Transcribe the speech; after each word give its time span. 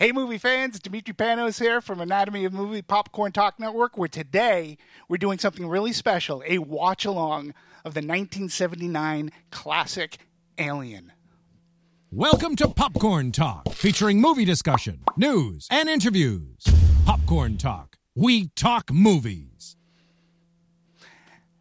Hey, 0.00 0.12
movie 0.12 0.38
fans, 0.38 0.78
Dimitri 0.78 1.12
Panos 1.12 1.58
here 1.58 1.80
from 1.80 2.00
Anatomy 2.00 2.44
of 2.44 2.52
Movie 2.52 2.82
Popcorn 2.82 3.32
Talk 3.32 3.58
Network, 3.58 3.98
where 3.98 4.06
today 4.06 4.78
we're 5.08 5.16
doing 5.16 5.40
something 5.40 5.66
really 5.66 5.92
special 5.92 6.40
a 6.46 6.58
watch 6.58 7.04
along 7.04 7.48
of 7.84 7.94
the 7.94 7.98
1979 7.98 9.32
classic 9.50 10.18
Alien. 10.56 11.12
Welcome 12.12 12.54
to 12.54 12.68
Popcorn 12.68 13.32
Talk, 13.32 13.72
featuring 13.72 14.20
movie 14.20 14.44
discussion, 14.44 15.00
news, 15.16 15.66
and 15.68 15.88
interviews. 15.88 16.62
Popcorn 17.04 17.56
Talk, 17.56 17.96
we 18.14 18.50
talk 18.54 18.92
movies. 18.92 19.74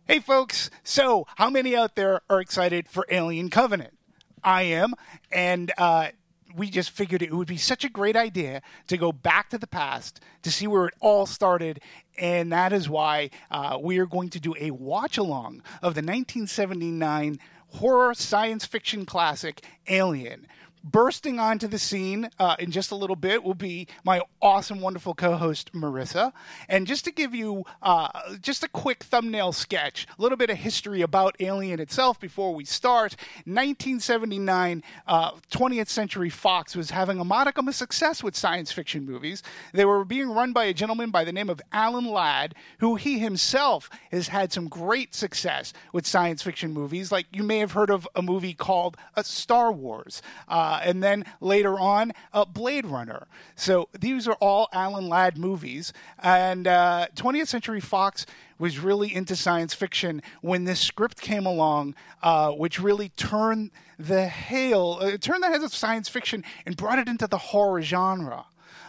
Hey, 0.07 0.19
folks, 0.19 0.69
so 0.83 1.25
how 1.37 1.49
many 1.49 1.75
out 1.75 1.95
there 1.95 2.21
are 2.29 2.39
excited 2.39 2.87
for 2.87 3.07
Alien 3.09 3.49
Covenant? 3.49 3.97
I 4.43 4.61
am, 4.61 4.93
and 5.31 5.71
uh, 5.79 6.09
we 6.57 6.69
just 6.69 6.89
figured 6.89 7.21
it 7.21 7.33
would 7.33 7.47
be 7.47 7.57
such 7.57 7.85
a 7.85 7.89
great 7.89 8.15
idea 8.15 8.61
to 8.87 8.97
go 8.97 9.11
back 9.11 9.49
to 9.51 9.57
the 9.57 9.67
past 9.67 10.19
to 10.41 10.51
see 10.51 10.67
where 10.67 10.87
it 10.87 10.93
all 10.99 11.25
started. 11.25 11.79
And 12.17 12.51
that 12.51 12.73
is 12.73 12.89
why 12.89 13.29
uh, 13.51 13.77
we 13.79 13.99
are 13.99 14.07
going 14.07 14.29
to 14.31 14.39
do 14.39 14.55
a 14.59 14.71
watch 14.71 15.17
along 15.17 15.61
of 15.81 15.93
the 15.93 16.01
1979 16.01 17.39
horror 17.75 18.13
science 18.13 18.65
fiction 18.65 19.05
classic 19.05 19.63
Alien. 19.87 20.47
Bursting 20.91 21.37
onto 21.37 21.67
the 21.67 21.79
scene 21.79 22.29
uh, 22.39 22.55
in 22.59 22.71
just 22.71 22.91
a 22.91 22.95
little 22.95 23.17
bit 23.17 23.43
will 23.43 23.53
be 23.53 23.87
my 24.05 24.21
awesome, 24.41 24.79
wonderful 24.79 25.13
co-host 25.13 25.73
Marissa. 25.73 26.31
And 26.69 26.87
just 26.87 27.03
to 27.05 27.11
give 27.11 27.35
you 27.35 27.65
uh, 27.81 28.07
just 28.41 28.63
a 28.63 28.69
quick 28.69 29.03
thumbnail 29.03 29.51
sketch, 29.51 30.07
a 30.17 30.21
little 30.21 30.37
bit 30.37 30.49
of 30.49 30.57
history 30.57 31.01
about 31.01 31.35
Alien 31.41 31.81
itself 31.81 32.21
before 32.21 32.55
we 32.55 32.63
start. 32.63 33.17
1979, 33.43 34.81
uh, 35.07 35.31
20th 35.51 35.89
Century 35.89 36.29
Fox 36.29 36.73
was 36.73 36.91
having 36.91 37.19
a 37.19 37.25
modicum 37.25 37.67
of 37.67 37.75
success 37.75 38.23
with 38.23 38.35
science 38.35 38.71
fiction 38.71 39.05
movies. 39.05 39.43
They 39.73 39.83
were 39.83 40.05
being 40.05 40.29
run 40.29 40.53
by 40.53 40.65
a 40.65 40.73
gentleman 40.73 41.09
by 41.11 41.25
the 41.25 41.33
name 41.33 41.49
of 41.49 41.61
Alan 41.73 42.05
Ladd, 42.05 42.55
who 42.79 42.95
he 42.95 43.19
himself 43.19 43.89
has 44.11 44.29
had 44.29 44.53
some 44.53 44.69
great 44.69 45.13
success 45.13 45.73
with 45.91 46.07
science 46.07 46.41
fiction 46.43 46.71
movies. 46.71 47.11
Like 47.11 47.25
you 47.33 47.43
may 47.43 47.57
have 47.59 47.73
heard 47.73 47.89
of 47.89 48.07
a 48.15 48.21
movie 48.21 48.53
called 48.53 48.95
uh, 49.17 49.23
Star 49.23 49.69
Wars. 49.69 50.21
Uh, 50.47 50.76
and 50.83 51.03
then 51.03 51.25
later 51.41 51.79
on, 51.79 52.13
uh, 52.33 52.45
Blade 52.45 52.85
Runner. 52.85 53.27
So 53.55 53.89
these 53.97 54.27
are 54.27 54.37
all 54.39 54.69
Alan 54.73 55.07
Ladd 55.09 55.37
movies. 55.37 55.93
And 56.19 56.67
uh, 56.67 57.07
20th 57.15 57.47
Century 57.47 57.79
Fox 57.79 58.25
was 58.59 58.79
really 58.79 59.13
into 59.13 59.35
science 59.35 59.73
fiction 59.73 60.21
when 60.41 60.63
this 60.63 60.79
script 60.79 61.21
came 61.21 61.45
along, 61.45 61.95
uh, 62.23 62.51
which 62.51 62.79
really 62.79 63.09
turned 63.09 63.71
the 63.99 64.27
hail, 64.27 64.99
uh, 65.01 65.17
turned 65.17 65.43
the 65.43 65.47
heads 65.47 65.63
of 65.63 65.73
science 65.73 66.09
fiction 66.09 66.43
and 66.65 66.77
brought 66.77 66.99
it 66.99 67.07
into 67.07 67.27
the 67.27 67.37
horror 67.37 67.81
genre. 67.81 68.45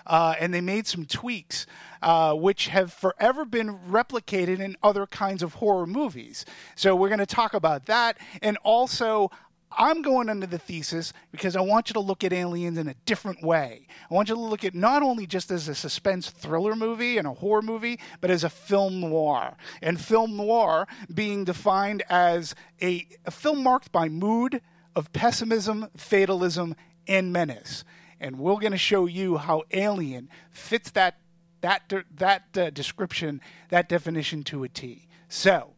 Uh, 0.07 0.35
and 0.41 0.55
they 0.55 0.61
made 0.63 0.87
some 0.87 1.05
tweaks, 1.05 1.67
uh, 2.01 2.33
which 2.33 2.69
have 2.69 2.93
forever 2.93 3.45
been 3.45 3.79
replicated 3.91 4.59
in 4.59 4.75
other 4.83 5.07
kinds 5.07 5.43
of 5.43 5.55
horror 5.55 5.87
movies. 5.87 6.47
So 6.75 6.97
we're 6.97 7.11
going 7.11 7.19
to 7.19 7.27
talk 7.27 7.53
about 7.53 7.85
that, 7.87 8.17
and 8.41 8.57
also 8.63 9.31
I'm 9.71 10.03
going 10.03 10.29
under 10.29 10.47
the 10.47 10.59
thesis 10.59 11.13
because 11.31 11.55
I 11.55 11.61
want 11.61 11.89
you 11.89 11.95
to 11.95 12.01
look 12.01 12.25
at 12.25 12.33
aliens 12.33 12.79
in 12.79 12.89
a 12.89 12.95
different 13.05 13.43
way. 13.43 13.87
I 14.11 14.15
want 14.15 14.29
you 14.29 14.35
to 14.35 14.41
look 14.41 14.65
at 14.65 14.75
not 14.75 15.03
only 15.03 15.27
just 15.27 15.51
as 15.51 15.69
a 15.69 15.75
suspense 15.75 16.31
thriller 16.31 16.75
movie 16.75 17.19
and 17.19 17.27
a 17.27 17.35
horror 17.35 17.63
movie, 17.63 18.01
but 18.21 18.31
as 18.31 18.45
a 18.45 18.51
film 18.51 19.01
noir. 19.01 19.57
And 19.83 20.01
film 20.01 20.37
noir 20.37 20.87
being 21.13 21.45
defined 21.45 22.03
as 22.09 22.55
a, 22.81 23.07
a 23.27 23.31
film 23.31 23.63
marked 23.63 23.93
by 23.93 24.09
mood 24.09 24.63
of 24.97 25.13
pessimism, 25.13 25.89
fatalism, 25.97 26.75
and 27.07 27.33
menace. 27.33 27.85
And 28.21 28.39
we're 28.39 28.55
going 28.55 28.73
to 28.73 28.79
show 28.79 29.07
you 29.07 29.37
how 29.37 29.63
Alien 29.71 30.29
fits 30.51 30.91
that 30.93 31.17
that 31.61 31.93
that 32.15 32.57
uh, 32.57 32.71
description, 32.71 33.41
that 33.71 33.89
definition 33.89 34.45
to 34.45 34.63
a 34.63 34.69
T. 34.69 35.09
So, 35.29 35.75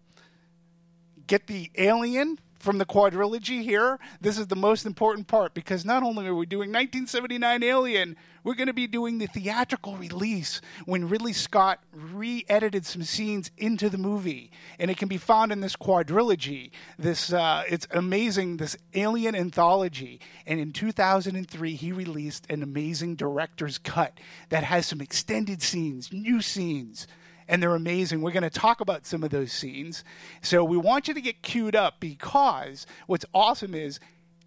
get 1.26 1.46
the 1.46 1.70
Alien 1.76 2.38
from 2.60 2.78
the 2.78 2.84
quadrilogy 2.84 3.62
here, 3.62 3.98
this 4.20 4.38
is 4.38 4.46
the 4.46 4.56
most 4.56 4.84
important 4.84 5.26
part 5.26 5.54
because 5.54 5.84
not 5.84 6.02
only 6.02 6.26
are 6.26 6.34
we 6.34 6.46
doing 6.46 6.68
1979 6.68 7.62
Alien, 7.62 8.16
we're 8.44 8.54
going 8.54 8.68
to 8.68 8.74
be 8.74 8.86
doing 8.86 9.18
the 9.18 9.26
theatrical 9.26 9.96
release 9.96 10.60
when 10.84 11.08
Ridley 11.08 11.32
Scott 11.32 11.82
re 11.92 12.44
edited 12.48 12.86
some 12.86 13.02
scenes 13.02 13.50
into 13.56 13.88
the 13.88 13.98
movie. 13.98 14.50
And 14.78 14.90
it 14.90 14.98
can 14.98 15.08
be 15.08 15.16
found 15.16 15.52
in 15.52 15.60
this 15.60 15.74
quadrilogy. 15.74 16.70
This, 16.98 17.32
uh, 17.32 17.64
it's 17.68 17.86
amazing, 17.90 18.58
this 18.58 18.76
Alien 18.94 19.34
anthology. 19.34 20.20
And 20.46 20.60
in 20.60 20.72
2003, 20.72 21.74
he 21.74 21.92
released 21.92 22.46
an 22.50 22.62
amazing 22.62 23.16
director's 23.16 23.78
cut 23.78 24.18
that 24.50 24.64
has 24.64 24.86
some 24.86 25.00
extended 25.00 25.62
scenes, 25.62 26.12
new 26.12 26.42
scenes 26.42 27.06
and 27.50 27.60
they're 27.60 27.74
amazing. 27.74 28.22
We're 28.22 28.30
going 28.30 28.44
to 28.44 28.48
talk 28.48 28.80
about 28.80 29.04
some 29.04 29.24
of 29.24 29.30
those 29.30 29.50
scenes. 29.50 30.04
So 30.40 30.62
we 30.62 30.76
want 30.76 31.08
you 31.08 31.14
to 31.14 31.20
get 31.20 31.42
queued 31.42 31.74
up 31.74 31.98
because 31.98 32.86
what's 33.08 33.26
awesome 33.34 33.74
is 33.74 33.98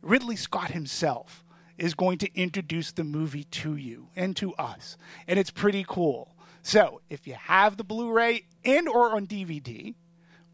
Ridley 0.02 0.38
Scott 0.38 0.72
himself 0.72 1.44
is 1.78 1.96
going 1.96 2.18
to 2.19 2.34
introduce 2.34 2.94
the 2.94 3.03
movie 3.03 3.44
to 3.44 3.75
you 3.75 4.08
and 4.16 4.38
to 4.38 4.53
us. 4.53 4.96
And 5.28 5.38
it's 5.38 5.52
pretty 5.52 5.84
cool. 5.86 6.34
So 6.62 7.02
if 7.09 7.28
you 7.28 7.34
have 7.34 7.75
the 7.75 7.84
Blu-ray 7.84 8.46
and 8.63 8.88
or 8.88 9.13
on 9.13 9.28
DVD, 9.28 9.96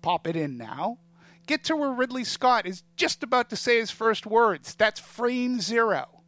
pop 0.01 0.25
it 0.25 0.35
in 0.35 0.57
now. 0.57 0.97
Get 1.45 1.63
to 1.65 1.75
where 1.75 1.91
Ridley 1.91 2.23
Scott 2.23 2.65
is 2.65 2.81
just 2.95 3.21
about 3.21 3.51
to 3.51 3.55
say 3.55 3.77
his 3.77 3.91
first 3.91 4.25
words. 4.25 4.73
That's 4.73 4.99
frame 4.99 5.61
zero. 5.61 6.23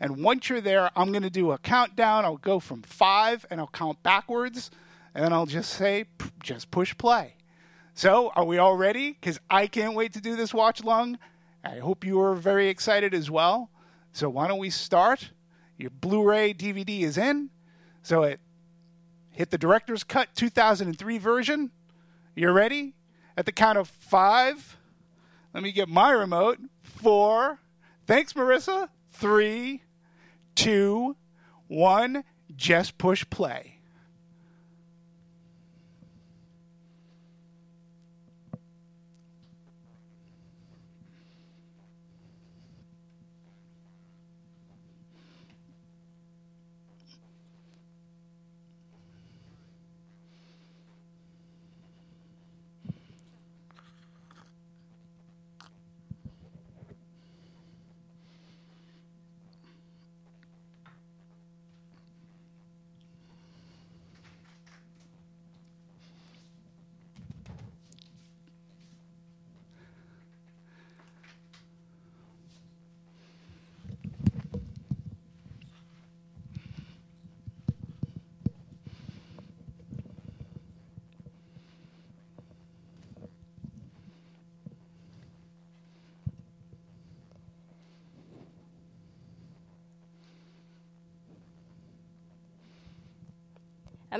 And 0.00 0.24
once 0.24 0.48
you're 0.48 0.62
there, 0.62 0.90
I'm 0.96 1.12
going 1.12 1.22
to 1.22 1.28
do 1.28 1.52
a 1.52 1.58
countdown. 1.58 2.24
I'll 2.24 2.38
go 2.38 2.60
from 2.60 2.80
five 2.80 3.44
and 3.50 3.60
I'll 3.60 3.68
count 3.68 4.02
backwards 4.02 4.70
and 5.14 5.24
then 5.24 5.32
I'll 5.32 5.46
just 5.46 5.72
say, 5.72 6.06
just 6.42 6.70
push 6.70 6.96
play. 6.96 7.36
So, 7.94 8.32
are 8.34 8.44
we 8.44 8.58
all 8.58 8.76
ready? 8.76 9.12
Because 9.12 9.38
I 9.48 9.68
can't 9.68 9.94
wait 9.94 10.12
to 10.14 10.20
do 10.20 10.34
this 10.34 10.52
watch 10.52 10.80
along. 10.80 11.18
I 11.62 11.78
hope 11.78 12.04
you 12.04 12.20
are 12.20 12.34
very 12.34 12.68
excited 12.68 13.14
as 13.14 13.30
well. 13.30 13.70
So, 14.12 14.28
why 14.28 14.48
don't 14.48 14.58
we 14.58 14.70
start? 14.70 15.30
Your 15.78 15.90
Blu 15.90 16.24
ray 16.24 16.52
DVD 16.52 17.02
is 17.02 17.16
in. 17.16 17.50
So, 18.02 18.24
it 18.24 18.40
hit 19.30 19.50
the 19.50 19.58
director's 19.58 20.02
cut 20.02 20.34
2003 20.34 21.18
version. 21.18 21.70
You're 22.34 22.52
ready? 22.52 22.94
At 23.36 23.46
the 23.46 23.52
count 23.52 23.78
of 23.78 23.88
five, 23.88 24.76
let 25.52 25.62
me 25.62 25.70
get 25.70 25.88
my 25.88 26.10
remote. 26.10 26.58
Four. 26.82 27.60
Thanks, 28.06 28.32
Marissa. 28.32 28.88
Three, 29.12 29.82
two, 30.56 31.16
one. 31.68 32.24
Just 32.56 32.98
push 32.98 33.24
play. 33.30 33.73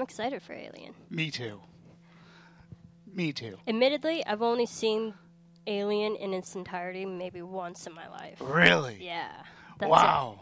Excited 0.05 0.43
for 0.43 0.53
Alien. 0.53 0.95
Me 1.11 1.31
too. 1.31 1.61
Me 3.13 3.33
too. 3.33 3.59
Admittedly, 3.67 4.25
I've 4.27 4.43
only 4.43 4.67
seen 4.67 5.15
Alien 5.67 6.17
in 6.17 6.35
its 6.35 6.55
entirety 6.55 7.05
maybe 7.07 7.43
once 7.43 7.87
in 7.87 7.95
my 7.95 8.09
life. 8.09 8.39
Really? 8.41 8.99
Yeah. 9.01 9.33
Wow. 9.81 10.41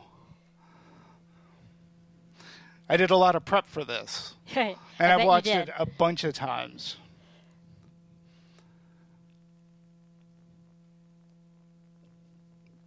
I 2.89 2.97
did 2.97 3.11
a 3.11 3.17
lot 3.17 3.35
of 3.35 3.45
prep 3.45 3.67
for 3.67 3.85
this, 3.85 4.35
It. 4.49 4.57
I 4.59 4.77
and 4.99 5.13
I've 5.13 5.21
you 5.21 5.27
watched 5.27 5.47
it 5.47 5.71
a 5.79 5.87
bunch 5.87 6.25
of 6.25 6.35
times. 6.35 6.97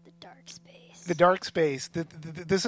The 0.03 0.11
dark 0.19 0.47
space. 0.47 1.03
The 1.07 1.15
dark 1.15 1.45
space. 1.45 1.87
th 1.87 2.07
th 2.21 2.35
th 2.35 2.47
this 2.47 2.67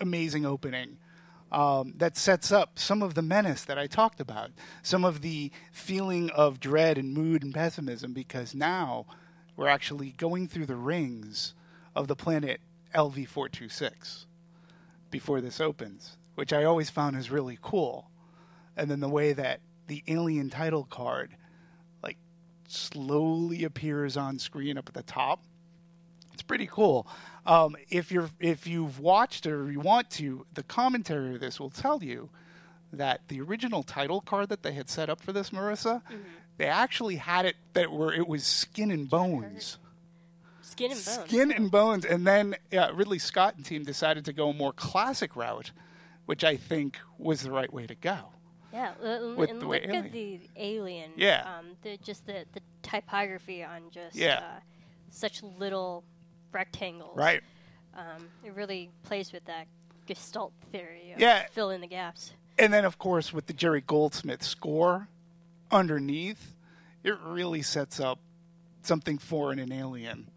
amazing 0.00 0.44
opening 0.44 0.98
um, 1.52 1.94
that 1.96 2.16
sets 2.16 2.50
up 2.50 2.78
some 2.78 3.02
of 3.02 3.14
the 3.14 3.22
menace 3.22 3.64
that 3.64 3.78
I 3.78 3.86
talked 3.86 4.20
about, 4.20 4.50
some 4.82 5.04
of 5.04 5.22
the 5.22 5.50
feeling 5.72 6.30
of 6.30 6.60
dread 6.60 6.98
and 6.98 7.14
mood 7.14 7.42
and 7.42 7.54
pessimism, 7.54 8.12
because 8.12 8.54
now 8.54 9.06
we're 9.56 9.68
actually 9.68 10.10
going 10.12 10.48
through 10.48 10.66
the 10.66 10.76
rings 10.76 11.54
of 11.94 12.08
the 12.08 12.16
planet 12.16 12.60
LV 12.94 13.28
426 13.28 14.26
before 15.10 15.40
this 15.40 15.60
opens, 15.60 16.16
which 16.34 16.52
I 16.52 16.64
always 16.64 16.90
found 16.90 17.16
is 17.16 17.30
really 17.30 17.58
cool. 17.62 18.10
And 18.76 18.90
then 18.90 19.00
the 19.00 19.08
way 19.08 19.32
that 19.32 19.60
the 19.86 20.02
alien 20.08 20.50
title 20.50 20.84
card 20.84 21.36
like 22.02 22.18
slowly 22.68 23.64
appears 23.64 24.16
on 24.16 24.38
screen 24.38 24.76
up 24.76 24.88
at 24.88 24.94
the 24.94 25.02
top 25.02 25.44
it's 26.36 26.42
pretty 26.42 26.66
cool. 26.66 27.08
Um, 27.46 27.76
if 27.90 28.10
you're 28.10 28.30
if 28.40 28.66
you've 28.66 28.98
watched 28.98 29.46
or 29.46 29.70
you 29.70 29.80
want 29.80 30.10
to, 30.12 30.46
the 30.54 30.62
commentary 30.62 31.34
of 31.34 31.40
this 31.40 31.60
will 31.60 31.70
tell 31.70 32.02
you 32.02 32.28
that 32.92 33.20
the 33.28 33.40
original 33.40 33.82
title 33.82 34.20
card 34.20 34.48
that 34.48 34.62
they 34.62 34.72
had 34.72 34.88
set 34.88 35.08
up 35.08 35.20
for 35.20 35.32
this, 35.32 35.50
Marissa, 35.50 36.02
they 36.56 36.66
actually 36.66 37.16
had 37.16 37.46
it 37.46 37.56
that 37.74 37.92
where 37.92 38.12
it 38.12 38.26
was 38.26 38.44
skin 38.44 38.90
and 38.90 39.08
bones, 39.08 39.78
Skin 40.62 40.90
and 40.92 41.04
bones. 41.04 41.20
skin 41.28 41.52
and 41.52 41.70
bones, 41.70 42.04
and 42.04 42.26
then 42.26 42.56
uh, 42.76 42.90
Ridley 42.94 43.18
Scott 43.18 43.54
and 43.56 43.64
team 43.64 43.84
decided 43.84 44.24
to 44.24 44.32
go 44.32 44.48
a 44.50 44.52
more 44.54 44.72
classic 44.72 45.36
route, 45.36 45.70
which 46.26 46.42
I 46.42 46.56
think 46.56 46.98
was 47.18 47.42
the 47.42 47.50
right 47.52 47.72
way 47.72 47.86
to 47.86 47.94
go. 47.94 48.18
Yeah, 48.72 48.92
l- 49.02 49.36
With 49.36 49.50
and 49.50 49.60
the 49.60 49.64
look 49.66 49.70
way 49.70 49.82
at 49.84 50.12
the 50.12 50.40
alien. 50.56 51.12
Yeah. 51.16 51.44
Um, 51.58 51.76
the 51.82 51.96
just 51.98 52.26
the 52.26 52.44
the 52.52 52.60
typography 52.82 53.62
on 53.62 53.82
just 53.90 54.16
Yeah. 54.16 54.38
uh, 54.38 54.60
such 55.10 55.42
little 55.42 56.04
rectangles. 56.56 57.16
Right. 57.16 57.42
Um, 57.94 58.28
it 58.44 58.54
really 58.54 58.90
plays 59.04 59.32
with 59.32 59.44
that 59.44 59.66
Gestalt 60.06 60.52
theory. 60.72 61.12
Of 61.12 61.20
Yeah. 61.20 61.46
Fill 61.52 61.70
in 61.70 61.80
the 61.80 61.86
gaps. 61.86 62.32
And 62.58 62.72
then, 62.72 62.84
of 62.84 62.98
course, 62.98 63.32
with 63.32 63.46
the 63.46 63.52
Jerry 63.52 63.82
Goldsmith 63.82 64.42
score 64.42 65.08
underneath, 65.70 66.54
it 67.04 67.18
really 67.20 67.62
sets 67.62 68.00
up 68.00 68.18
something 68.82 69.18
foreign 69.18 69.58
and 69.58 69.72
alien 69.72 70.28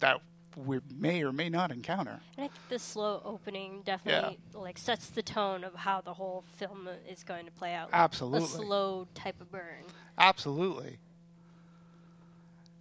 that 0.00 0.20
we 0.56 0.80
may 0.92 1.22
or 1.22 1.32
may 1.32 1.48
not 1.48 1.70
encounter. 1.70 2.20
And 2.36 2.46
I 2.46 2.48
think 2.48 2.52
the 2.68 2.78
slow 2.80 3.22
opening 3.24 3.82
definitely 3.84 4.38
like 4.54 4.76
sets 4.76 5.08
the 5.10 5.22
tone 5.22 5.62
of 5.62 5.74
how 5.74 6.00
the 6.00 6.14
whole 6.14 6.42
film 6.56 6.88
is 7.08 7.22
going 7.22 7.44
to 7.44 7.52
play 7.52 7.74
out. 7.74 7.90
Absolutely. 7.92 8.44
A 8.44 8.48
slow 8.48 9.06
type 9.14 9.40
of 9.40 9.52
burn. 9.52 9.84
Absolutely. 10.16 10.98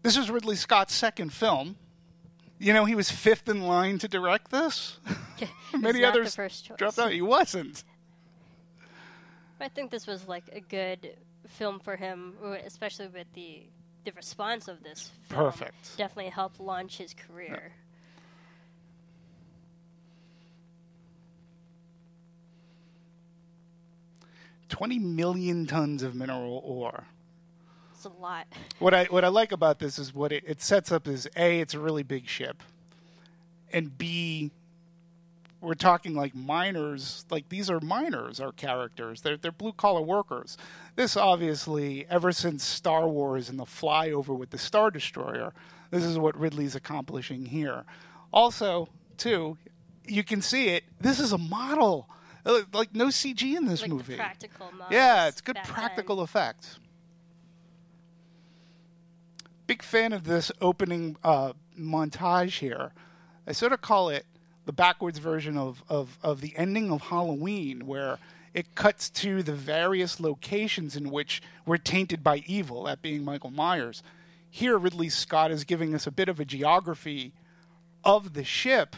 This 0.01 0.17
is 0.17 0.31
Ridley 0.31 0.55
Scott's 0.55 0.95
second 0.95 1.33
film. 1.33 1.75
You 2.59 2.73
know, 2.73 2.85
he 2.85 2.95
was 2.95 3.11
fifth 3.11 3.47
in 3.47 3.61
line 3.61 3.99
to 3.99 4.07
direct 4.07 4.51
this. 4.51 4.99
Many 5.73 6.01
not 6.01 6.13
the 6.13 6.21
others 6.21 6.63
dropped 6.77 6.97
out. 6.99 7.11
He 7.11 7.21
wasn't. 7.21 7.83
I 9.59 9.69
think 9.69 9.91
this 9.91 10.07
was 10.07 10.27
like 10.27 10.43
a 10.51 10.59
good 10.59 11.17
film 11.47 11.79
for 11.79 11.95
him, 11.95 12.33
especially 12.65 13.07
with 13.07 13.27
the 13.33 13.63
the 14.05 14.11
response 14.13 14.67
of 14.67 14.83
this 14.83 15.11
film. 15.27 15.51
Perfect. 15.51 15.97
Definitely 15.97 16.31
helped 16.31 16.59
launch 16.59 16.97
his 16.97 17.13
career. 17.13 17.73
Twenty 24.69 24.99
million 24.99 25.65
tons 25.65 26.03
of 26.03 26.15
mineral 26.15 26.61
ore. 26.63 27.05
It's 27.97 28.05
a 28.05 28.09
lot. 28.09 28.45
What 28.77 28.93
I 28.93 29.05
what 29.05 29.25
I 29.25 29.29
like 29.29 29.51
about 29.51 29.79
this 29.79 29.97
is 29.97 30.13
what 30.13 30.31
it, 30.31 30.43
it 30.45 30.61
sets 30.61 30.91
up 30.91 31.07
is 31.07 31.27
a 31.35 31.59
it's 31.59 31.73
a 31.73 31.79
really 31.79 32.03
big 32.03 32.27
ship, 32.27 32.61
and 33.73 33.97
b 33.97 34.51
we're 35.61 35.73
talking 35.73 36.13
like 36.13 36.35
miners 36.35 37.25
like 37.31 37.49
these 37.49 37.71
are 37.71 37.79
miners 37.79 38.39
our 38.39 38.51
characters 38.51 39.21
they're 39.21 39.35
they're 39.37 39.51
blue 39.51 39.73
collar 39.73 40.01
workers. 40.03 40.59
This 40.95 41.17
obviously 41.17 42.05
ever 42.07 42.31
since 42.31 42.63
Star 42.63 43.07
Wars 43.07 43.49
and 43.49 43.57
the 43.57 43.65
flyover 43.65 44.37
with 44.37 44.51
the 44.51 44.59
Star 44.59 44.91
Destroyer, 44.91 45.53
this 45.89 46.03
is 46.03 46.19
what 46.19 46.39
Ridley's 46.39 46.75
accomplishing 46.75 47.47
here. 47.47 47.83
Also, 48.31 48.89
too, 49.17 49.57
you 50.05 50.23
can 50.23 50.43
see 50.43 50.67
it. 50.69 50.83
This 51.01 51.19
is 51.19 51.31
a 51.31 51.37
model. 51.39 52.07
Uh, 52.45 52.61
Like 52.73 52.93
no 52.93 53.07
CG 53.07 53.41
in 53.57 53.65
this 53.65 53.81
Like 53.81 53.89
movie. 53.89 54.15
practical 54.17 54.67
models. 54.71 54.91
Yeah, 54.91 55.27
it's 55.27 55.41
good 55.41 55.57
practical 55.65 56.17
then. 56.17 56.25
effects. 56.25 56.77
Big 59.67 59.83
fan 59.83 60.13
of 60.13 60.23
this 60.23 60.51
opening 60.61 61.17
uh, 61.23 61.51
montage 61.77 62.59
here. 62.59 62.93
I 63.45 63.51
sort 63.51 63.73
of 63.73 63.81
call 63.81 64.09
it 64.09 64.25
the 64.65 64.71
backwards 64.73 65.19
version 65.19 65.57
of, 65.57 65.83
of, 65.89 66.17
of 66.23 66.41
the 66.41 66.53
ending 66.55 66.91
of 66.91 67.01
Halloween, 67.01 67.85
where 67.85 68.17
it 68.53 68.75
cuts 68.75 69.09
to 69.09 69.43
the 69.43 69.53
various 69.53 70.19
locations 70.19 70.95
in 70.95 71.11
which 71.11 71.41
we're 71.65 71.77
tainted 71.77 72.23
by 72.23 72.43
evil, 72.47 72.83
that 72.83 73.01
being 73.01 73.23
Michael 73.23 73.51
Myers. 73.51 74.03
Here, 74.49 74.77
Ridley 74.77 75.09
Scott 75.09 75.51
is 75.51 75.63
giving 75.63 75.93
us 75.93 76.07
a 76.07 76.11
bit 76.11 76.29
of 76.29 76.39
a 76.39 76.45
geography 76.45 77.33
of 78.03 78.33
the 78.33 78.43
ship 78.43 78.95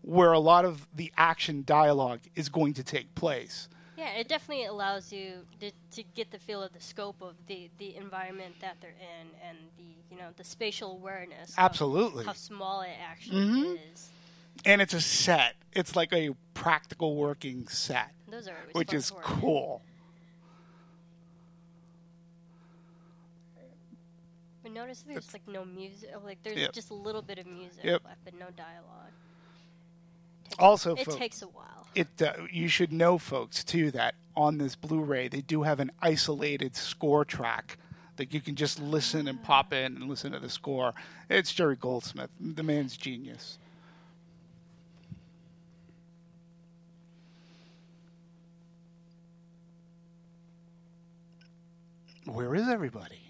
where 0.00 0.32
a 0.32 0.38
lot 0.38 0.64
of 0.64 0.86
the 0.94 1.12
action 1.16 1.62
dialogue 1.64 2.20
is 2.34 2.48
going 2.48 2.74
to 2.74 2.82
take 2.82 3.14
place. 3.14 3.68
Yeah, 3.96 4.10
it 4.14 4.26
definitely 4.28 4.64
allows 4.66 5.12
you 5.12 5.46
to, 5.60 5.70
to 5.92 6.02
get 6.14 6.30
the 6.32 6.38
feel 6.38 6.62
of 6.62 6.72
the 6.72 6.80
scope 6.80 7.22
of 7.22 7.34
the, 7.46 7.70
the 7.78 7.94
environment 7.96 8.56
that 8.60 8.76
they're 8.80 8.90
in 8.90 9.28
and 9.48 9.56
the 9.78 9.84
you 10.10 10.20
know 10.20 10.28
the 10.36 10.44
spatial 10.44 10.92
awareness. 10.92 11.50
of 11.50 11.58
Absolutely. 11.58 12.24
how 12.24 12.32
small 12.32 12.82
it 12.82 12.90
actually 13.08 13.40
mm-hmm. 13.40 13.76
is. 13.92 14.10
and 14.64 14.82
it's 14.82 14.94
a 14.94 15.00
set. 15.00 15.54
It's 15.72 15.94
like 15.96 16.12
a 16.12 16.30
practical 16.54 17.16
working 17.16 17.66
set, 17.68 18.10
Those 18.28 18.48
are 18.48 18.56
always 18.56 18.74
which 18.74 18.92
is 18.94 19.12
work. 19.12 19.22
cool. 19.22 19.82
But 24.62 24.72
notice 24.72 25.04
there's 25.06 25.32
like 25.32 25.46
no 25.46 25.64
music. 25.64 26.10
Like 26.24 26.42
there's 26.42 26.56
Yep. 26.56 26.72
just 26.72 26.90
a 26.90 26.94
little 26.94 27.22
bit 27.22 27.38
of 27.38 27.46
music 27.46 27.84
Yep. 27.84 28.04
left, 28.04 28.24
but 28.24 28.34
no 28.34 28.46
dialogue. 28.56 29.12
Takes- 30.44 30.58
Also, 30.58 30.94
it 30.94 31.04
fo- 31.04 31.16
takes 31.16 31.42
a 31.42 31.46
while. 31.48 31.86
It 31.94 32.08
uh, 32.22 32.32
you 32.50 32.68
should 32.68 32.92
know, 32.92 33.18
folks, 33.18 33.62
too, 33.64 33.90
that 33.92 34.14
on 34.36 34.58
this 34.58 34.74
Blu-ray 34.74 35.28
they 35.28 35.40
do 35.40 35.62
have 35.62 35.78
an 35.80 35.92
isolated 36.02 36.74
score 36.76 37.24
track 37.24 37.78
that 38.16 38.32
you 38.34 38.40
can 38.40 38.54
just 38.56 38.80
listen 38.80 39.26
and 39.28 39.42
pop 39.42 39.72
in 39.72 39.96
and 39.96 40.08
listen 40.08 40.32
to 40.32 40.38
the 40.40 40.48
score. 40.50 40.92
It's 41.28 41.52
Jerry 41.52 41.76
Goldsmith, 41.76 42.30
the 42.40 42.62
man's 42.62 42.96
genius. 42.96 43.58
Where 52.26 52.54
is 52.54 52.68
everybody? 52.68 53.20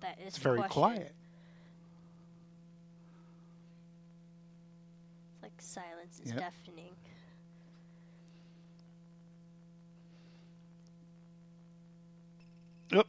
That 0.00 0.18
is 0.20 0.28
It's 0.28 0.38
very 0.38 0.58
question. 0.58 0.72
quiet. 0.72 1.14
It's 5.34 5.42
like 5.42 5.55
silence 5.66 6.20
is 6.24 6.30
Yep. 6.32 6.38
deafening. 6.40 6.94
Oop. 12.94 13.06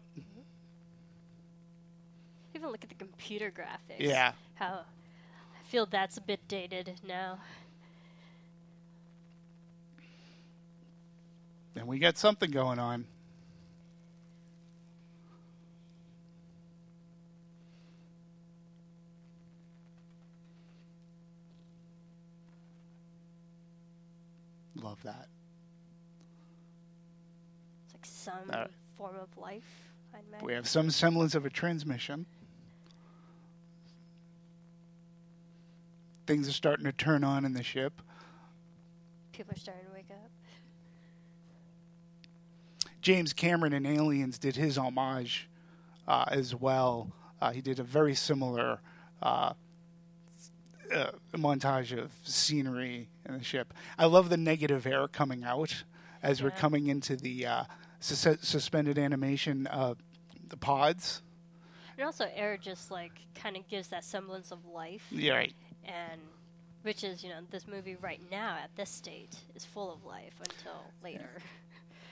Even 2.56 2.70
look 2.72 2.84
at 2.84 2.90
the 2.90 2.96
computer 2.96 3.52
graphics. 3.52 4.00
Yeah. 4.00 4.34
How 4.56 4.84
I 4.84 5.70
feel 5.70 5.86
that's 5.86 6.18
a 6.18 6.22
bit 6.22 6.48
dated 6.48 6.92
now. 7.08 7.40
And 11.76 11.86
we 11.88 12.00
got 12.00 12.18
something 12.18 12.50
going 12.50 12.80
on. 12.80 13.06
Love 24.88 25.04
that. 25.04 25.28
It's 27.84 27.94
like 27.94 28.06
some 28.06 28.50
Uh, 28.50 28.68
form 28.96 29.18
of 29.18 29.36
life. 29.36 29.90
I'd. 30.14 30.42
We 30.42 30.54
have 30.54 30.66
some 30.66 30.90
semblance 30.92 31.36
of 31.36 31.46
a 31.46 31.50
transmission. 31.50 32.26
Things 36.26 36.48
are 36.48 36.54
starting 36.54 36.86
to 36.86 36.94
turn 36.94 37.26
on 37.26 37.44
in 37.44 37.52
the 37.52 37.64
ship. 37.64 38.02
People 39.34 39.56
are 39.56 39.60
starting 39.60 39.86
to 39.88 39.92
wake 39.92 40.10
up. 40.10 40.32
James 43.02 43.34
Cameron 43.34 43.74
in 43.74 43.86
Aliens 43.86 44.40
did 44.40 44.56
his 44.56 44.78
homage 44.78 45.50
uh, 46.08 46.24
as 46.30 46.56
well. 46.56 47.12
Uh, 47.42 47.52
he 47.52 47.60
did 47.60 47.80
a 47.80 47.84
very 47.84 48.16
similar 48.16 48.80
uh, 49.22 49.52
uh, 50.94 51.12
montage 51.34 51.98
of 51.98 52.12
scenery 52.24 53.10
in 53.28 53.38
the 53.38 53.44
ship. 53.44 53.74
I 53.98 54.06
love 54.06 54.30
the 54.30 54.38
negative 54.38 54.86
air 54.86 55.08
coming 55.08 55.44
out 55.44 55.84
as 56.24 56.42
we're 56.42 56.52
coming 56.52 56.88
into 56.88 57.16
the 57.16 57.46
uh, 57.46 57.64
sus- 58.00 58.40
suspended 58.42 58.98
animation 58.98 59.68
of 59.68 59.98
the 60.50 60.58
pods. 60.58 61.22
And 61.98 62.06
also, 62.06 62.28
air 62.36 62.58
just 62.58 62.92
like 62.92 63.12
kind 63.36 63.58
of 63.58 63.68
gives 63.68 63.88
that 63.90 64.04
semblance 64.04 64.52
of 64.52 64.66
life, 64.66 65.06
Yeah, 65.12 65.34
right. 65.34 65.54
and 65.86 66.22
which 66.84 67.04
is 67.04 67.24
you 67.24 67.30
know 67.30 67.40
this 67.50 67.68
movie 67.68 67.98
right 68.00 68.22
now 68.30 68.56
at 68.64 68.70
this 68.76 68.90
state 68.90 69.36
is 69.56 69.66
full 69.66 69.92
of 69.92 70.06
life 70.06 70.34
until 70.40 70.84
later. 71.04 71.30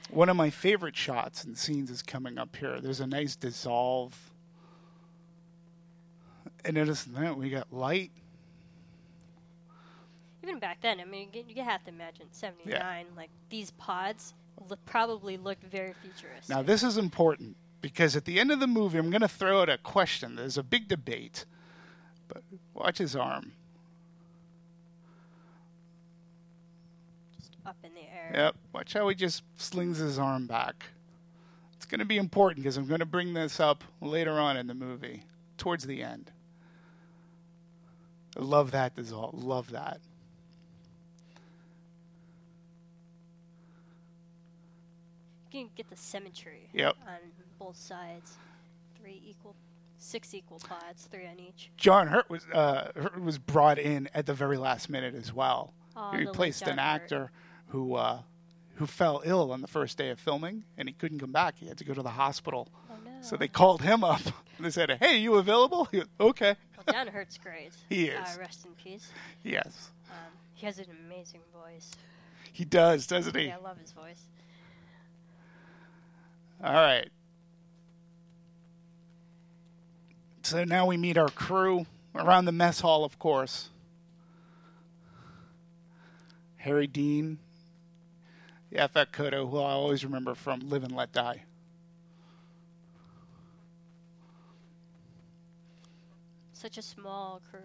One 0.10 0.30
of 0.30 0.36
my 0.36 0.50
favorite 0.50 0.96
shots 0.96 1.44
and 1.44 1.58
scenes 1.58 1.90
is 1.90 2.02
coming 2.02 2.38
up 2.38 2.56
here. 2.56 2.80
There's 2.80 3.00
a 3.00 3.08
nice 3.08 3.36
dissolve. 3.36 4.32
And 6.64 6.76
notice 6.76 7.04
that 7.04 7.38
we 7.38 7.50
got 7.50 7.72
light. 7.72 8.12
Even 10.46 10.60
back 10.60 10.80
then, 10.82 11.00
I 11.00 11.06
mean, 11.06 11.30
you, 11.34 11.44
you 11.48 11.64
have 11.64 11.84
to 11.86 11.90
imagine 11.90 12.28
'79. 12.32 13.06
Like 13.18 13.32
these 13.50 13.72
pods 13.72 14.36
look, 14.70 14.84
probably 14.86 15.38
looked 15.38 15.64
very 15.64 15.94
futuristic. 16.02 16.50
Now, 16.50 16.62
this 16.62 16.84
is 16.84 16.98
important 16.98 17.58
because 17.82 18.16
at 18.16 18.26
the 18.26 18.40
end 18.40 18.52
of 18.52 18.60
the 18.60 18.68
movie, 18.68 19.00
I'm 19.00 19.10
going 19.10 19.22
to 19.22 19.28
throw 19.28 19.62
out 19.62 19.70
a 19.70 19.78
question. 19.78 20.36
There's 20.36 20.58
a 20.58 20.64
big 20.64 20.88
debate. 20.88 21.46
But 22.28 22.44
watch 22.74 22.98
his 23.00 23.16
arm. 23.16 23.54
Just 27.38 27.52
up 27.66 27.78
in 27.84 27.94
the 27.94 28.02
air. 28.02 28.32
Yep. 28.34 28.56
Watch 28.74 28.94
how 28.94 29.08
he 29.10 29.16
just 29.16 29.44
slings 29.56 29.98
his 29.98 30.18
arm 30.18 30.48
back. 30.48 30.86
It's 31.76 31.86
going 31.86 32.00
to 32.00 32.06
be 32.06 32.18
important 32.18 32.64
because 32.64 32.78
I'm 32.78 32.88
going 32.88 33.00
to 33.00 33.06
bring 33.06 33.34
this 33.34 33.60
up 33.60 33.84
later 34.02 34.40
on 34.40 34.58
in 34.58 34.68
the 34.68 34.74
movie, 34.74 35.24
towards 35.58 35.86
the 35.86 36.02
end. 36.02 36.32
I 38.38 38.42
love 38.42 38.72
that 38.72 38.96
dissolve. 38.96 39.36
Love 39.36 39.72
that. 39.72 40.00
Can 45.64 45.70
get 45.76 45.90
the 45.90 45.96
symmetry. 45.96 46.70
Yep. 46.74 46.96
On 47.08 47.14
both 47.60 47.78
sides, 47.78 48.34
three 49.00 49.22
equal, 49.26 49.56
six 49.98 50.34
equal 50.34 50.60
pods, 50.60 51.08
three 51.12 51.26
on 51.28 51.40
each. 51.40 51.70
John 51.78 52.08
Hurt 52.08 52.30
was 52.30 52.46
uh, 52.54 52.92
Hurt 52.96 53.22
was 53.22 53.38
brought 53.38 53.80
in 53.80 54.10
at 54.14 54.26
the 54.26 54.34
very 54.34 54.58
last 54.58 54.90
minute 54.90 55.16
as 55.16 55.34
well. 55.34 55.74
Aw, 55.96 56.12
he 56.12 56.18
replaced 56.20 56.62
an 56.64 56.68
John 56.70 56.78
Hurt. 56.78 56.84
actor 57.02 57.32
who 57.70 57.96
uh, 57.96 58.20
who 58.76 58.86
fell 58.86 59.22
ill 59.26 59.52
on 59.52 59.62
the 59.62 59.68
first 59.68 59.98
day 59.98 60.10
of 60.10 60.20
filming, 60.20 60.64
and 60.78 60.88
he 60.90 60.94
couldn't 60.94 61.20
come 61.20 61.32
back. 61.32 61.56
He 61.58 61.68
had 61.68 61.78
to 61.78 61.86
go 61.86 61.94
to 61.94 62.02
the 62.02 62.10
hospital. 62.10 62.68
Oh 62.90 62.96
no. 63.06 63.12
So 63.22 63.38
they 63.38 63.48
called 63.48 63.82
him 63.82 64.04
up 64.04 64.22
and 64.26 64.34
they 64.66 64.70
said, 64.72 64.98
"Hey, 65.00 65.18
you 65.18 65.36
available?" 65.36 65.86
He 65.92 65.98
goes, 66.00 66.08
"Okay." 66.20 66.56
Well, 66.86 66.94
John 66.94 67.08
Hurt's 67.08 67.38
great. 67.38 67.72
He 67.90 68.12
Uh, 68.12 68.22
is. 68.24 68.38
rest 68.38 68.66
in 68.66 68.72
peace. 68.74 69.10
Yes, 69.44 69.92
Um, 70.12 70.18
he 70.54 70.66
has 70.66 70.78
an 70.80 70.86
amazing 71.08 71.42
voice. 71.54 71.92
he 72.52 72.64
does, 72.66 73.08
doesn't 73.08 73.36
he? 73.36 73.46
Yeah, 73.48 73.56
I 73.60 73.64
love 73.64 73.78
his 73.80 73.92
voice. 73.92 74.22
All 76.64 76.74
right. 76.74 77.10
So 80.42 80.64
now 80.64 80.86
we 80.86 80.98
meet 80.98 81.18
our 81.18 81.30
crew 81.30 81.86
around 82.14 82.46
the 82.46 82.52
mess 82.52 82.80
hall, 82.80 83.04
of 83.04 83.18
course. 83.18 83.70
Harry 86.58 86.88
Dean, 86.88 87.40
Yaphet 88.72 89.12
Kotto, 89.12 89.50
who 89.50 89.60
I 89.60 89.72
always 89.72 90.04
remember 90.04 90.36
from 90.36 90.62
Live 90.62 90.84
and 90.84 90.96
Let 90.96 91.12
Die. 91.12 91.44
Such 96.54 96.78
a 96.78 96.82
small 96.82 97.42
crew. 97.52 97.62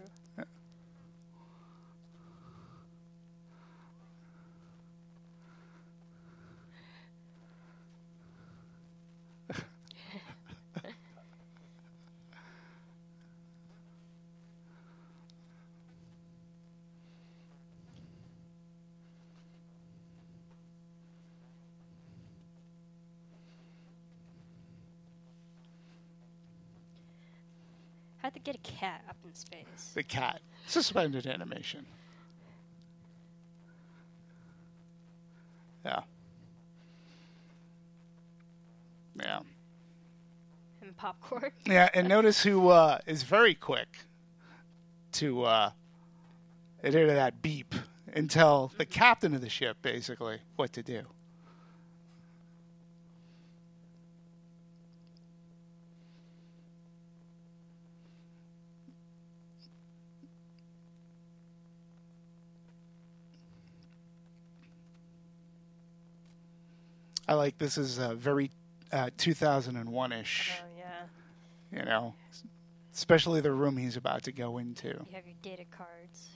They 28.45 28.53
get 28.53 28.57
a 28.57 28.71
cat 28.71 29.03
up 29.09 29.17
in 29.25 29.35
space? 29.35 29.93
The 29.95 30.03
cat. 30.03 30.41
Suspended 30.67 31.27
animation. 31.27 31.87
Yeah. 35.85 36.01
Yeah. 39.19 39.41
And 40.83 40.97
popcorn? 40.97 41.51
Yeah, 41.67 41.89
and 41.95 42.09
notice 42.09 42.43
who 42.43 42.69
uh, 42.69 42.99
is 43.07 43.23
very 43.23 43.55
quick 43.55 43.99
to 45.13 45.45
uh, 45.45 45.71
adhere 46.83 47.07
to 47.07 47.13
that 47.13 47.43
beep 47.43 47.75
and 48.13 48.31
tell 48.31 48.73
the 48.77 48.87
captain 48.87 49.35
of 49.35 49.41
the 49.41 49.49
ship 49.49 49.79
basically 49.83 50.41
what 50.57 50.73
to 50.75 50.83
do. 50.83 51.03
I 67.31 67.35
like 67.35 67.59
this 67.59 67.79
is 67.79 68.01
uh, 68.01 68.15
very 68.15 68.51
uh, 68.93 69.11
2001 69.17 70.13
ish 70.13 70.53
Oh, 70.61 70.67
yeah. 70.77 71.79
you 71.79 71.85
know, 71.85 72.13
especially 72.93 73.41
the 73.41 73.53
room 73.53 73.77
he's 73.77 73.97
about 73.97 74.25
to 74.25 74.33
go 74.33 74.59
into. 74.59 74.89
You 74.89 75.15
have 75.15 75.25
your 75.27 75.37
data 75.41 75.63
cards. 75.71 76.29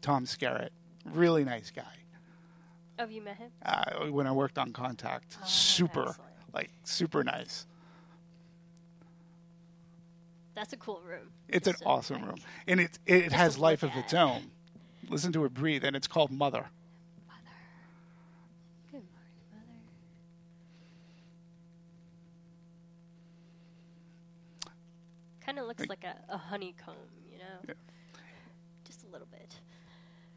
Tom 0.00 0.24
Skerritt, 0.24 0.70
really 1.04 1.44
nice 1.44 1.70
guy. 1.70 1.82
Oh, 2.98 3.02
have 3.02 3.12
you 3.12 3.22
met 3.22 3.36
him? 3.36 3.52
Uh, 3.64 4.06
when 4.10 4.26
I 4.26 4.32
worked 4.32 4.58
on 4.58 4.72
Contact, 4.72 5.36
Oh, 5.40 5.46
super, 5.46 6.08
excellent. 6.08 6.30
like 6.52 6.70
super 6.82 7.22
nice. 7.22 7.66
That's 10.56 10.72
a 10.72 10.76
cool 10.76 11.00
room. 11.06 11.30
It's 11.48 11.68
an 11.68 11.76
awesome 11.86 12.24
room, 12.24 12.38
and 12.66 12.80
it 12.80 12.98
it 13.06 13.22
just 13.26 13.36
has 13.36 13.58
life 13.58 13.84
of 13.84 13.92
its 13.94 14.12
own. 14.12 14.50
Listen 15.12 15.30
to 15.34 15.44
it 15.44 15.52
breathe, 15.52 15.84
and 15.84 15.94
it's 15.94 16.06
called 16.06 16.30
Mother. 16.30 16.70
Mother. 17.28 17.40
Good 18.90 18.94
morning, 18.94 19.04
Mother. 19.52 19.78
Kind 25.44 25.58
of 25.58 25.66
looks 25.66 25.86
like 25.86 26.04
a, 26.04 26.16
a 26.32 26.38
honeycomb, 26.38 26.94
you 27.30 27.36
know? 27.38 27.44
Yeah. 27.68 27.74
Just 28.86 29.04
a 29.04 29.12
little 29.12 29.26
bit. 29.30 29.54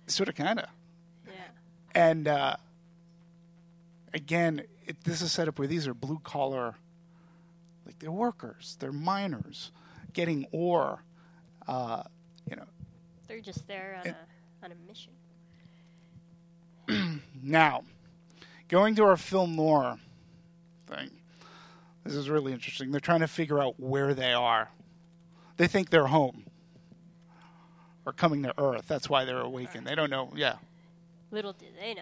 Sort 0.07 0.27
of, 0.27 0.35
kind 0.35 0.59
of. 0.59 0.67
Yeah. 1.25 1.33
And 1.93 2.27
uh, 2.27 2.57
again, 4.13 4.63
it, 4.85 5.01
this 5.05 5.21
is 5.21 5.31
set 5.31 5.47
up 5.47 5.57
where 5.57 5.69
these 5.69 5.87
are 5.87 5.93
blue 5.93 6.19
collar, 6.21 6.75
like 7.85 7.97
they're 7.99 8.11
workers, 8.11 8.75
they're 8.81 8.91
miners, 8.91 9.71
getting 10.11 10.45
ore. 10.51 10.99
Uh, 11.65 12.03
you 12.49 12.57
know, 12.57 12.65
They're 13.29 13.39
just 13.39 13.67
there 13.69 13.97
on 14.01 14.07
It- 14.07 14.15
a 14.15 14.34
on 14.65 14.71
a 14.71 14.75
mission. 14.87 15.11
Now, 17.43 17.83
going 18.69 18.95
to 18.95 19.03
our 19.03 19.17
film 19.17 19.55
noir 19.55 19.99
thing, 20.87 21.11
this 22.03 22.15
is 22.15 22.27
really 22.27 22.51
interesting. 22.53 22.89
They're 22.89 22.99
trying 22.99 23.19
to 23.19 23.27
figure 23.27 23.59
out 23.59 23.79
where 23.79 24.15
they 24.15 24.33
are. 24.33 24.69
They 25.57 25.67
think 25.67 25.91
they're 25.91 26.07
home 26.07 26.45
or 28.03 28.13
coming 28.13 28.41
to 28.43 28.53
Earth. 28.59 28.87
That's 28.87 29.07
why 29.07 29.25
they're 29.25 29.41
awakened. 29.41 29.85
They 29.85 29.93
don't 29.93 30.09
know. 30.09 30.31
Yeah. 30.35 30.55
Little 31.29 31.53
do 31.53 31.67
they 31.79 31.93
know. 31.93 32.01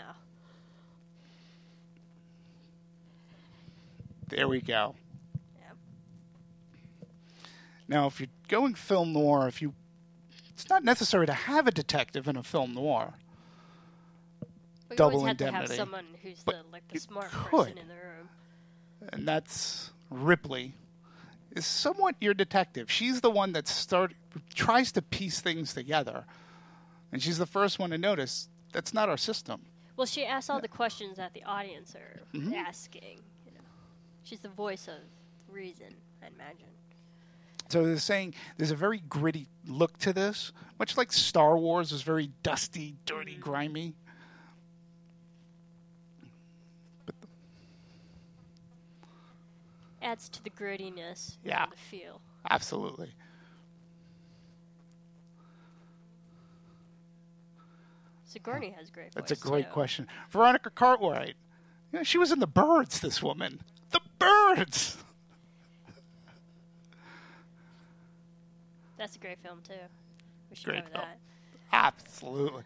There 4.30 4.48
we 4.48 4.62
go. 4.62 4.96
Yep. 5.60 5.78
Now, 7.90 8.08
if 8.08 8.22
you're 8.22 8.30
going 8.48 8.76
film 8.76 9.12
noir, 9.12 9.50
if 9.50 9.62
you, 9.62 9.74
it's 10.54 10.70
not 10.70 10.84
necessary 10.84 11.26
to 11.28 11.34
have 11.34 11.68
a 11.68 11.72
detective 11.72 12.28
in 12.28 12.36
a 12.38 12.44
film 12.44 12.74
noir. 12.74 13.14
But 14.40 14.48
you 14.92 14.96
Double 14.98 15.18
always 15.20 15.30
have 15.30 15.38
to 15.38 15.48
indemnity. 15.48 15.72
have 15.74 15.78
someone 15.78 16.06
who's 16.22 16.40
But 16.44 16.56
the 16.66 16.72
like 16.72 16.88
the 16.90 17.00
smart 17.00 17.32
could. 17.32 17.50
person 17.68 17.78
in 17.78 17.88
the 17.88 17.94
room. 17.96 18.30
and 19.12 19.28
that's 19.28 19.92
Ripley, 20.10 20.76
is 21.56 21.66
somewhat 21.66 22.16
your 22.22 22.34
detective. 22.34 22.92
She's 22.92 23.22
the 23.22 23.32
one 23.32 23.54
that 23.54 23.68
start 23.68 24.14
tries 24.54 24.92
to 24.94 25.02
piece 25.02 25.42
things 25.42 25.74
together, 25.74 26.26
and 27.12 27.22
she's 27.22 27.38
the 27.38 27.46
first 27.46 27.80
one 27.80 27.90
to 27.92 27.98
notice 27.98 28.48
that's 28.72 28.94
not 28.94 29.10
our 29.10 29.18
system. 29.18 29.62
Well, 29.96 30.08
she 30.08 30.26
asks 30.26 30.50
all 30.50 30.60
the 30.60 30.68
questions 30.68 31.18
that 31.18 31.34
the 31.34 31.44
audience 31.44 31.96
are 31.96 32.20
Mm-hmm. 32.34 32.54
asking. 32.54 33.20
You 33.46 33.52
know, 33.54 33.62
she's 34.24 34.40
the 34.40 34.50
voice 34.50 34.88
of 34.88 34.96
reason, 35.54 35.94
I 36.24 36.28
imagine. 36.28 36.66
So 37.74 37.84
they're 37.84 37.98
saying 37.98 38.36
there's 38.56 38.70
a 38.70 38.76
very 38.76 39.00
gritty 39.10 39.48
look 39.66 39.98
to 39.98 40.14
this, 40.14 40.52
much 40.78 40.96
like 40.96 41.12
Star 41.12 41.58
Wars 41.58 41.92
was 41.92 42.04
very 42.04 42.30
dusty, 42.44 42.98
dirty, 43.04 43.36
grimy. 43.36 43.96
Adds 50.04 50.30
to 50.30 50.44
the 50.44 50.52
grittiness. 50.52 51.38
Yeah. 51.44 51.66
The 51.66 51.78
feel. 51.78 52.22
Absolutely. 52.48 53.10
Sigourney 58.26 58.70
has 58.78 58.92
great. 58.92 59.14
That's 59.16 59.32
a 59.32 59.36
great 59.36 59.66
too. 59.66 59.72
question. 59.72 60.08
Veronica 60.30 60.70
Cartwright. 60.70 61.34
Yeah, 61.92 62.04
she 62.04 62.20
was 62.20 62.32
in 62.32 62.38
the 62.38 62.46
birds, 62.46 63.00
this 63.00 63.24
woman. 63.24 63.62
The 63.90 64.02
birds! 64.20 64.98
That's 69.04 69.18
a 69.18 69.20
great 69.20 69.40
film 69.40 69.60
too. 69.68 69.74
We 70.50 70.56
should 70.56 70.68
Great 70.68 70.88
film. 70.88 70.94
that. 70.94 71.18
Absolutely. 71.74 72.64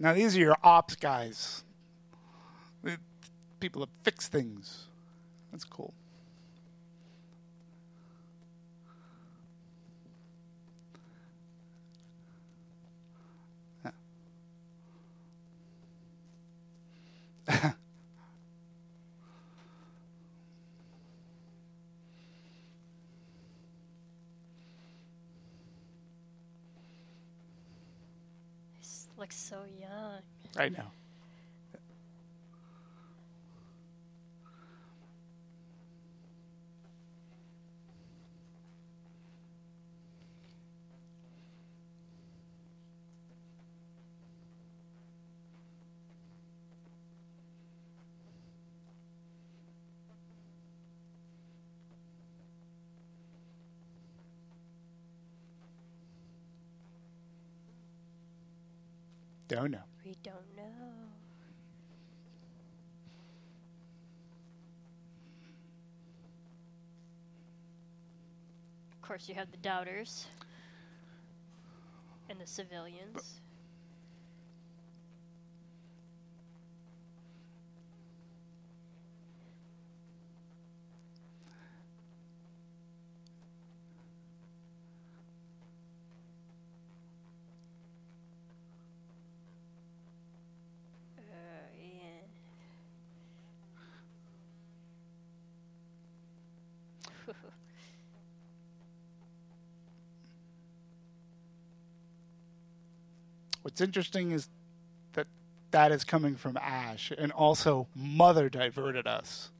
Now 0.00 0.12
these 0.12 0.36
are 0.36 0.40
your 0.40 0.56
ops 0.64 0.96
guys. 0.96 1.62
The 2.82 2.98
People 3.60 3.82
that 3.82 3.90
fix 4.02 4.26
things. 4.26 4.86
That's 5.52 5.62
cool. 5.62 5.94
looks 29.18 29.36
so 29.36 29.64
young. 29.80 30.20
I 30.56 30.68
know. 30.68 31.03
Don't 59.54 59.70
know. 59.70 59.78
We 60.04 60.16
don't 60.24 60.56
know. 60.56 60.62
Of 68.92 69.00
course, 69.00 69.28
you 69.28 69.36
have 69.36 69.52
the 69.52 69.58
doubters 69.58 70.26
and 72.28 72.40
the 72.40 72.48
civilians. 72.48 73.42
What's 103.74 103.80
interesting 103.80 104.30
is 104.30 104.48
that 105.14 105.26
that 105.72 105.90
is 105.90 106.04
coming 106.04 106.36
from 106.36 106.56
Ash, 106.56 107.10
and 107.18 107.32
also 107.32 107.88
Mother 107.96 108.48
diverted 108.48 109.08
us. 109.08 109.50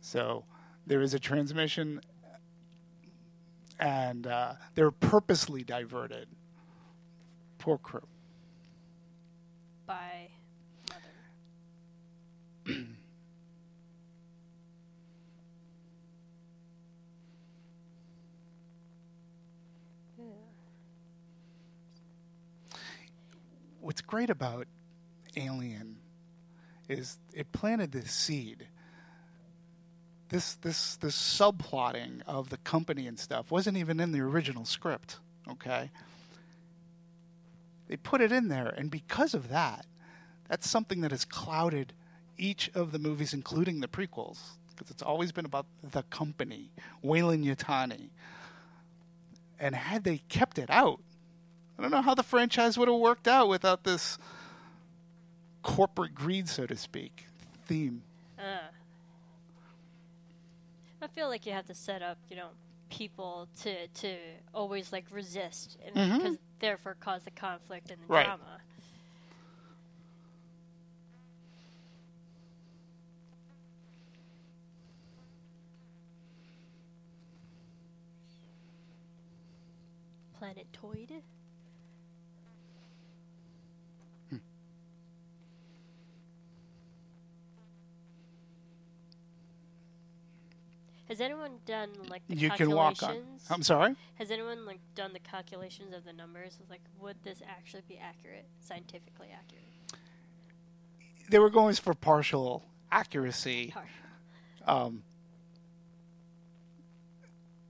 So 0.00 0.46
there 0.86 1.02
is 1.02 1.12
a 1.12 1.18
transmission, 1.18 2.00
and 3.78 4.26
uh, 4.26 4.54
they're 4.74 4.90
purposely 4.90 5.64
diverted. 5.64 6.28
Poor 7.58 7.76
crew. 7.76 8.00
by 9.86 10.30
mother. 10.72 11.12
What's 23.86 24.00
great 24.00 24.30
about 24.30 24.66
Alien 25.36 25.98
is 26.88 27.18
it 27.32 27.52
planted 27.52 27.92
this 27.92 28.10
seed. 28.10 28.66
This 30.28 30.54
this 30.54 30.96
this 30.96 31.14
subplotting 31.14 32.22
of 32.26 32.50
the 32.50 32.56
company 32.56 33.06
and 33.06 33.16
stuff 33.16 33.52
wasn't 33.52 33.76
even 33.76 34.00
in 34.00 34.10
the 34.10 34.18
original 34.18 34.64
script. 34.64 35.20
Okay. 35.48 35.92
They 37.86 37.96
put 37.96 38.20
it 38.20 38.32
in 38.32 38.48
there, 38.48 38.74
and 38.76 38.90
because 38.90 39.34
of 39.34 39.50
that, 39.50 39.86
that's 40.48 40.68
something 40.68 41.00
that 41.02 41.12
has 41.12 41.24
clouded 41.24 41.92
each 42.36 42.68
of 42.74 42.90
the 42.90 42.98
movies, 42.98 43.32
including 43.32 43.78
the 43.78 43.86
prequels, 43.86 44.40
because 44.74 44.90
it's 44.90 45.02
always 45.02 45.30
been 45.30 45.44
about 45.44 45.66
the 45.92 46.02
company, 46.02 46.72
Weyland 47.02 47.44
Yutani. 47.44 48.08
And 49.60 49.76
had 49.76 50.02
they 50.02 50.18
kept 50.28 50.58
it 50.58 50.70
out, 50.70 50.98
I 51.78 51.82
don't 51.82 51.90
know 51.90 52.02
how 52.02 52.14
the 52.14 52.22
franchise 52.22 52.78
would 52.78 52.88
have 52.88 52.96
worked 52.98 53.28
out 53.28 53.48
without 53.48 53.84
this 53.84 54.18
corporate 55.62 56.14
greed, 56.14 56.48
so 56.48 56.66
to 56.66 56.76
speak, 56.76 57.26
theme. 57.66 58.02
Uh. 58.38 58.68
I 61.02 61.08
feel 61.08 61.28
like 61.28 61.44
you 61.46 61.52
have 61.52 61.66
to 61.66 61.74
set 61.74 62.02
up, 62.02 62.18
you 62.28 62.36
know, 62.36 62.48
people 62.90 63.48
to 63.62 63.86
to 63.88 64.16
always 64.54 64.92
like 64.92 65.04
resist, 65.10 65.76
and 65.84 65.94
because 66.16 66.38
therefore 66.60 66.96
cause 66.98 67.24
the 67.24 67.30
conflict 67.30 67.90
and 67.90 68.00
the 68.02 68.06
Right. 68.06 68.24
drama. 68.24 68.60
Planetoid. 80.38 81.22
Has 91.08 91.20
anyone 91.20 91.52
done 91.66 91.90
like 92.08 92.22
the 92.28 92.36
You 92.36 92.50
can 92.50 92.70
walk 92.70 92.98
calculations? 92.98 93.46
on. 93.48 93.54
I'm 93.54 93.62
sorry. 93.62 93.94
Has 94.16 94.30
anyone 94.30 94.66
like 94.66 94.80
done 94.94 95.12
the 95.12 95.20
calculations 95.20 95.94
of 95.94 96.04
the 96.04 96.12
numbers? 96.12 96.58
Like, 96.68 96.80
would 97.00 97.16
this 97.22 97.42
actually 97.48 97.82
be 97.88 97.98
accurate, 97.98 98.46
scientifically 98.60 99.28
accurate? 99.32 99.62
They 101.30 101.38
were 101.38 101.50
going 101.50 101.74
for 101.76 101.94
partial 101.94 102.64
accuracy. 102.90 103.72
Partial. 103.72 103.90
Um, 104.66 105.02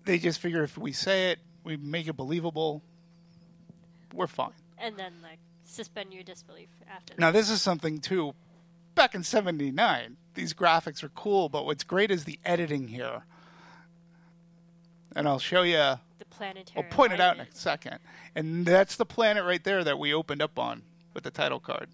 they 0.07 0.18
just 0.18 0.40
figure 0.40 0.62
if 0.62 0.79
we 0.79 0.92
say 0.92 1.31
it, 1.33 1.40
we 1.64 1.77
make 1.77 2.09
it 2.09 2.14
believable, 2.14 2.83
we're 4.14 4.27
fine. 4.27 4.53
And 4.79 4.96
then 4.96 5.14
like 5.22 5.38
suspend 5.64 6.14
your 6.14 6.22
disbelief 6.22 6.68
after. 6.88 7.14
Now, 7.18 7.31
this 7.33 7.51
is 7.51 7.61
something 7.61 8.01
too. 8.01 8.35
Back 8.97 9.15
in 9.15 9.23
'79, 9.23 10.17
these 10.35 10.55
graphics 10.55 11.05
are 11.05 11.11
cool, 11.11 11.51
but 11.51 11.67
what's 11.67 11.85
great 11.85 12.11
is 12.11 12.25
the 12.25 12.41
editing 12.47 12.89
here. 12.89 13.23
And 15.15 15.29
I'll 15.29 15.39
show 15.39 15.63
you. 15.63 15.77
the 16.19 16.25
planetary. 16.31 16.83
I'll 16.83 16.91
point 16.91 17.13
it 17.13 17.21
out 17.21 17.37
in 17.37 17.43
a 17.43 17.47
second. 17.53 17.99
And 18.35 18.65
that's 18.65 18.97
the 18.97 19.05
planet 19.05 19.45
right 19.45 19.63
there 19.63 19.85
that 19.85 19.99
we 19.99 20.15
opened 20.15 20.41
up 20.41 20.59
on 20.59 20.83
with 21.13 21.25
the 21.25 21.31
title 21.31 21.61
card. 21.61 21.89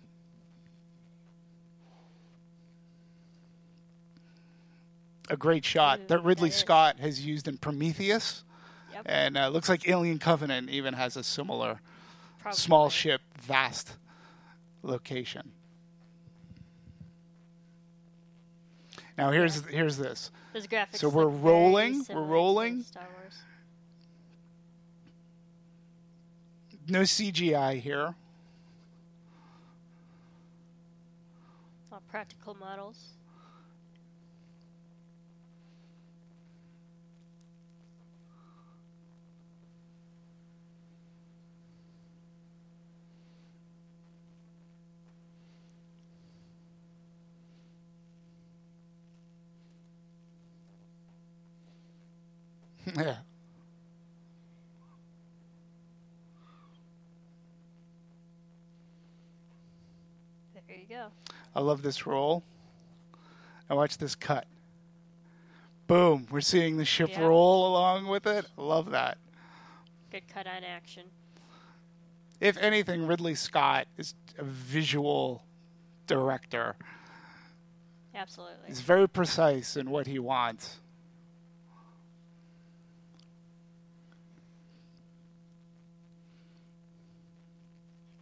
A 5.29 5.37
great 5.37 5.65
shot 5.65 6.01
Ooh, 6.01 6.07
that 6.07 6.23
Ridley 6.23 6.51
that. 6.51 6.55
Scott 6.55 7.01
has 7.01 7.27
used 7.27 7.49
in 7.49 7.59
Prometheus. 7.59 8.45
Yep. 8.93 9.03
And 9.07 9.37
uh, 9.37 9.49
looks 9.49 9.69
like 9.69 9.89
Alien 9.89 10.21
Covenant 10.21 10.71
even 10.71 10.95
has 10.95 11.17
a 11.17 11.25
similar 11.25 11.81
Probably. 12.39 12.57
small 12.57 12.91
ship, 12.91 13.23
vast 13.41 13.97
location. 14.83 15.53
Now 19.19 19.31
here's 19.31 19.65
here's 19.67 19.97
this. 19.97 20.31
Those 20.53 20.67
graphics. 20.67 20.97
So 20.97 21.09
we're 21.09 21.27
rolling, 21.27 22.05
we're 22.09 22.23
rolling. 22.23 22.83
Star 22.83 23.07
Wars. 23.21 23.39
No 26.89 27.03
CGI 27.03 27.81
here. 27.81 28.15
All 31.93 32.03
practical 32.11 32.55
models. 32.55 33.12
Yeah. 52.87 53.17
There 60.67 60.77
you 60.77 60.87
go. 60.89 61.09
I 61.55 61.61
love 61.61 61.83
this 61.83 62.07
roll. 62.07 62.43
Now 63.69 63.77
watch 63.77 63.99
this 63.99 64.15
cut. 64.15 64.47
Boom. 65.87 66.27
We're 66.31 66.41
seeing 66.41 66.77
the 66.77 66.85
ship 66.85 67.11
Yeah. 67.11 67.23
roll 67.23 67.67
along 67.69 68.07
with 68.07 68.27
it. 68.27 68.47
I 68.57 68.63
love 68.63 68.91
that. 68.91 69.19
Good 70.11 70.29
cut 70.29 70.47
on 70.47 70.65
action. 70.65 71.11
If 72.41 72.57
anything, 72.57 73.07
Ridley 73.07 73.35
Scott 73.35 73.87
is 73.97 74.15
a 74.37 74.45
visual 74.45 75.45
director. 76.07 76.77
Absolutely. 78.15 78.69
He's 78.69 78.81
very 78.81 79.09
precise 79.09 79.77
in 79.77 79.91
what 79.91 80.07
he 80.07 80.19
wants. 80.19 80.81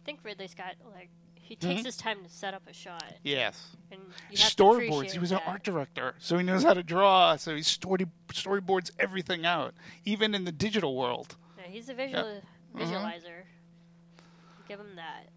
think 0.11 0.25
Ridley 0.25 0.47
Scott 0.47 0.75
like 0.93 1.09
he 1.35 1.55
Mm-hmm. 1.55 1.67
takes 1.69 1.85
his 1.85 1.97
time 1.97 2.23
to 2.23 2.29
set 2.29 2.53
up 2.53 2.61
a 2.69 2.73
shot, 2.73 3.03
Yes. 3.23 3.75
and 3.91 3.99
Storyboards. 4.33 5.11
He 5.11 5.19
was 5.19 5.31
that. 5.31 5.41
an 5.43 5.47
art 5.47 5.63
director, 5.63 6.15
so 6.19 6.37
he 6.37 6.43
knows 6.45 6.63
how 6.63 6.73
to 6.73 6.83
draw. 6.83 7.35
So 7.35 7.55
he 7.55 7.61
story 7.61 8.05
storyboards 8.29 8.91
everything 8.99 9.45
out, 9.45 9.73
even 10.05 10.33
in 10.33 10.45
the 10.45 10.51
digital 10.53 10.95
world. 10.95 11.35
Yeah, 11.57 11.65
he's 11.69 11.89
a 11.89 11.93
visual 11.93 12.41
Mm-hmm. 12.73 12.79
visualizer. 12.83 13.43
Give 14.67 14.79
him 14.79 14.95
that. 14.95 15.27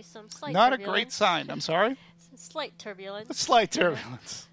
Be 0.00 0.04
some 0.04 0.30
slight 0.30 0.54
Not 0.54 0.72
a 0.72 0.78
great 0.78 1.12
sign. 1.12 1.50
I'm 1.50 1.60
sorry. 1.60 1.90
Some 2.16 2.38
Slight 2.38 2.78
turbulence. 2.78 3.28
A 3.28 3.34
slight 3.34 3.70
turbulence. 3.70 4.48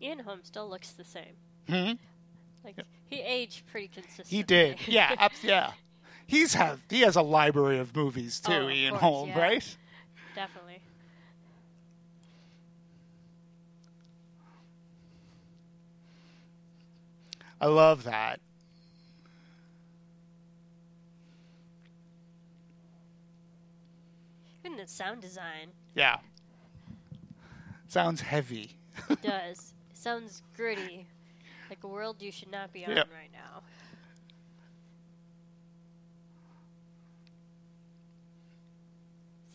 Ian 0.00 0.20
Holm 0.20 0.40
still 0.44 0.70
looks 0.70 0.92
the 0.92 1.04
same. 1.04 1.36
Hmm? 1.68 1.92
Like 2.64 2.76
he 3.10 3.20
aged 3.20 3.66
pretty 3.66 3.88
consistently. 3.88 4.38
He 4.38 4.42
did. 4.42 4.78
Yeah. 4.88 5.14
abs- 5.18 5.44
yeah. 5.44 5.72
He's 6.30 6.54
have 6.54 6.78
he 6.88 7.00
has 7.00 7.16
a 7.16 7.22
library 7.22 7.78
of 7.80 7.94
movies 7.96 8.38
too, 8.38 8.52
Oh, 8.52 8.66
of 8.66 8.70
Ian 8.70 8.90
course, 8.92 9.00
Holm, 9.02 9.28
yeah. 9.30 9.38
right? 9.40 9.76
Definitely. 10.36 10.78
I 17.60 17.66
love 17.66 18.04
that. 18.04 18.40
Even 24.64 24.76
the 24.76 24.86
sound 24.86 25.20
design 25.20 25.68
Yeah. 25.94 26.18
Sounds 27.88 28.20
heavy. 28.20 28.76
it 29.08 29.20
does. 29.22 29.74
It 29.90 29.96
sounds 29.98 30.42
gritty. 30.56 31.06
Like 31.68 31.82
a 31.82 31.88
world 31.88 32.16
you 32.20 32.30
should 32.30 32.50
not 32.50 32.72
be 32.72 32.84
on 32.84 32.94
Yep. 32.96 33.08
right 33.12 33.30
now. 33.32 33.62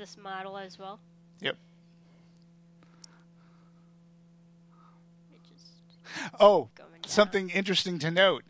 This 0.06 0.18
model 0.22 0.56
as 0.56 0.78
well? 0.78 1.00
Yep. 1.42 1.58
Oh, 6.40 6.70
something 7.08 7.50
interesting 7.50 7.98
to 8.00 8.12
note. 8.12 8.44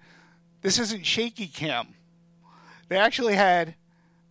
This 0.61 0.77
isn't 0.79 1.05
shaky 1.05 1.47
cam. 1.47 1.95
They 2.89 2.97
actually 2.97 3.35
had 3.35 3.75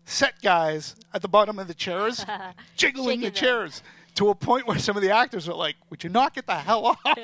set 0.05 0.43
guys 0.43 0.97
at 1.15 1.23
the 1.23 1.29
bottom 1.29 1.59
of 1.59 1.67
the 1.67 1.73
chairs 1.75 2.25
jiggling 2.77 3.07
Shaking 3.07 3.21
the 3.21 3.27
them. 3.29 3.35
chairs 3.35 3.83
to 4.17 4.29
a 4.29 4.35
point 4.35 4.67
where 4.67 4.79
some 4.79 4.95
of 4.97 5.03
the 5.03 5.11
actors 5.11 5.49
were 5.49 5.55
like, 5.55 5.77
"Would 5.89 6.05
you 6.05 6.11
not 6.11 6.35
get 6.35 6.47
the 6.47 6.57
hell 6.57 6.87
off?" 6.87 6.99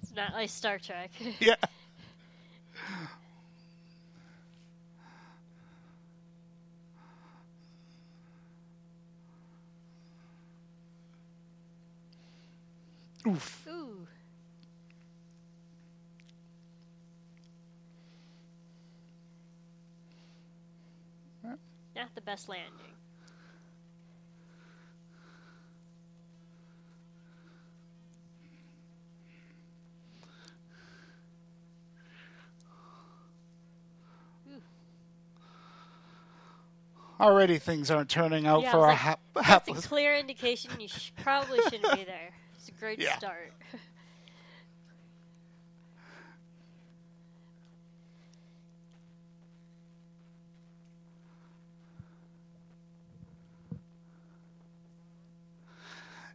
It's 0.00 0.14
not 0.14 0.32
like 0.32 0.48
Star 0.48 0.78
Trek. 0.78 1.10
yeah. 1.40 1.56
Oof. 13.28 13.66
Ooh. 13.68 14.06
Not 21.94 22.14
the 22.14 22.20
best 22.20 22.48
landing. 22.48 22.94
Already 37.20 37.58
things 37.58 37.90
aren't 37.90 38.08
turning 38.08 38.46
out 38.46 38.62
Yeah, 38.62 38.70
for 38.70 38.78
a 38.78 38.82
like, 38.82 38.96
hap- 38.98 39.20
That's 39.34 39.68
a 39.68 39.88
clear 39.88 40.14
indication 40.14 40.70
you 40.78 40.86
sh- 40.86 41.10
probably 41.20 41.60
shouldn't 41.62 41.94
be 41.96 42.04
there. 42.04 42.30
Great 42.78 42.98
Yeah. 43.00 43.16
start. 43.18 43.52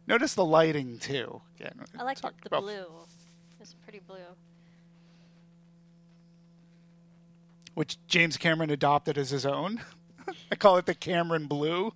Notice 0.06 0.34
the 0.34 0.44
lighting 0.44 0.98
too. 0.98 1.40
Again, 1.58 1.80
I 1.98 2.02
like 2.02 2.20
the, 2.20 2.30
the 2.50 2.60
blue. 2.60 2.84
It's 3.60 3.74
pretty 3.74 4.00
blue. 4.06 4.16
which 7.74 7.98
James 8.06 8.36
Cameron 8.36 8.70
adopted 8.70 9.18
as 9.18 9.30
his 9.30 9.44
own. 9.44 9.80
I 10.52 10.54
call 10.54 10.76
it 10.76 10.86
the 10.86 10.94
Cameron 10.94 11.46
Blue. 11.48 11.92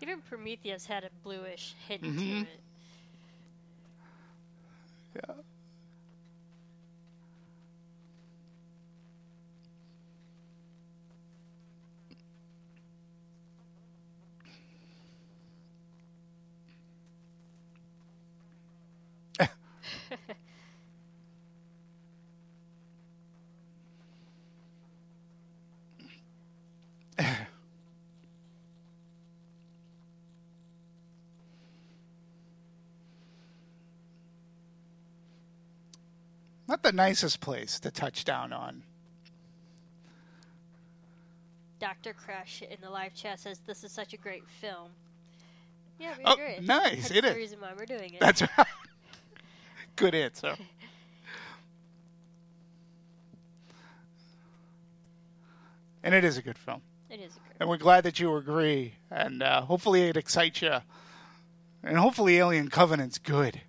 Even 0.00 0.20
Prometheus 0.20 0.86
had 0.86 1.04
a 1.04 1.10
bluish 1.24 1.74
hint 1.88 2.02
Mm-hmm. 2.02 2.18
to 2.18 2.40
it. 2.40 2.60
Yeah. 5.16 5.34
The 36.88 36.96
nicest 36.96 37.40
place 37.40 37.78
to 37.80 37.90
touch 37.90 38.24
down 38.24 38.50
on. 38.50 38.82
Dr. 41.80 42.14
Crash 42.14 42.62
in 42.62 42.78
the 42.80 42.88
live 42.88 43.14
chat 43.14 43.38
says 43.40 43.58
this 43.66 43.84
is 43.84 43.92
such 43.92 44.14
a 44.14 44.16
great 44.16 44.42
film. 44.60 44.88
Yeah, 46.00 46.14
we 46.16 46.24
Oh, 46.24 46.32
agree. 46.32 46.66
nice. 46.66 47.08
That's 47.08 47.10
It 47.10 47.22
the 47.22 47.30
is. 47.30 47.36
reason 47.36 47.60
why 47.60 47.72
we're 47.76 47.84
doing 47.84 48.14
it. 48.14 48.20
That's 48.20 48.40
right. 48.40 48.66
Good 49.96 50.14
answer. 50.14 50.54
And 56.02 56.14
it 56.14 56.24
is 56.24 56.38
a 56.38 56.42
good 56.42 56.56
film. 56.56 56.80
it 57.10 57.20
is. 57.20 57.32
And 57.58 57.68
we're 57.68 57.76
glad 57.76 58.04
that 58.04 58.20
you 58.20 58.34
agree. 58.36 58.94
And 59.10 59.42
uh, 59.42 59.62
hopefully 59.62 60.02
it 60.02 60.16
excites 60.16 60.62
you. 60.62 60.76
And 61.82 61.98
hopefully 61.98 62.38
Alien 62.38 62.68
Covenant's 62.70 63.18
good. 63.18 63.60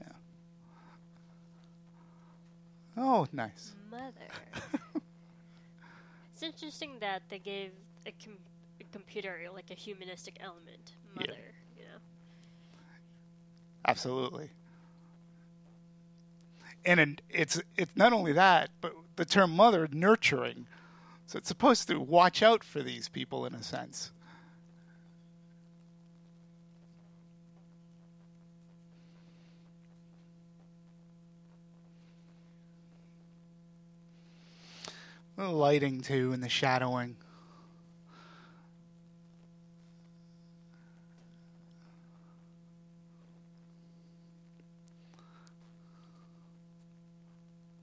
Yeah. 0.00 0.08
Oh, 2.96 3.23
nice. 3.34 3.72
Mother. 3.90 4.12
it's 6.32 6.42
interesting 6.42 6.96
that 7.00 7.22
they 7.28 7.38
gave 7.38 7.70
a, 8.06 8.12
com- 8.24 8.38
a 8.80 8.84
computer 8.92 9.38
like 9.54 9.70
a 9.70 9.74
humanistic 9.74 10.38
element. 10.40 10.92
Yeah. 11.14 11.26
Mother, 11.26 11.54
you 11.76 11.84
know. 11.84 11.98
Absolutely. 13.86 14.50
And 16.84 17.00
it- 17.00 17.22
it's 17.30 17.60
it's 17.76 17.96
not 17.96 18.12
only 18.12 18.32
that, 18.32 18.70
but 18.80 18.92
the 19.16 19.24
term 19.24 19.50
mother 19.56 19.88
nurturing. 19.90 20.66
So 21.26 21.38
it's 21.38 21.48
supposed 21.48 21.88
to 21.88 21.98
watch 21.98 22.42
out 22.42 22.62
for 22.62 22.82
these 22.82 23.08
people 23.08 23.46
in 23.46 23.54
a 23.54 23.62
sense. 23.62 24.12
The 35.36 35.48
lighting 35.48 36.00
too 36.00 36.32
and 36.32 36.40
the 36.42 36.48
shadowing. 36.48 37.16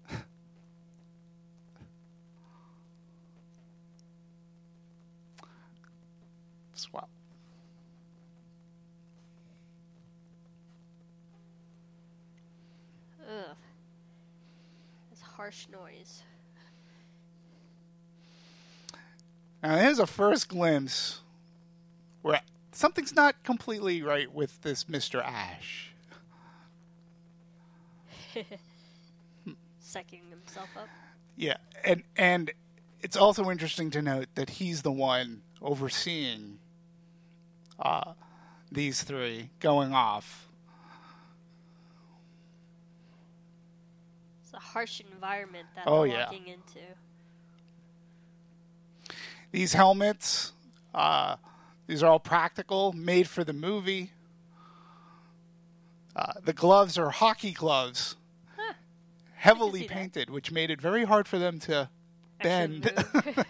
Swap. 6.74 7.10
Ugh. 13.30 13.56
It's 15.12 15.22
harsh 15.22 15.68
noise. 15.70 16.24
Now 19.64 19.78
here's 19.78 20.00
a 20.00 20.08
first 20.08 20.50
glimpse 20.50 21.22
where 22.22 22.42
something's 22.72 23.14
not 23.16 23.44
completely 23.44 24.02
right 24.02 24.32
with 24.32 24.62
this 24.62 24.86
Mr. 24.86 25.24
Ash. 25.24 25.94
Sucking 29.80 30.22
himself 30.30 30.70
up. 30.78 30.88
Yeah, 31.36 31.58
and 31.84 32.04
and 32.16 32.52
it's 33.02 33.18
also 33.18 33.50
interesting 33.50 33.90
to 33.92 34.02
note 34.02 34.28
that 34.36 34.52
he's 34.52 34.82
the 34.84 34.92
one 34.92 35.42
overseeing 35.62 36.60
uh, 37.80 38.14
these 38.72 39.04
three 39.04 39.50
going 39.60 39.94
off. 39.94 40.48
It's 44.44 44.54
a 44.54 44.60
harsh 44.60 45.02
environment 45.14 45.68
that 45.76 45.84
Oh, 45.88 46.04
they're 46.04 46.14
yeah. 46.14 46.26
walking 46.26 46.48
into. 46.48 46.80
These 49.52 49.74
helmets, 49.74 50.54
uh, 50.96 51.36
these 51.88 52.02
are 52.04 52.12
all 52.12 52.20
practical, 52.20 52.94
made 52.94 53.28
for 53.28 53.44
the 53.44 53.54
movie. 53.54 54.12
Uh, 56.16 56.34
the 56.44 56.54
gloves 56.54 56.98
are 56.98 57.10
hockey 57.10 57.52
gloves, 57.52 58.16
heavily 59.36 59.82
see 59.82 59.88
that. 59.88 59.94
painted, 59.94 60.30
which 60.30 60.52
made 60.52 60.70
it 60.70 60.80
very 60.80 61.04
hard 61.04 61.28
for 61.28 61.38
them 61.38 61.60
to 61.60 61.90
bend. 62.42 62.92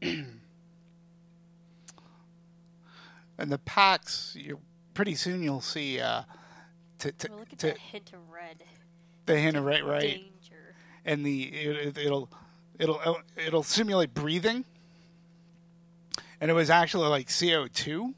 and 0.00 0.30
the 3.38 3.58
packs, 3.58 4.34
you 4.38 4.60
pretty 4.94 5.14
soon 5.14 5.42
you'll 5.42 5.60
see 5.60 6.00
uh, 6.00 6.22
to, 7.04 7.12
to, 7.12 7.28
Oh, 7.32 7.36
look 7.38 7.52
at 7.52 7.58
to 7.60 7.66
that 7.68 7.78
hint 7.78 8.12
of 8.12 8.20
red. 8.30 8.62
the 9.26 9.36
hint 9.38 9.56
of 9.56 9.64
red, 9.64 9.82
right, 9.84 10.00
Danger. 10.00 10.74
and 11.04 11.24
the 11.24 11.44
it, 11.44 11.96
it'll 11.98 12.28
it'll 12.78 13.00
it'll 13.36 13.62
simulate 13.62 14.14
breathing, 14.14 14.64
and 16.40 16.50
it 16.50 16.54
was 16.54 16.70
actually 16.70 17.08
like 17.08 17.28
CO 17.28 17.66
two. 17.66 18.14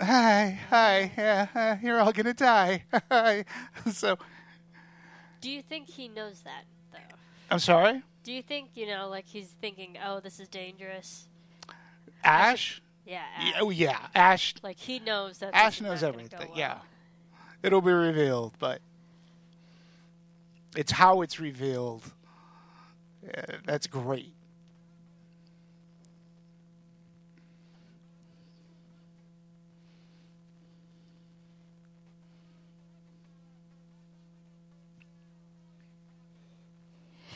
Hi, 0.00 0.58
hi, 0.68 1.10
yeah, 1.16 1.78
you're 1.82 2.00
all 2.00 2.12
gonna 2.12 2.34
die. 2.34 2.84
So, 3.92 4.18
Do 5.40 5.50
you 5.50 5.62
think 5.62 5.88
he 5.88 6.08
knows 6.08 6.40
that, 6.42 6.64
though? 6.92 6.98
I'm 7.50 7.58
sorry, 7.60 8.02
Do 8.24 8.32
you 8.32 8.42
think, 8.42 8.70
you 8.74 8.86
know, 8.86 9.08
like 9.08 9.24
he's 9.26 9.54
thinking, 9.60 9.96
oh, 10.04 10.20
this 10.20 10.38
is 10.40 10.48
dangerous? 10.48 11.28
Ash. 12.24 12.82
Yeah. 13.06 13.22
Yeah, 13.40 13.46
Ash. 13.48 13.54
oh 13.60 13.70
yeah, 13.70 13.98
Ash. 14.14 14.54
Like 14.62 14.78
he 14.78 14.98
knows 14.98 15.38
that. 15.38 15.54
Ash 15.54 15.80
knows 15.80 16.02
everything. 16.02 16.38
Go 16.38 16.46
Yeah, 16.54 16.74
well. 16.74 16.84
It'll 17.66 17.80
be 17.80 17.92
revealed, 17.92 18.54
but 18.60 18.80
it's 20.76 20.92
how 20.92 21.22
it's 21.22 21.40
revealed. 21.40 22.04
Yeah, 23.24 23.56
that's 23.66 23.88
great. 23.88 24.32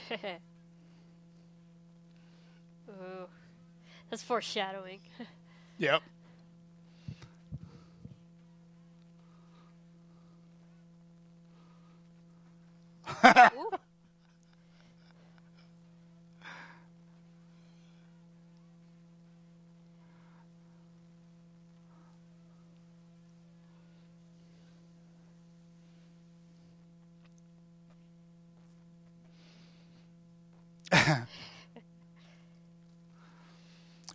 Ooh. 2.88 3.26
That's 4.08 4.22
foreshadowing. 4.22 5.00
Yep. 5.78 6.02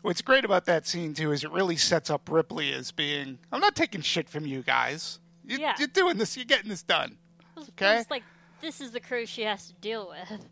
What's 0.02 0.22
great 0.22 0.46
about 0.46 0.66
that 0.66 0.86
scene 0.86 1.14
too 1.14 1.32
is 1.32 1.44
it 1.44 1.52
really 1.52 1.78
sets 1.78 2.10
up 2.10 2.30
Ripley 2.30 2.72
as 2.74 2.92
being. 2.92 3.40
I'm 3.52 3.60
not 3.60 3.76
taking 3.76 4.02
shit 4.02 4.30
from 4.30 4.46
you 4.46 4.62
guys. 4.62 5.20
You, 5.46 5.58
Yeah. 5.58 5.74
You're 5.80 5.88
doing 5.88 6.18
this. 6.18 6.36
You're 6.38 6.46
getting 6.46 6.70
this 6.70 6.84
done. 6.84 7.18
Okay. 7.58 8.00
It's 8.00 8.12
like 8.12 8.24
this 8.66 8.82
is 8.82 8.90
the 8.90 9.00
crew 9.00 9.28
she 9.28 9.44
has 9.44 9.68
to 9.68 9.74
deal 9.74 10.10
with. 10.10 10.44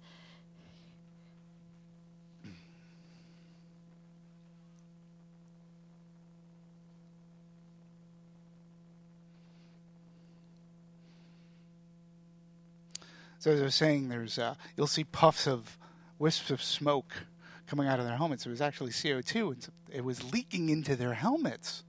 So 13.39 13.51
as 13.51 13.59
I 13.59 13.63
was 13.63 13.75
saying, 13.75 14.07
there's 14.07 14.39
uh, 14.39 14.55
you'll 14.77 14.87
see 14.87 15.03
puffs 15.03 15.47
of 15.47 15.77
wisps 16.17 16.49
of 16.51 16.61
smoke 16.61 17.25
coming 17.67 17.87
out 17.87 17.99
of 17.99 18.05
their 18.05 18.15
helmets. 18.15 18.45
It 18.45 18.49
was 18.49 18.61
actually 18.61 18.91
CO2, 18.91 19.47
and 19.49 19.67
it 19.91 20.05
was 20.05 20.31
leaking 20.31 20.69
into 20.69 20.95
their 20.95 21.15
helmets. 21.15 21.83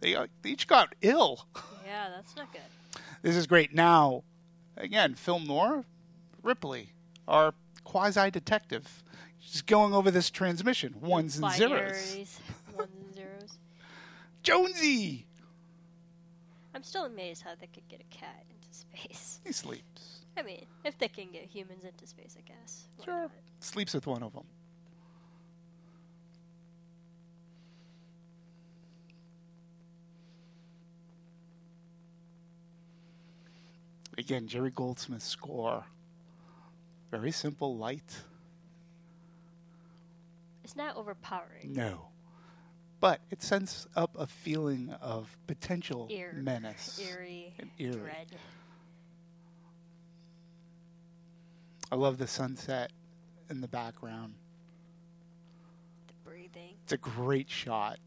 They, 0.00 0.14
uh, 0.14 0.28
they 0.40 0.50
each 0.50 0.66
got 0.66 0.94
ill. 1.02 1.46
Yeah, 1.84 2.08
that's 2.14 2.34
not 2.36 2.50
good. 2.52 3.02
this 3.20 3.36
is 3.36 3.46
great. 3.46 3.74
Now 3.74 4.22
again, 4.76 5.14
film 5.14 5.46
noir, 5.46 5.84
Ripley, 6.42 6.90
our 7.28 7.54
quasi 7.84 8.30
detective, 8.30 9.02
she's 9.38 9.62
going 9.62 9.94
over 9.94 10.10
this 10.10 10.30
transmission, 10.30 10.94
ones 11.00 11.36
and 11.38 11.50
zeros. 11.52 12.16
Ones 12.76 12.90
and 13.06 13.14
zeros. 13.14 13.58
Jonesy, 14.42 15.26
I'm 16.74 16.82
still 16.82 17.04
amazed 17.04 17.42
how 17.42 17.52
they 17.58 17.66
could 17.68 17.88
get 17.88 18.00
a 18.00 18.14
cat 18.16 18.44
into 18.50 18.74
space. 18.74 19.40
he 19.44 19.52
sleeps. 19.52 20.20
I 20.36 20.42
mean, 20.42 20.66
if 20.84 20.98
they 20.98 21.08
can 21.08 21.30
get 21.30 21.44
humans 21.44 21.84
into 21.84 22.06
space, 22.06 22.36
I 22.36 22.42
guess. 22.46 22.84
Why 22.96 23.04
Sure, 23.04 23.20
not? 23.22 23.30
sleeps 23.60 23.94
with 23.94 24.06
one 24.06 24.22
of 24.22 24.32
them. 24.32 24.44
Again, 34.16 34.46
Jerry 34.46 34.70
Goldsmith's 34.70 35.24
score. 35.26 35.84
Very 37.10 37.32
simple, 37.32 37.76
light. 37.76 38.22
It's 40.62 40.76
not 40.76 40.96
overpowering. 40.96 41.72
No. 41.72 42.06
But 43.00 43.20
it 43.30 43.42
sends 43.42 43.86
up 43.96 44.16
a 44.18 44.26
feeling 44.26 44.90
of 45.00 45.36
potential 45.46 46.08
Eer- 46.10 46.32
menace. 46.34 46.98
Eerie, 47.04 47.54
and 47.58 47.70
eerie. 47.78 47.96
dread. 48.00 48.36
I 51.92 51.96
love 51.96 52.18
the 52.18 52.26
sunset 52.26 52.90
in 53.50 53.60
the 53.60 53.68
background. 53.68 54.34
The 56.08 56.14
breathing. 56.30 56.74
It's 56.84 56.92
a 56.92 56.96
great 56.96 57.50
shot. 57.50 57.98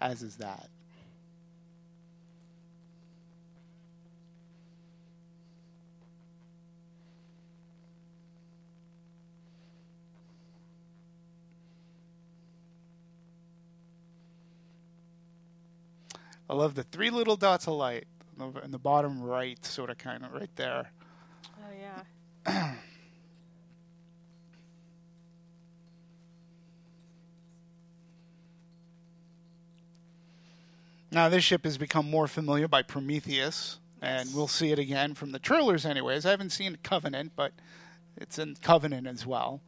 As 0.00 0.22
is 0.22 0.36
that. 0.36 0.68
I 16.48 16.54
love 16.54 16.74
the 16.74 16.82
three 16.82 17.10
little 17.10 17.36
dots 17.36 17.68
of 17.68 17.74
light 17.74 18.08
in 18.64 18.70
the- 18.72 18.78
bottom 18.78 19.22
right, 19.22 19.64
sort 19.64 19.88
of 19.90 19.98
kind 19.98 20.24
of 20.24 20.32
right 20.32 20.50
there. 20.56 20.90
Oh 21.58 22.02
yeah. 22.46 22.74
Now, 31.20 31.28
this 31.28 31.44
ship 31.44 31.64
has 31.64 31.76
become 31.76 32.10
more 32.10 32.26
familiar 32.26 32.66
by 32.66 32.80
Prometheus, 32.80 33.78
and 34.00 34.34
we'll 34.34 34.48
see 34.48 34.72
it 34.72 34.78
again 34.78 35.12
from 35.12 35.32
the 35.32 35.38
trailers, 35.38 35.84
anyways. 35.84 36.24
I 36.24 36.30
haven't 36.30 36.48
seen 36.48 36.78
Covenant, 36.82 37.32
but 37.36 37.52
it's 38.16 38.38
in 38.38 38.56
Covenant 38.62 39.06
as 39.06 39.26
well. 39.26 39.60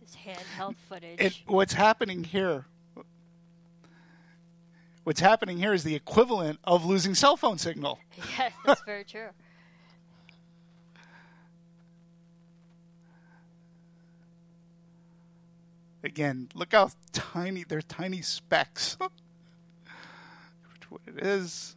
This 0.00 0.16
handheld 0.16 0.74
footage. 0.88 1.20
It, 1.20 1.38
what's 1.46 1.74
happening 1.74 2.24
here? 2.24 2.64
What's 5.10 5.18
happening 5.18 5.58
here 5.58 5.74
is 5.74 5.82
the 5.82 5.96
equivalent 5.96 6.60
of 6.62 6.84
losing 6.84 7.16
cell 7.16 7.36
phone 7.36 7.58
signal. 7.58 7.98
yes, 8.38 8.52
that's 8.64 8.80
very 8.82 9.02
true. 9.02 9.30
Again, 16.04 16.48
look 16.54 16.70
how 16.70 16.90
tiny 17.12 17.64
they're 17.64 17.82
tiny 17.82 18.22
specks. 18.22 18.96
What 20.90 21.00
it 21.08 21.26
is. 21.26 21.74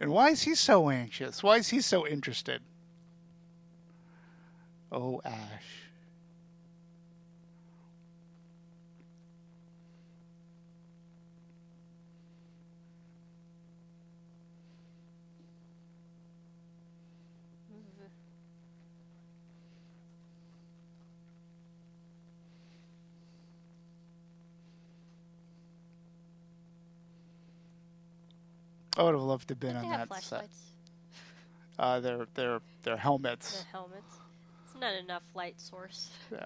And 0.00 0.10
why 0.10 0.30
is 0.30 0.44
he 0.44 0.54
so 0.54 0.88
anxious? 0.88 1.42
Why 1.42 1.58
is 1.58 1.68
he 1.68 1.82
so 1.82 2.06
interested? 2.06 2.62
Oh, 4.90 5.20
Ash. 5.22 5.85
I 28.96 29.02
would 29.02 29.14
have 29.14 29.22
loved 29.22 29.48
to 29.48 29.52
have 29.52 29.60
been 29.60 29.76
on 29.76 29.90
that 29.90 30.22
set. 30.22 30.48
Uh, 31.78 32.00
their 32.00 32.26
their 32.34 32.60
their 32.82 32.96
helmets. 32.96 33.60
The 33.60 33.66
helmets. 33.78 34.16
It's 34.64 34.80
not 34.80 34.94
enough 34.94 35.22
light 35.34 35.60
source. 35.60 36.08
Yeah. 36.32 36.44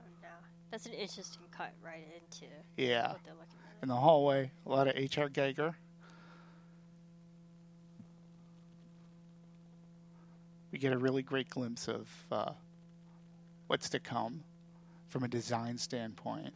Oh, 0.00 0.04
no. 0.22 0.28
That's 0.70 0.86
an 0.86 0.92
interesting 0.92 1.42
cut 1.50 1.72
right 1.84 2.06
into 2.14 2.46
Yeah. 2.76 3.12
what 3.12 3.24
they're 3.24 3.34
looking 3.34 3.58
at. 3.76 3.82
In 3.82 3.88
the 3.88 3.96
hallway, 3.96 4.52
a 4.64 4.68
lot 4.68 4.86
of 4.86 4.94
H.R. 4.96 5.28
Giger. 5.28 5.74
We 10.70 10.78
get 10.78 10.92
a 10.92 10.98
really 10.98 11.22
great 11.22 11.48
glimpse 11.48 11.88
of 11.88 12.08
uh, 12.30 12.52
what's 13.66 13.88
to 13.90 13.98
come 13.98 14.44
from 15.10 15.24
a 15.24 15.28
design 15.28 15.76
standpoint. 15.76 16.54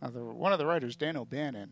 Now, 0.00 0.08
the, 0.08 0.20
one 0.24 0.52
of 0.52 0.58
the 0.58 0.66
writers, 0.66 0.96
Dan 0.96 1.16
O'Bannon, 1.16 1.70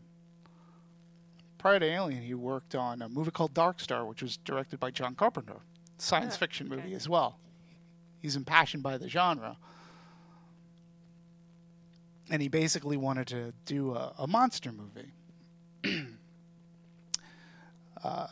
prior 1.58 1.78
to 1.80 1.86
Alien, 1.86 2.22
he 2.22 2.34
worked 2.34 2.74
on 2.74 3.02
a 3.02 3.08
movie 3.08 3.30
called 3.30 3.54
Dark 3.54 3.80
Star, 3.80 4.04
which 4.04 4.22
was 4.22 4.36
directed 4.36 4.78
by 4.78 4.90
John 4.90 5.14
Carpenter, 5.14 5.56
science 5.98 6.34
Ah, 6.36 6.38
fiction 6.38 6.66
okay. 6.72 6.76
movie 6.82 6.94
as 6.94 7.08
well. 7.08 7.38
He's 8.20 8.36
impassioned 8.36 8.82
by 8.82 8.98
the 8.98 9.08
genre. 9.08 9.56
And 12.30 12.40
he 12.40 12.48
basically 12.48 12.96
wanted 12.96 13.26
to 13.28 13.52
do 13.64 13.94
a, 13.94 14.14
a 14.18 14.26
monster 14.28 14.70
movie. 14.70 15.12
uh, 18.04 18.26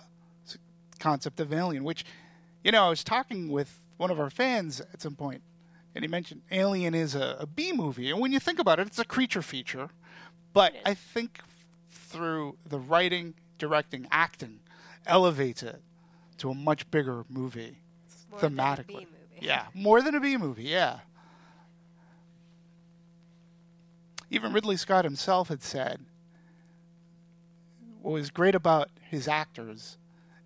concept 0.98 1.40
of 1.40 1.52
Alien, 1.52 1.84
which, 1.84 2.04
you 2.62 2.72
know, 2.72 2.86
I 2.86 2.88
was 2.88 3.04
talking 3.04 3.50
with 3.50 3.80
one 3.96 4.10
of 4.10 4.20
our 4.20 4.30
fans 4.30 4.80
at 4.80 5.00
some 5.00 5.14
point, 5.14 5.42
and 5.94 6.04
he 6.04 6.08
mentioned 6.08 6.42
Alien 6.50 6.94
is 6.94 7.14
a, 7.14 7.36
a 7.40 7.46
B 7.46 7.72
movie. 7.72 8.10
And 8.10 8.20
when 8.20 8.32
you 8.32 8.40
think 8.40 8.58
about 8.58 8.78
it, 8.78 8.86
it's 8.86 8.98
a 8.98 9.04
creature 9.04 9.42
feature. 9.42 9.90
But 10.52 10.74
I 10.84 10.94
think 10.94 11.40
through 11.90 12.56
the 12.66 12.78
writing, 12.78 13.34
directing, 13.58 14.06
acting, 14.10 14.60
elevates 15.06 15.62
it 15.62 15.82
to 16.38 16.50
a 16.50 16.54
much 16.54 16.90
bigger 16.90 17.24
movie 17.28 17.78
More 18.30 18.40
than 18.40 18.58
a 18.58 18.62
thematically. 18.62 18.94
Movie. 18.94 19.06
Yeah, 19.40 19.66
more 19.74 20.02
than 20.02 20.14
a 20.14 20.20
B 20.20 20.36
movie. 20.36 20.64
Yeah. 20.64 21.00
Even 24.30 24.52
Ridley 24.52 24.76
Scott 24.76 25.04
himself 25.04 25.48
had 25.48 25.62
said 25.62 26.00
what 28.02 28.12
was 28.12 28.30
great 28.30 28.54
about 28.54 28.90
his 29.00 29.26
actors 29.26 29.96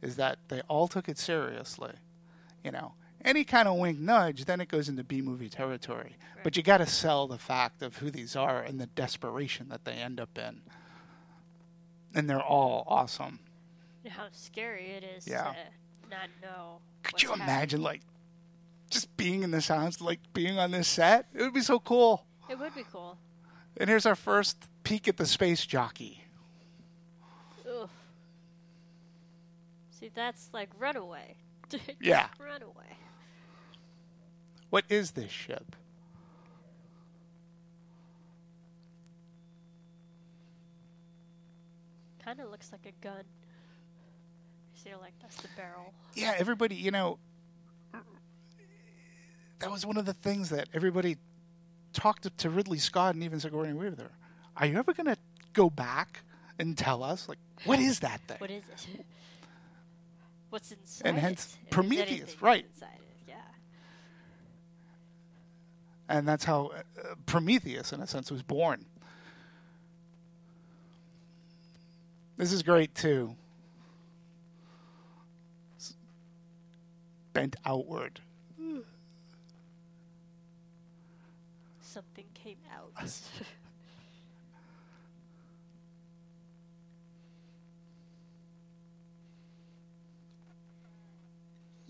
is 0.03 0.17
that 0.17 0.39
they 0.49 0.61
all 0.69 0.89
took 0.89 1.09
it 1.09 1.17
seriously. 1.19 1.93
You 2.65 2.73
know, 2.73 2.95
any 3.25 3.45
kind 3.45 3.69
of 3.69 3.77
wink 3.79 3.99
nudge, 3.99 4.45
then 4.45 4.61
it 4.61 4.69
goes 4.69 4.89
into 4.89 5.05
B 5.05 5.23
movie 5.23 5.49
territory. 5.49 6.17
But 6.43 6.57
you 6.57 6.63
got 6.63 6.79
to 6.79 6.87
sell 6.87 7.27
the 7.29 7.39
fact 7.39 7.83
of 7.83 7.97
who 7.99 8.11
these 8.11 8.35
are 8.37 8.61
and 8.61 8.81
the 8.81 8.87
desperation 8.87 9.69
that 9.69 9.85
they 9.85 9.93
end 9.93 10.19
up 10.21 10.37
in. 10.37 10.61
And 12.15 12.29
they're 12.29 12.43
all 12.43 12.85
awesome. 12.89 13.39
How 14.09 14.27
scary 14.33 14.87
it 14.91 15.05
is 15.05 15.27
Yeah. 15.27 15.53
to 15.53 16.11
not 16.11 16.29
know. 16.43 16.81
Could 17.05 17.23
you 17.23 17.29
happening. 17.29 17.47
imagine, 17.49 17.83
like, 17.83 18.01
just 18.91 19.17
being 19.17 19.43
in 19.45 19.53
this 19.53 19.69
house, 19.69 20.01
like 20.01 20.19
being 20.35 20.59
on 20.59 20.73
this 20.73 20.89
set? 20.89 21.27
It 21.33 21.43
would 21.43 21.55
be 21.55 21.63
so 21.63 21.79
cool. 21.79 22.27
It 22.51 22.59
would 22.59 22.75
be 22.75 22.85
cool. 22.93 23.17
And 23.77 23.89
here's 23.89 24.05
our 24.05 24.17
first 24.17 24.57
peek 24.83 25.07
at 25.09 25.17
the 25.17 25.25
space 25.27 25.65
jockey. 25.65 26.25
Ugh. 27.67 27.89
See, 30.03 30.11
that's 30.13 30.51
like 30.53 30.69
Runaway. 30.79 31.37
Yeah. 32.01 32.27
Runaway. 32.39 32.99
What 34.69 34.85
is 34.89 35.13
this 35.13 35.31
ship? 35.31 35.77
Kind 42.23 42.41
of 42.41 42.51
looks 42.51 42.73
like 42.73 42.85
a 42.85 43.05
gun. 43.05 43.23
You 44.75 44.83
see, 44.83 44.91
like 45.01 45.15
that's 45.23 45.37
the 45.37 45.49
barrel. 45.57 45.95
Yeah, 46.15 46.35
everybody, 46.37 46.75
you 46.75 46.91
know, 46.91 47.19
that 49.61 49.71
was 49.71 49.87
one 49.87 49.97
of 49.97 50.05
the 50.05 50.15
things 50.15 50.51
that 50.51 50.69
everybody 50.75 51.17
talked 51.93 52.37
to 52.37 52.51
Ridley 52.51 52.79
Scott 52.79 53.15
and 53.15 53.23
even 53.23 53.39
Sigourney 53.39 53.73
Weaver. 53.73 54.11
Are 54.57 54.67
you 54.67 54.79
ever 54.79 54.93
going 54.93 55.07
to 55.07 55.17
go 55.53 55.71
back 55.71 56.21
and 56.59 56.77
tell 56.77 57.03
us, 57.05 57.29
like, 57.29 57.39
what 57.65 57.79
is 57.79 58.01
that 58.01 58.21
thing? 58.27 58.39
What 58.39 58.51
is 58.51 58.65
it? 58.69 59.07
What's 60.53 60.71
inside? 60.71 61.07
And 61.09 61.17
hence 61.17 61.57
it? 61.65 61.71
Prometheus, 61.71 62.43
right. 62.43 62.67
Yeah. 63.27 63.37
and 66.11 66.29
that's 66.29 66.45
how 66.45 66.73
uh, 66.77 67.15
Prometheus, 67.25 67.91
in 67.95 68.03
a 68.03 68.07
sense, 68.07 68.31
was 68.31 68.43
born. 68.43 68.85
This 72.37 72.53
is 72.53 72.63
great 72.63 72.95
too. 72.95 73.35
S- 75.79 75.95
Bent 77.33 77.57
outward. 77.65 78.21
Something 81.81 82.27
came 82.35 82.59
out. 82.75 82.93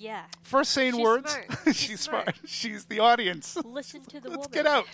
yeah. 0.03 0.23
First 0.43 0.73
saying 0.73 0.95
She's 0.95 1.01
words. 1.01 1.31
smart. 1.31 1.47
She's, 1.67 1.77
She's 1.77 2.01
smart. 2.01 2.25
smart. 2.25 2.37
She's 2.45 2.85
the 2.87 2.99
audience. 2.99 3.57
Listen 3.65 4.03
to 4.07 4.21
the 4.21 4.31
Let's 4.31 4.49
woman. 4.49 4.51
get 4.53 4.67
out. 4.67 4.87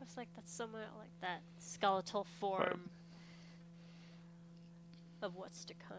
It's 0.00 0.16
like 0.16 0.28
that's 0.34 0.50
somewhat 0.52 0.88
like 0.98 1.10
that 1.20 1.42
skeletal 1.58 2.26
form 2.40 2.88
of 5.22 5.36
what's 5.36 5.64
to 5.66 5.74
come. 5.74 5.98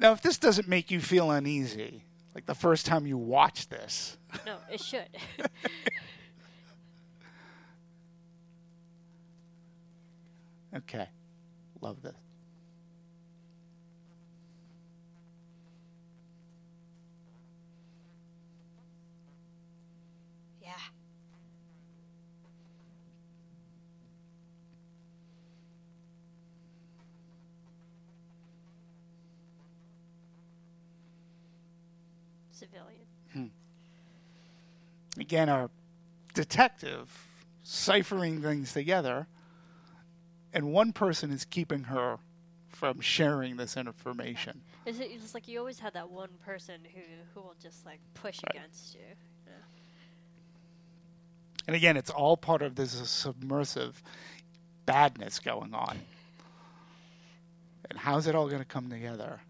Now, 0.00 0.12
if 0.12 0.22
this 0.22 0.38
doesn't 0.38 0.68
make 0.68 0.92
you 0.92 1.00
feel 1.00 1.32
uneasy, 1.32 2.04
like 2.34 2.46
the 2.46 2.54
first 2.54 2.86
time 2.86 3.04
you 3.04 3.18
watch 3.18 3.68
this, 3.68 4.17
No, 4.46 4.56
it 4.70 4.80
should. 4.80 5.08
okay, 10.76 11.08
love 11.80 12.02
this. 12.02 12.14
yeah. 20.68 20.74
Civilian. 32.50 33.06
Hmm. 33.32 33.57
Again, 35.18 35.48
a 35.48 35.70
detective 36.34 37.26
ciphering 37.62 38.40
things 38.40 38.72
together, 38.72 39.26
and 40.52 40.72
one 40.72 40.92
person 40.92 41.30
is 41.30 41.44
keeping 41.44 41.84
her 41.84 42.18
from 42.68 43.00
sharing 43.00 43.56
this 43.56 43.76
information. 43.76 44.60
Is 44.86 45.00
it 45.00 45.10
it's 45.12 45.34
like 45.34 45.48
you 45.48 45.58
always 45.58 45.80
have 45.80 45.92
that 45.94 46.10
one 46.10 46.30
person 46.44 46.80
who 46.94 47.00
who 47.34 47.40
will 47.40 47.56
just 47.60 47.84
like 47.84 48.00
push 48.14 48.38
Right. 48.46 48.56
against 48.56 48.94
you? 48.94 49.00
you? 49.00 49.52
And 51.66 51.76
again, 51.76 51.96
it's 51.96 52.10
all 52.10 52.36
part 52.36 52.62
of 52.62 52.76
this 52.76 52.92
submersive 52.92 54.02
badness 54.86 55.38
going 55.38 55.74
on. 55.74 55.98
And 57.90 57.98
how's 57.98 58.26
it 58.26 58.34
all 58.34 58.46
going 58.46 58.60
to 58.60 58.64
come 58.64 58.88
together? 58.88 59.40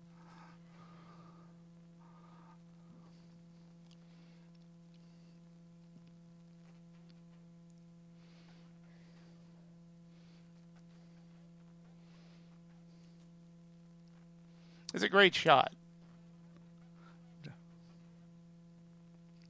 It's 14.95 15.03
a 15.05 15.09
great 15.09 15.35
shot. 15.35 15.73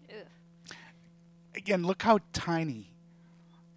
Ugh. 0.09 0.75
Again, 1.55 1.85
look 1.85 2.03
how 2.03 2.19
tiny 2.33 2.91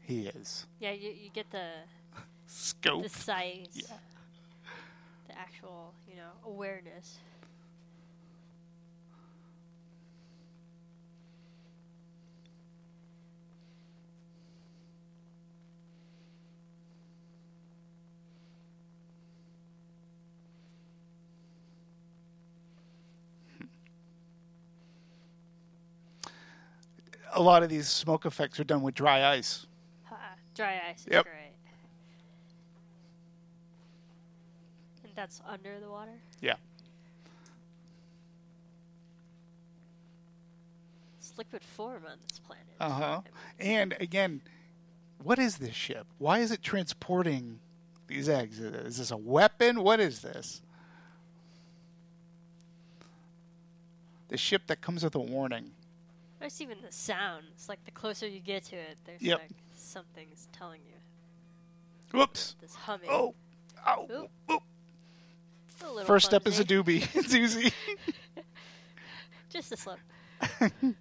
he 0.01 0.27
is. 0.27 0.65
Yeah, 0.79 0.91
you, 0.91 1.09
you 1.11 1.29
get 1.33 1.51
the 1.51 1.67
Scope. 2.47 3.03
the 3.03 3.09
size, 3.09 3.67
Yeah. 3.73 3.95
the 5.27 5.37
actual 5.37 5.93
you 6.09 6.15
know 6.15 6.31
awareness. 6.45 7.17
A 27.41 27.43
lot 27.43 27.63
of 27.63 27.69
these 27.69 27.87
smoke 27.87 28.27
effects 28.27 28.59
are 28.59 28.63
done 28.63 28.83
with 28.83 28.93
dry 28.93 29.25
ice. 29.33 29.65
Ha, 30.03 30.15
dry 30.53 30.79
ice 30.91 30.99
is 30.99 31.07
Yep. 31.11 31.23
great. 31.23 31.53
And 35.03 35.11
that's 35.15 35.41
under 35.47 35.79
the 35.79 35.89
water. 35.89 36.19
Yeah. 36.39 36.57
It's 41.17 41.35
liquid 41.35 41.63
form 41.63 42.03
on 42.05 42.19
this 42.29 42.37
planet. 42.37 42.63
Uh 42.79 42.89
huh. 42.91 43.21
And 43.59 43.95
again, 43.99 44.41
what 45.23 45.39
is 45.39 45.57
this 45.57 45.73
ship? 45.73 46.05
Why 46.19 46.41
is 46.41 46.51
it 46.51 46.61
transporting 46.61 47.57
these 48.05 48.29
eggs? 48.29 48.59
Is 48.59 48.99
this 48.99 49.09
a 49.09 49.17
weapon? 49.17 49.81
What 49.81 49.99
is 49.99 50.21
this? 50.21 50.61
The 54.27 54.37
ship 54.37 54.67
that 54.67 54.81
comes 54.81 55.03
with 55.03 55.15
a 55.15 55.19
warning. 55.19 55.71
It's 56.41 56.59
even 56.61 56.77
the 56.81 56.91
sound. 56.91 57.45
It's 57.53 57.69
like 57.69 57.83
the 57.85 57.91
closer 57.91 58.27
you 58.27 58.39
get 58.39 58.63
to 58.65 58.75
it, 58.75 58.97
there's 59.05 59.21
Yep. 59.21 59.39
like 59.39 59.49
something's 59.75 60.47
telling 60.51 60.81
you. 60.85 62.17
Whoops. 62.17 62.55
This 62.59 62.75
humming. 62.75 63.09
Oh. 63.11 63.35
Ow. 63.87 64.07
Oop. 64.11 64.29
Oop. 64.51 64.63
A 65.83 65.87
little 65.87 66.05
First 66.05 66.27
step 66.27 66.45
is 66.47 66.59
a 66.59 66.63
doobie. 66.65 67.07
It's 67.15 67.33
easy. 67.33 67.71
Just 69.49 69.71
a 69.71 69.77
slip. 69.77 69.99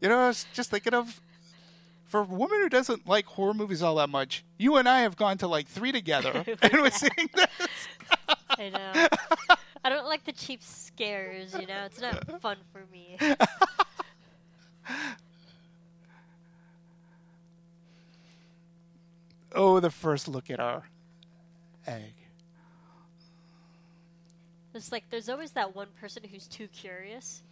You 0.00 0.10
know, 0.10 0.18
I 0.18 0.26
was 0.26 0.44
just 0.52 0.70
thinking 0.70 0.92
of 0.92 1.18
for 2.04 2.20
a 2.20 2.24
woman 2.24 2.58
who 2.60 2.68
doesn't 2.68 3.08
like 3.08 3.24
horror 3.24 3.54
movies 3.54 3.80
all 3.82 3.94
that 3.94 4.10
much, 4.10 4.44
you 4.58 4.76
and 4.76 4.86
I 4.86 5.00
have 5.00 5.16
gone 5.16 5.38
to 5.38 5.48
like 5.48 5.66
three 5.66 5.92
together 5.92 6.44
and 6.60 6.72
we're 6.74 6.90
seeing 6.90 7.30
this. 7.34 7.48
I 8.50 8.68
know. 8.68 9.56
I 9.84 9.90
don't 9.90 10.06
like 10.06 10.24
the 10.24 10.32
cheap 10.32 10.62
scares, 10.62 11.54
you 11.54 11.66
know. 11.66 11.84
It's 11.84 12.00
not 12.00 12.40
fun 12.40 12.56
for 12.72 12.82
me. 12.90 13.18
Oh, 19.54 19.78
the 19.78 19.90
first 19.90 20.26
look 20.26 20.50
at 20.50 20.58
our 20.58 20.82
egg. 21.86 22.12
It's 24.74 24.90
like 24.90 25.04
there's 25.10 25.28
always 25.28 25.52
that 25.52 25.76
one 25.76 25.86
person 26.00 26.24
who's 26.28 26.48
too 26.48 26.66
curious. 26.68 27.42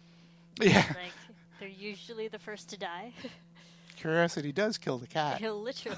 Yeah. 0.59 0.83
Like 0.89 1.13
they're 1.59 1.69
usually 1.69 2.27
the 2.27 2.39
first 2.39 2.69
to 2.69 2.77
die. 2.77 3.13
Curiosity 3.95 4.51
does 4.51 4.77
kill 4.77 4.97
the 4.97 5.07
cat. 5.07 5.39
He'll 5.39 5.61
literally. 5.61 5.97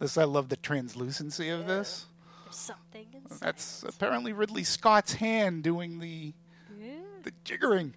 This 0.00 0.18
I 0.18 0.24
love 0.24 0.48
the 0.48 0.56
translucency 0.56 1.48
of 1.48 1.66
this. 1.68 2.06
Something 2.52 3.06
inside. 3.14 3.40
That's 3.40 3.82
apparently 3.82 4.32
Ridley 4.32 4.62
Scott's 4.64 5.14
hand 5.14 5.62
doing 5.62 5.98
the 5.98 6.32
Yeah, 6.78 6.92
the 7.22 7.32
jiggering. 7.44 7.92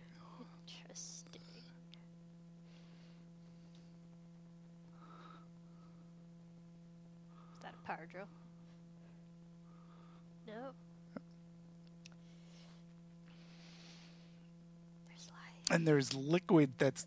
interesting. 0.67 1.41
Is 7.57 7.63
that 7.63 7.73
a 7.73 7.87
power 7.87 8.07
drill? 8.09 8.27
No. 10.47 10.71
There's 15.07 15.27
light. 15.31 15.75
And 15.75 15.87
there's 15.87 16.13
liquid 16.13 16.71
that's 16.77 17.05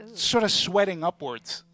Ooh. 0.00 0.16
sort 0.16 0.44
of 0.44 0.50
sweating 0.50 1.04
upwards. 1.04 1.64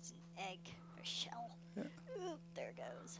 It's 0.00 0.10
an 0.12 0.44
egg 0.44 0.58
or 0.98 1.04
shell. 1.04 1.50
Ooh, 1.78 2.38
there 2.54 2.70
it 2.70 2.76
goes. 2.76 3.18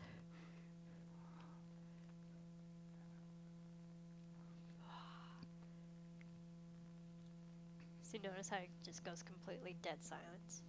So 8.02 8.05
you 8.16 8.30
notice 8.30 8.48
how 8.48 8.56
it 8.56 8.70
just 8.84 9.04
goes 9.04 9.22
completely 9.22 9.76
dead 9.82 9.96
silence? 10.00 10.62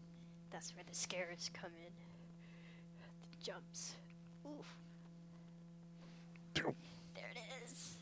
That's 0.52 0.76
where 0.76 0.84
the 0.88 0.96
scares 0.96 1.50
come 1.54 1.72
in. 1.86 1.92
The 3.22 3.46
jumps. 3.46 3.94
Oof. 4.46 4.76
There 6.56 7.32
it 7.34 7.64
is. 7.64 7.96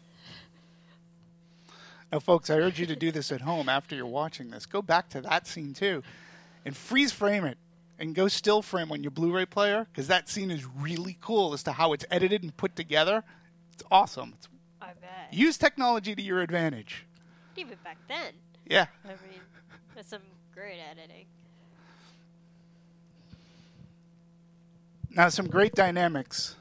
Now, 2.11 2.19
folks, 2.19 2.49
I 2.49 2.55
urge 2.55 2.79
you 2.79 2.85
to 2.87 2.95
do 2.95 3.11
this 3.11 3.31
at 3.31 3.41
home 3.41 3.69
after 3.69 3.95
you're 3.95 4.05
watching 4.05 4.49
this. 4.49 4.65
Go 4.65 4.81
back 4.81 5.09
to 5.09 5.21
that 5.21 5.47
scene 5.47 5.73
too, 5.73 6.01
and 6.63 6.75
freeze 6.75 7.11
frame 7.11 7.45
it, 7.45 7.57
and 7.99 8.15
go 8.15 8.27
still 8.27 8.61
frame 8.61 8.91
on 8.91 9.03
your 9.03 9.11
Blu-ray 9.11 9.45
player 9.45 9.87
because 9.91 10.07
that 10.07 10.29
scene 10.29 10.49
is 10.49 10.65
really 10.65 11.17
cool 11.21 11.53
as 11.53 11.61
to 11.63 11.73
how 11.73 11.93
it's 11.93 12.05
edited 12.09 12.41
and 12.43 12.55
put 12.55 12.75
together. 12.75 13.23
It's 13.73 13.83
awesome. 13.91 14.33
It's, 14.37 14.47
I 14.81 14.93
bet. 14.99 15.33
use 15.33 15.57
technology 15.57 16.15
to 16.15 16.21
your 16.21 16.41
advantage. 16.41 17.05
Even 17.57 17.77
back 17.83 17.97
then. 18.07 18.33
Yeah. 18.67 18.87
I 19.03 19.09
mean, 19.09 19.17
that's 19.95 20.09
some 20.09 20.21
great 20.53 20.79
editing. 20.79 21.25
Now, 25.11 25.29
some 25.29 25.47
great 25.47 25.73
dynamics. 25.73 26.55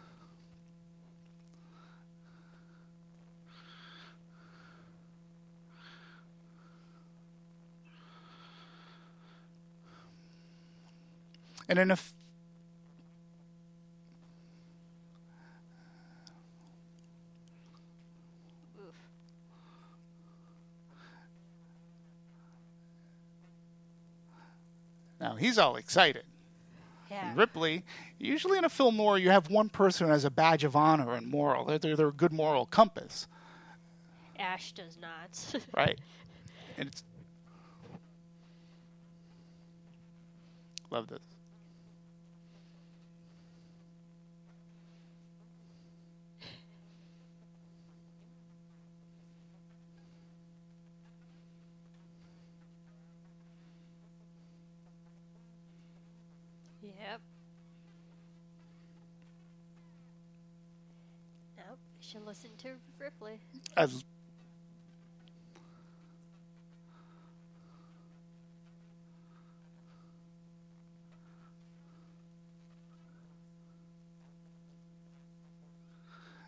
And 11.69 11.79
in 11.79 11.91
a 11.91 11.95
f- 11.95 12.13
now 25.25 25.37
he's 25.37 25.57
all 25.57 25.77
excited. 25.77 26.25
Yeah. 27.11 27.31
And 27.31 27.39
Ripley, 27.39 27.83
usually 28.19 28.59
in 28.59 28.65
a 28.67 28.69
film 28.69 28.99
noir, 28.99 29.17
you 29.17 29.31
have 29.31 29.49
one 29.49 29.71
person 29.71 30.07
who 30.07 30.13
has 30.13 30.27
a 30.27 30.31
badge 30.31 30.65
of 30.65 30.77
honor 30.77 31.15
and 31.15 31.27
moral. 31.27 31.65
They're, 31.65 31.79
they're, 31.79 31.97
they're 31.97 32.09
a 32.09 32.13
good 32.13 32.33
moral 32.33 32.67
compass, 32.67 33.27
Ash 34.39 34.73
does 34.73 34.99
not. 35.01 35.63
right? 35.77 35.99
And 36.77 36.89
it's 36.89 37.03
love 40.91 41.07
this. 41.07 41.21
yep. 57.05 57.21
Nope. 61.57 61.79
You 62.01 62.04
should 62.15 62.27
listen 62.27 62.51
to 62.59 62.69
Ripley. 62.99 63.41
I 63.77 63.89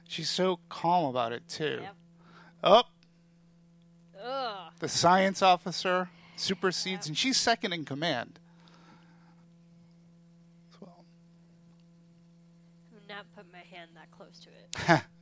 She's 0.08 0.30
so 0.30 0.60
calm 0.70 1.06
about 1.06 1.32
it 1.32 1.46
too. 1.46 1.80
Yep. 1.82 1.94
Oh, 2.64 2.82
Ugh. 4.24 4.72
the 4.78 4.88
science 4.88 5.42
officer 5.42 6.08
supersedes, 6.36 7.06
and 7.06 7.18
she's 7.18 7.36
second 7.36 7.74
in 7.74 7.84
command. 7.84 8.38
well. 10.80 11.04
I 12.90 12.94
would 12.94 13.08
not 13.08 13.26
put 13.36 13.44
my 13.52 13.58
hand 13.58 13.90
that 13.94 14.10
close 14.10 14.40
to 14.40 14.48
it. 14.48 15.02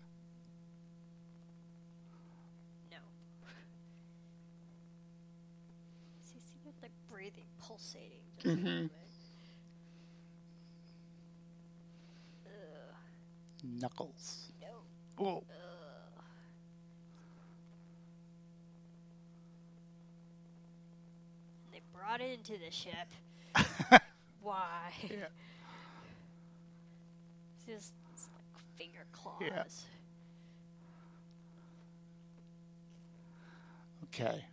No. 2.91 2.99
See, 6.23 6.39
see, 6.39 6.59
you're 6.65 6.73
like 6.83 6.93
breathing, 7.11 7.47
pulsating. 7.61 8.21
Just 8.37 8.47
a 8.47 8.49
little 8.51 8.83
bit. 8.83 8.91
Ugh. 12.47 12.95
Knuckles. 13.81 14.53
No. 14.61 14.69
Whoa. 15.17 15.45
They 21.73 21.81
brought 21.93 22.21
it 22.21 22.34
into 22.47 22.63
the 22.63 22.71
ship. 22.71 22.93
Why? 24.43 24.93
Yeah. 25.03 25.17
It's 27.57 27.67
just 27.67 27.95
it's 28.13 28.29
like 28.35 28.63
finger 28.77 29.07
claws. 29.13 29.41
Yeah. 29.41 29.65
Okay. 34.27 34.45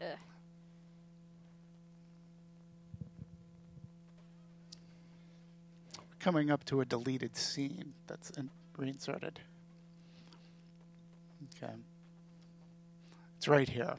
Ugh. 0.00 0.18
Coming 6.18 6.50
up 6.50 6.64
to 6.66 6.80
a 6.80 6.84
deleted 6.84 7.36
scene 7.36 7.92
that's 8.06 8.30
in, 8.30 8.48
reinserted. 8.78 9.40
Okay. 11.62 11.72
It's 13.36 13.48
right 13.48 13.68
here. 13.68 13.96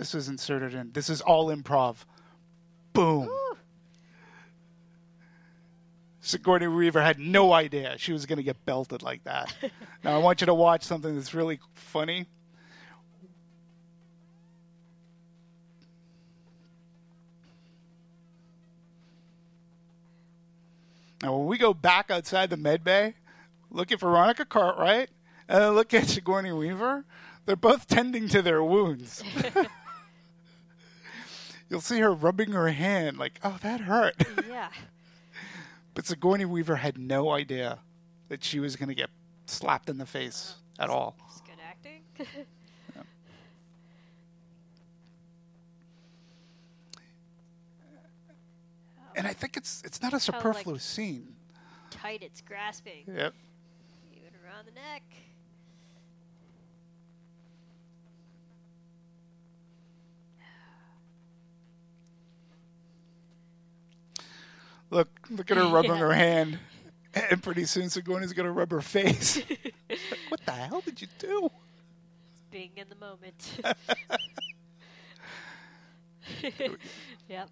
This 0.00 0.14
is 0.14 0.30
inserted 0.30 0.72
in. 0.72 0.92
This 0.92 1.10
is 1.10 1.20
all 1.20 1.48
improv. 1.48 2.06
Boom. 2.94 3.28
Sigourney 6.22 6.68
Weaver 6.68 7.02
had 7.02 7.18
no 7.18 7.52
idea 7.52 7.96
she 7.98 8.14
was 8.14 8.24
going 8.24 8.38
to 8.38 8.42
get 8.42 8.64
belted 8.64 9.02
like 9.02 9.24
that. 9.24 9.54
now 10.02 10.14
I 10.14 10.16
want 10.16 10.40
you 10.40 10.46
to 10.46 10.54
watch 10.54 10.84
something 10.84 11.14
that's 11.14 11.34
really 11.34 11.60
funny. 11.74 12.24
Now, 21.22 21.36
when 21.36 21.46
we 21.46 21.58
go 21.58 21.74
back 21.74 22.10
outside 22.10 22.48
the 22.48 22.56
med 22.56 22.82
bay, 22.82 23.16
look 23.70 23.92
at 23.92 24.00
Veronica 24.00 24.46
Cartwright 24.46 25.10
and 25.46 25.74
look 25.74 25.92
at 25.92 26.06
Sigourney 26.06 26.52
Weaver. 26.52 27.04
They're 27.44 27.54
both 27.54 27.86
tending 27.86 28.28
to 28.28 28.40
their 28.40 28.64
wounds. 28.64 29.22
You'll 31.70 31.80
see 31.80 32.00
her 32.00 32.12
rubbing 32.12 32.50
her 32.50 32.68
hand, 32.68 33.16
like, 33.16 33.38
oh, 33.44 33.56
that 33.62 33.80
hurt. 33.82 34.16
Yeah. 34.48 34.68
But 35.94 36.06
Sigourney 36.06 36.44
Weaver 36.44 36.76
had 36.76 36.98
no 36.98 37.30
idea 37.30 37.78
that 38.28 38.44
she 38.44 38.58
was 38.60 38.76
going 38.76 38.88
to 38.88 38.94
get 38.94 39.10
slapped 39.46 39.88
in 39.88 39.98
the 39.98 40.06
face 40.06 40.54
at 40.78 40.90
all. 40.90 41.16
It's 41.28 41.40
good 41.40 41.58
acting. 41.66 42.02
And 49.16 49.26
I 49.26 49.32
think 49.32 49.56
it's 49.56 49.82
it's 49.84 50.00
not 50.00 50.12
a 50.12 50.16
like- 50.16 50.22
superfluous 50.22 50.84
scene. 50.84 51.34
Tight, 51.90 52.22
it's 52.22 52.40
grasping. 52.40 53.04
Yep. 53.08 53.34
Even 54.12 54.30
around 54.46 54.66
the 54.66 54.72
neck. 54.72 55.02
Look, 64.90 65.08
look 65.30 65.50
at 65.50 65.56
her 65.56 65.66
rubbing 65.72 65.92
Yeah. 65.92 65.98
her 65.98 66.12
hand, 66.12 66.58
and 67.14 67.42
pretty 67.42 67.64
soon 67.64 67.88
Sigourney's 67.90 68.32
going 68.32 68.46
to 68.46 68.52
rub 68.52 68.70
her 68.72 68.80
face. 68.80 69.36
Like, 69.48 69.74
what 70.28 70.40
the 70.44 70.52
hell 70.52 70.80
did 70.80 71.00
you 71.00 71.08
do? 71.18 71.50
Being 72.50 72.70
in 72.76 72.88
the 72.88 72.96
moment. 72.96 73.60
yep. 77.28 77.48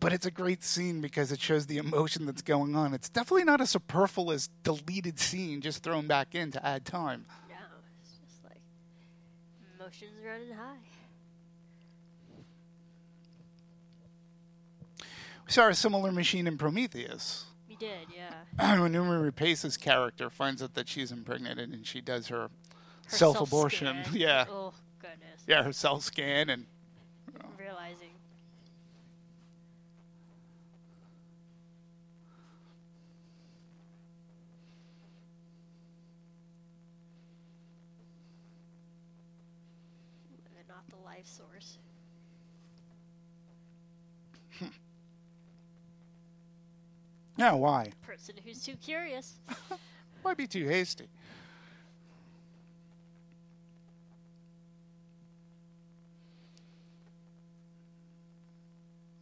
But 0.00 0.12
it's 0.12 0.26
a 0.26 0.30
great 0.30 0.62
scene 0.62 1.00
because 1.00 1.32
it 1.32 1.40
shows 1.40 1.66
the 1.66 1.78
emotion 1.78 2.24
that's 2.24 2.42
going 2.42 2.76
on. 2.76 2.94
It's 2.94 3.08
definitely 3.08 3.42
not 3.44 3.60
a 3.60 3.66
superfluous, 3.66 4.48
deleted 4.62 5.18
scene 5.18 5.60
just 5.60 5.82
thrown 5.82 6.06
back 6.06 6.36
in 6.36 6.52
to 6.52 6.64
add 6.64 6.84
time. 6.84 7.26
No, 7.48 7.56
it's 8.00 8.12
just 8.24 8.44
like 8.44 8.60
emotions 9.76 10.12
running 10.24 10.52
high. 10.54 10.76
We 15.48 15.52
saw 15.54 15.68
a 15.68 15.74
similar 15.74 16.12
machine 16.12 16.46
in 16.46 16.58
Prometheus. 16.58 17.46
We 17.66 17.76
did, 17.76 18.08
yeah. 18.14 18.78
when 18.82 18.92
Noomi 18.92 19.32
Rapace's 19.32 19.78
character 19.78 20.28
finds 20.28 20.62
out 20.62 20.74
that 20.74 20.88
she's 20.88 21.10
impregnated 21.10 21.70
and 21.72 21.86
she 21.86 22.02
does 22.02 22.28
her, 22.28 22.50
self-abortion. 23.06 23.96
Yeah, 24.12 24.44
Oh 24.50 24.74
goodness. 25.00 25.42
yeah, 25.46 25.62
her 25.62 25.72
self 25.72 26.02
scan 26.04 26.50
and 26.50 26.66
Realizing. 27.58 28.10
Not 40.68 40.86
the 40.90 40.96
life 41.02 41.26
source. 41.26 41.77
Yeah, 47.38 47.52
why? 47.52 47.92
Person 48.02 48.34
who's 48.44 48.62
too 48.64 48.74
curious. 48.76 49.38
Why 50.22 50.34
be 50.34 50.48
too 50.48 50.66
hasty? 50.66 51.08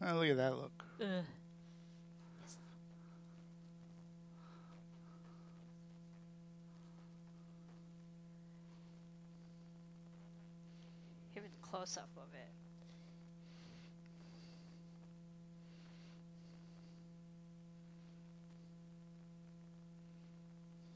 Oh, 0.05 0.14
look 0.14 0.31
at 0.31 0.37
that 0.39 0.57
look. 0.57 0.85
Ugh. 1.01 1.25
Close 11.77 11.99
up 11.99 12.09
of 12.17 12.33
it. 12.33 12.49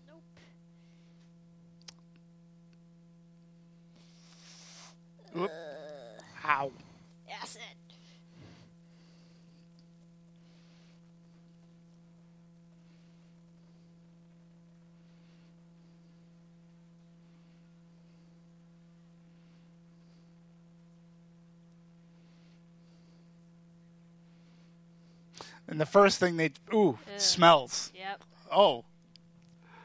Nope. 0.08 0.22
Whoop. 5.34 5.50
Ow. 6.46 6.72
Acid. 7.42 7.60
And 25.68 25.80
the 25.80 25.86
first 25.86 26.18
thing 26.18 26.36
they 26.36 26.50
ooh 26.74 26.98
Ugh. 27.06 27.20
smells. 27.20 27.92
Yep. 27.94 28.24
Oh, 28.50 28.84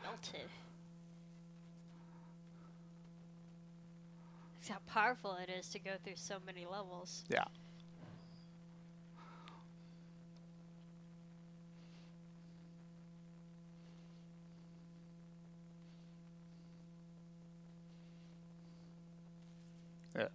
Melted. 0.04 0.50
That's 4.60 4.70
how 4.70 4.78
powerful 4.88 5.36
it 5.36 5.50
is 5.52 5.70
to 5.70 5.80
go 5.80 5.92
through 6.04 6.16
so 6.16 6.38
many 6.46 6.66
levels. 6.66 7.24
yeah. 7.30 7.44
Yeah. 20.18 20.28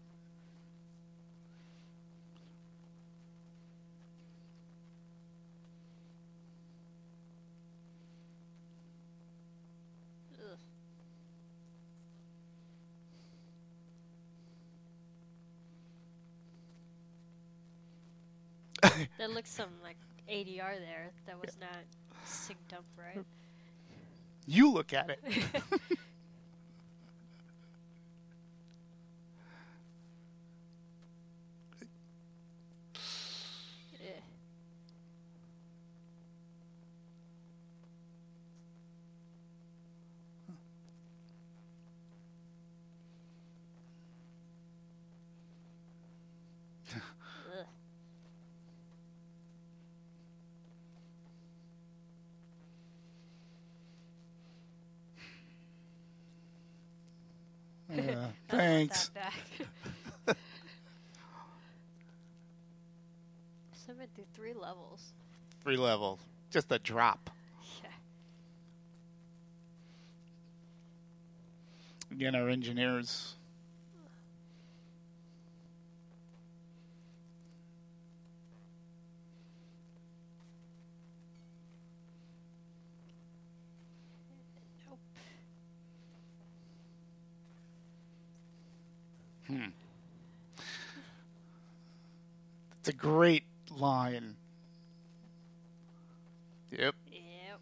Ugh. 18.82 18.89
there 19.18 19.28
looks 19.28 19.50
some 19.50 19.70
like 19.82 19.96
ADR 20.28 20.78
there 20.78 21.10
that 21.26 21.40
was 21.40 21.56
not 21.60 21.84
synced 22.26 22.76
up 22.76 22.84
right. 22.96 23.24
You 24.46 24.70
look 24.72 24.92
at 24.92 25.10
it. 25.10 25.20
Eh. 34.02 34.20
Ugh. 46.90 47.66
Yeah, 57.92 58.28
Put 58.48 58.60
thanks. 58.88 59.08
that 59.08 59.34
back. 60.26 60.36
Seven 63.86 64.06
through 64.14 64.24
three 64.34 64.54
levels. 64.54 65.12
Three 65.62 65.76
levels. 65.76 66.20
Just 66.50 66.72
a 66.72 66.78
drop. 66.78 67.30
Yeah. 67.82 67.90
Again, 72.12 72.34
our 72.34 72.48
engineers. 72.48 73.34
Nope. 84.88 84.98
It's 92.78 92.79
a 92.90 92.92
great 92.92 93.44
line. 93.70 94.34
Yep. 96.72 96.94
Yep. 97.12 97.60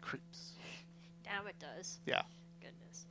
Creeps. 0.00 0.52
Now 1.24 1.46
it 1.48 1.56
does. 1.58 1.98
Yeah. 2.06 2.22
Goodness. 2.60 3.06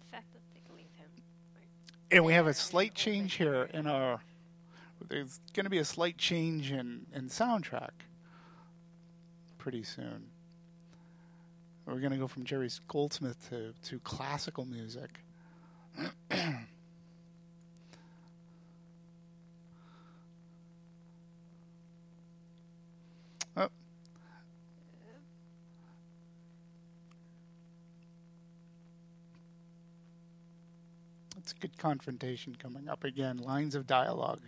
The 0.00 0.16
fact 0.16 0.32
that 0.32 0.40
they 0.52 0.60
leave 0.74 0.90
him. 0.96 1.06
Like, 1.54 1.68
And 2.12 2.24
we 2.24 2.32
have 2.32 2.48
a 2.48 2.54
slight 2.54 2.94
change 2.94 3.34
here 3.34 3.68
in 3.72 3.86
our. 3.86 4.20
There's 5.08 5.40
going 5.54 5.64
to 5.64 5.70
be 5.70 5.78
a 5.78 5.84
slight 5.84 6.18
change 6.18 6.72
in, 6.72 7.06
in 7.14 7.28
soundtrack 7.28 7.90
pretty 9.58 9.84
soon. 9.84 10.24
We're 11.86 12.00
going 12.00 12.12
to 12.12 12.18
go 12.18 12.26
from 12.26 12.44
Jerry 12.44 12.68
Goldsmith 12.88 13.48
to, 13.50 13.72
to 13.88 13.98
classical 14.00 14.64
music. 14.64 15.10
oh. 23.56 23.68
Good 31.52 31.78
confrontation 31.78 32.54
coming 32.54 32.88
up 32.88 33.04
again. 33.04 33.38
Lines 33.38 33.74
of 33.74 33.86
dialogue. 33.86 34.40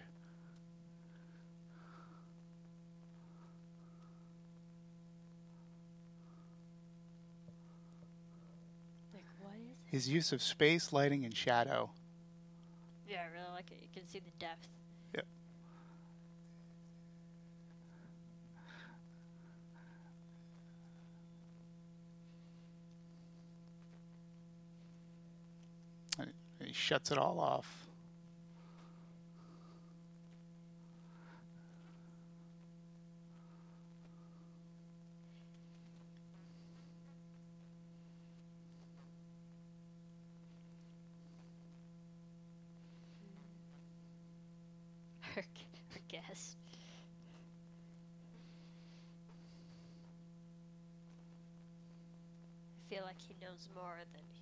like 9.13 9.25
what 9.41 9.55
is 9.55 9.67
it? 9.67 9.77
His 9.87 10.09
use 10.09 10.33
of 10.33 10.43
space, 10.43 10.93
lighting, 10.93 11.25
and 11.25 11.37
shadow. 11.37 11.91
Yeah, 13.09 13.19
I 13.19 13.33
really 13.33 13.53
like 13.53 13.71
it. 13.71 13.79
You 13.83 13.89
can 13.93 14.07
see 14.07 14.21
the 14.21 14.31
depth. 14.39 14.69
Yep. 15.15 15.27
He 26.61 26.73
shuts 26.73 27.11
it 27.11 27.19
all 27.19 27.41
off. 27.41 27.87
Her, 45.21 45.45
her. 46.11 46.57
I 52.77 52.95
feel 52.95 53.05
like 53.05 53.21
he 53.21 53.35
knows 53.41 53.69
more 53.75 53.99
than 54.13 54.23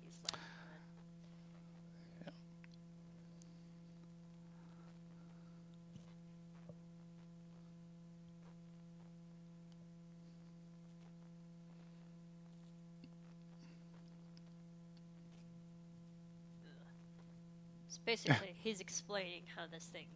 basically, 18.05 18.55
he's 18.57 18.79
explaining 18.79 19.43
how 19.55 19.63
this 19.71 19.85
thing 19.85 20.07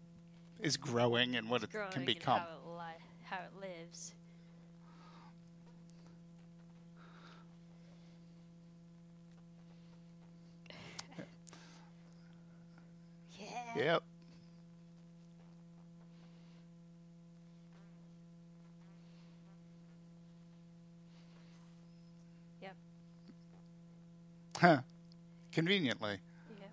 Is 0.61 0.77
growing 0.77 1.35
and 1.35 1.49
what 1.49 1.63
it 1.63 1.69
can 1.91 2.05
become. 2.05 2.39
how 2.39 2.45
it, 2.45 2.69
li- 2.77 3.05
how 3.23 3.37
it 3.37 3.61
lives. 3.61 4.13
yeah. 13.39 13.75
Yep. 13.75 14.03
Yep. 22.61 22.75
Huh. 24.59 24.77
Conveniently. 25.51 26.19
Yeah. 26.59 26.65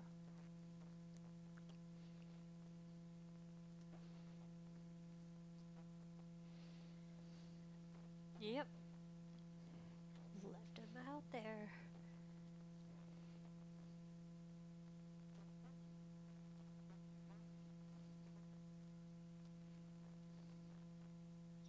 Yep. 8.41 8.67
Left 10.43 10.77
him 10.77 11.01
out 11.09 11.23
there. 11.31 11.69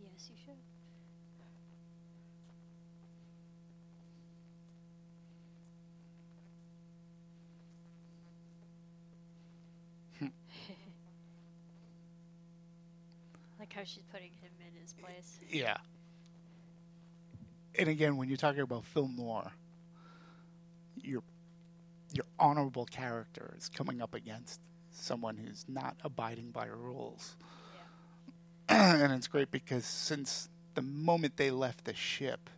Yes, 0.01 0.29
you 0.31 0.37
should. 0.45 0.59
like 13.59 13.73
how 13.73 13.74
she's 13.85 14.05
putting 14.13 14.31
him 14.41 14.51
in 14.61 14.81
his 14.81 14.93
place. 14.93 15.39
Yeah. 15.49 15.77
And 17.79 17.89
again, 17.89 18.17
when 18.17 18.29
you're 18.29 18.37
talking 18.37 18.61
about 18.61 18.85
film 18.85 19.17
noir, 19.17 19.53
your 21.03 21.23
your 22.13 22.27
honorable 22.39 22.85
character 22.87 23.55
is 23.59 23.69
coming 23.69 24.01
up 24.01 24.15
against 24.15 24.61
someone 24.93 25.37
who's 25.37 25.65
not 25.69 25.97
abiding 26.05 26.51
by 26.51 26.67
rules. 26.67 27.37
and 28.69 29.13
it's 29.13 29.27
great 29.27 29.51
because 29.51 29.85
since 29.85 30.49
the 30.75 30.83
moment 30.83 31.37
they 31.37 31.51
left 31.51 31.85
the 31.85 31.95
ship, 31.95 32.49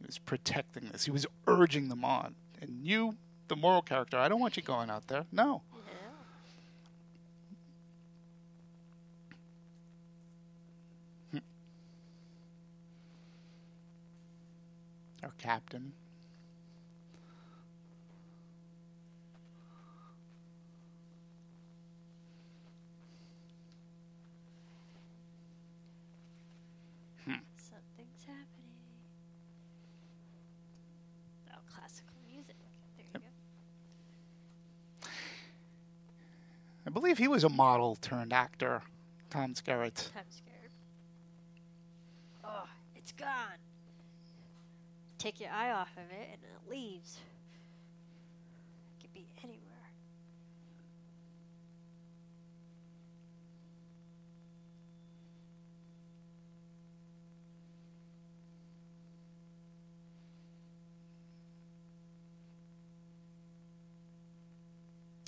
he 0.00 0.06
was 0.06 0.18
protecting 0.18 0.88
this. 0.90 1.04
He 1.04 1.12
was 1.12 1.26
urging 1.46 1.88
them 1.88 2.04
on. 2.04 2.34
And 2.60 2.84
you, 2.84 3.16
the 3.48 3.56
moral 3.56 3.82
character, 3.82 4.18
I 4.18 4.28
don't 4.28 4.40
want 4.40 4.56
you 4.56 4.62
going 4.62 4.90
out 4.90 5.06
there. 5.06 5.24
No. 5.30 5.62
Captain. 15.44 15.92
Hmm. 27.26 27.32
Something's 27.58 28.24
happening. 28.26 28.46
Oh, 31.52 31.58
classical 31.70 32.14
music. 32.26 32.56
There 32.96 33.04
you 33.12 33.20
go. 35.02 35.08
I 36.86 36.90
believe 36.90 37.18
he 37.18 37.28
was 37.28 37.44
a 37.44 37.50
model 37.50 37.96
turned 37.96 38.32
actor, 38.32 38.80
Tom 39.28 39.52
Skerritt. 39.52 40.08
I'm 40.16 40.24
scared. 40.30 40.70
Oh, 42.42 42.64
it's 42.96 43.12
gone. 43.12 43.63
Take 45.24 45.40
your 45.40 45.48
eye 45.52 45.70
off 45.70 45.90
of 45.96 46.02
it 46.10 46.28
and 46.32 46.42
it 46.42 46.70
leaves. 46.70 47.18
It 48.98 49.04
could 49.04 49.14
be 49.14 49.26
anywhere. 49.42 49.62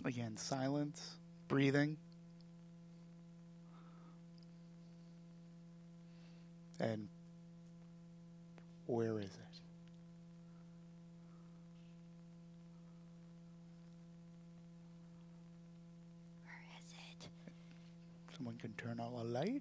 Again, 0.04 0.36
silence, 0.36 1.16
breathing. 1.48 1.96
And 6.78 7.08
where 8.84 9.18
is 9.18 9.24
it? 9.24 9.30
Where 16.44 16.54
is 16.78 16.92
it? 16.92 17.28
Someone 18.46 18.60
can 18.60 18.74
turn 18.74 19.00
on 19.00 19.12
a 19.12 19.24
light? 19.24 19.60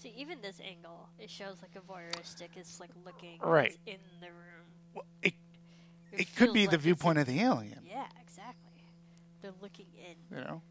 See, 0.00 0.14
even 0.16 0.40
this 0.40 0.60
angle, 0.66 1.10
it 1.18 1.28
shows 1.28 1.56
like 1.60 1.72
a 1.76 1.80
voyeuristic. 1.92 2.56
It's 2.56 2.80
like 2.80 2.88
looking 3.04 3.38
Right. 3.42 3.76
in 3.84 3.98
the 4.20 4.28
room. 4.28 4.64
Well, 4.94 5.04
it, 5.20 5.34
It, 6.10 6.20
it 6.20 6.36
could 6.36 6.54
be 6.54 6.62
like 6.62 6.70
the 6.70 6.78
viewpoint 6.78 7.18
of 7.18 7.26
the 7.26 7.38
alien, 7.40 7.80
Yeah, 7.86 8.06
exactly. 8.22 8.80
They're 9.42 9.52
looking 9.60 9.88
in. 9.98 10.38
you 10.38 10.42
know? 10.42 10.62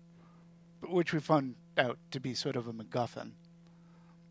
But 0.82 0.90
which 0.90 1.14
we 1.14 1.20
found 1.20 1.54
out 1.78 2.00
to 2.10 2.20
be 2.20 2.34
sort 2.34 2.56
of 2.56 2.68
a 2.68 2.74
MacGuffin. 2.74 3.34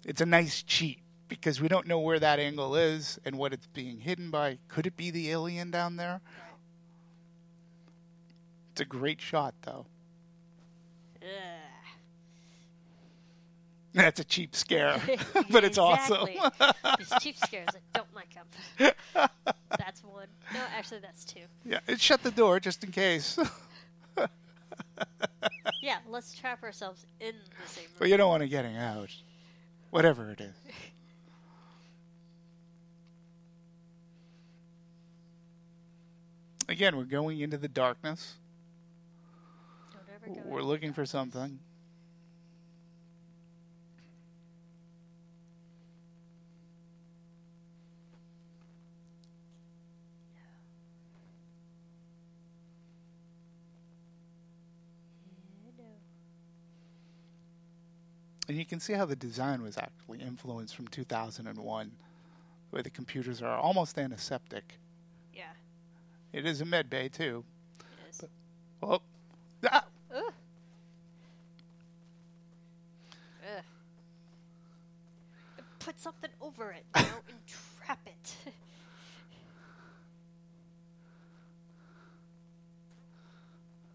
It's 0.05 0.21
a 0.21 0.27
nice 0.27 0.65
cheat 0.65 0.99
because 1.29 1.61
we 1.61 1.69
don't 1.69 1.87
know 1.87 2.01
where 2.01 2.19
that 2.19 2.41
angle 2.41 2.75
is 2.75 3.21
and 3.25 3.39
what 3.39 3.53
it's 3.53 3.69
being 3.69 4.01
hidden 4.01 4.33
by. 4.33 4.59
Could 4.67 4.89
it 4.89 4.97
be 4.97 5.13
the 5.13 5.31
alien 5.31 5.71
down 5.71 5.95
there? 5.95 6.23
It's 8.73 8.81
a 8.81 8.85
great 8.85 9.21
shot, 9.21 9.55
though. 9.63 9.87
Ugh. 11.23 11.29
That's 13.95 14.21
a 14.21 14.25
cheap 14.25 14.57
scare, 14.57 15.01
but 15.51 15.65
it's 15.65 15.79
awesome. 15.79 16.29
These 16.99 17.13
cheap 17.21 17.37
scares, 17.37 17.69
I 17.75 17.99
don't 17.99 18.15
like 18.15 18.35
them. 18.35 18.93
that's 19.79 20.03
one. 20.03 20.29
No, 20.55 20.61
actually, 20.77 21.01
that's 21.01 21.25
two. 21.25 21.41
yeah, 21.65 21.81
it 21.87 22.01
shut 22.01 22.23
the 22.23 22.31
door 22.31 22.59
just 22.59 22.83
in 22.85 22.91
case. 22.91 23.39
Yeah, 25.83 25.99
let's 26.09 26.33
trap 26.35 26.63
ourselves 26.63 27.07
in 27.21 27.35
the 27.35 27.69
same 27.69 27.85
room. 27.85 27.93
but 27.99 28.09
you 28.09 28.17
don't 28.17 28.29
want 28.29 28.43
to 28.43 28.49
getting 28.49 28.77
out, 28.77 29.11
whatever 29.91 30.31
it 30.31 30.41
is. 30.41 30.55
Again, 36.69 36.97
we're 36.97 37.05
going 37.05 37.41
into 37.41 37.59
the 37.59 37.69
darkness. 37.69 38.37
Don't 39.93 40.03
ever 40.15 40.41
go 40.41 40.49
We're 40.49 40.61
in 40.61 40.67
looking 40.67 40.93
for 40.93 41.05
something. 41.05 41.59
And 58.53 58.59
you 58.59 58.67
can 58.67 58.81
see 58.81 58.93
how 58.93 59.07
the 59.07 59.17
design 59.17 59.63
was 59.63 59.79
actually 59.79 60.21
influenced 60.21 60.77
from 60.77 60.87
2001, 60.89 61.91
where 62.69 62.83
the 62.83 62.91
computers 62.91 63.41
are 63.41 63.57
almost 63.57 63.99
antiseptic. 63.99 64.75
Yeah, 65.35 65.45
It 66.35 66.45
is 66.45 66.61
a 66.61 66.67
med 66.67 66.91
bay, 66.91 67.09
too. 67.09 67.45
it 67.81 68.11
is. 68.11 68.25
Oh, 68.83 69.01
ah, 69.71 69.87
Ugh. 70.15 70.33
Ugh. 73.57 73.65
Put 75.79 75.99
something 75.99 76.31
over 76.43 76.73
it, 76.73 76.85
you 76.95 77.03
know, 77.05 77.23
and 77.31 77.39
trap 77.47 78.01
it. 78.05 78.37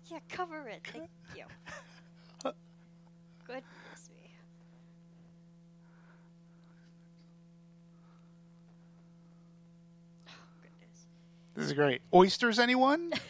yeah, 0.09 0.17
cover 0.29 0.67
it. 0.67 0.81
Thank 0.91 1.09
you. 1.35 1.43
Goodness 3.45 4.09
me. 4.13 4.29
Oh, 10.27 10.31
goodness. 10.61 11.05
This 11.55 11.57
is 11.68 11.74
great. 11.74 12.01
Oysters, 12.13 12.59
anyone? 12.59 13.13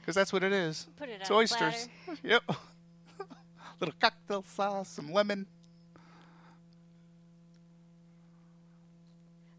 Because 0.00 0.14
that's 0.14 0.32
what 0.32 0.42
it 0.42 0.52
is. 0.52 0.88
Put 0.98 1.10
it 1.10 1.18
it's 1.20 1.30
on 1.30 1.36
oysters. 1.36 1.88
Yep. 2.24 2.42
Little 3.80 3.94
cocktail 4.00 4.42
sauce, 4.42 4.88
some 4.88 5.12
lemon. 5.12 5.46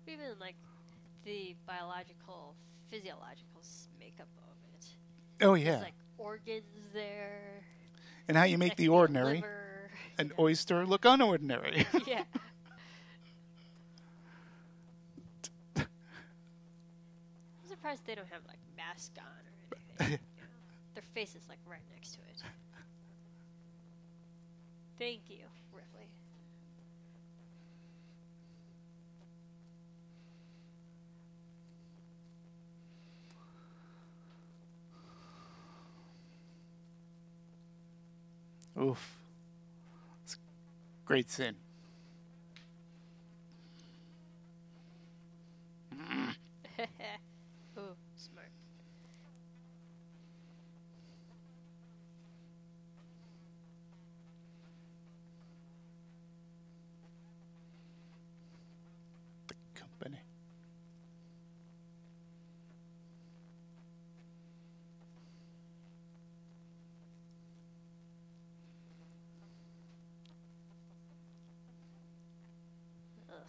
Even 0.07 0.37
like 0.39 0.55
the 1.23 1.55
biological, 1.65 2.55
physiological 2.89 3.61
makeup 3.99 4.27
of 4.39 4.55
it. 4.73 5.45
Oh 5.45 5.53
yeah. 5.53 5.71
There's 5.71 5.83
like 5.83 5.93
organs 6.17 6.63
there. 6.91 7.63
and 8.27 8.35
how 8.35 8.43
you 8.43 8.57
make 8.57 8.75
the 8.75 8.89
ordinary, 8.89 9.35
liver. 9.35 9.91
an 10.17 10.33
oyster, 10.39 10.85
look 10.85 11.03
unordinary. 11.03 11.85
yeah. 12.07 12.23
I'm 15.77 17.70
surprised 17.81 18.05
they 18.05 18.13
don't 18.13 18.27
have 18.31 18.41
like 18.47 18.59
masks 18.77 19.09
on 19.17 19.25
or 19.25 19.77
anything. 19.99 20.11
you 20.11 20.17
know. 20.17 20.17
Their 20.93 21.03
face 21.15 21.35
is 21.35 21.41
like 21.49 21.57
right 21.67 21.81
next 21.91 22.11
to 22.13 22.19
it. 22.19 22.43
Thank 24.99 25.21
you, 25.29 25.45
Ripley. 25.73 26.07
Oof. 38.79 39.17
It's 40.23 40.37
great 41.05 41.29
scene. 41.31 41.55
Ooh, 47.77 47.95
smart. 48.17 48.47
The 59.47 59.53
company. 59.75 60.19
Ugh. 73.29 73.45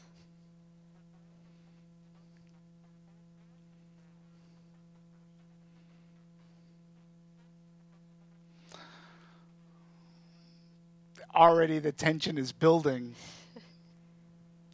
Already 11.35 11.79
the 11.79 11.93
tension 11.93 12.37
is 12.37 12.53
building, 12.53 13.15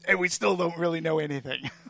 and 0.08 0.18
we 0.18 0.28
still 0.28 0.56
don't 0.56 0.76
really 0.76 1.00
know 1.00 1.18
anything. 1.20 1.70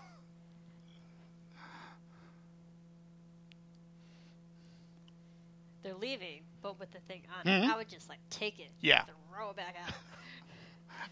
They're 5.82 5.94
leaving, 5.94 6.40
but 6.62 6.78
with 6.78 6.92
the 6.92 6.98
thing 7.00 7.22
on 7.40 7.46
it, 7.50 7.70
I 7.70 7.76
would 7.76 7.88
just 7.88 8.08
like 8.08 8.18
take 8.30 8.58
it, 8.58 8.64
Mm-hmm. 8.78 8.86
Yeah. 8.86 9.04
throw 9.32 9.50
it 9.50 9.56
back 9.56 9.76
out. 9.86 9.92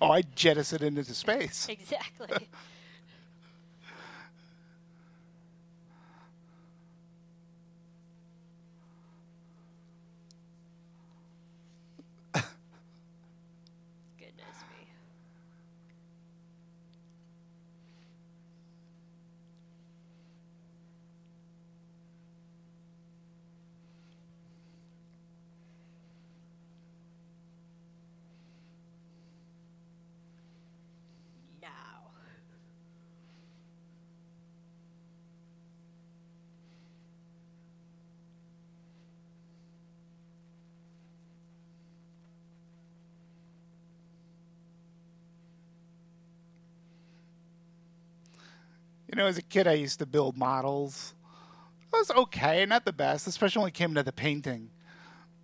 oh, 0.01 0.11
I 0.11 0.23
jettison 0.23 0.83
it 0.83 0.87
into 0.99 1.15
space. 1.15 1.67
exactly. 1.71 2.29
Goodness 14.19 14.63
me. 14.71 14.87
Now. 31.63 32.13
You 49.17 49.23
know, 49.23 49.29
as 49.29 49.39
a 49.39 49.43
kid, 49.43 49.67
I 49.67 49.73
used 49.73 49.99
to 50.01 50.05
build 50.05 50.37
models. 50.37 51.15
It 51.91 51.97
was 51.97 52.11
okay, 52.11 52.67
not 52.67 52.85
the 52.85 52.93
best, 52.93 53.27
especially 53.27 53.61
when 53.61 53.69
it 53.69 53.73
came 53.73 53.95
to 53.95 54.03
the 54.03 54.13
painting. 54.13 54.69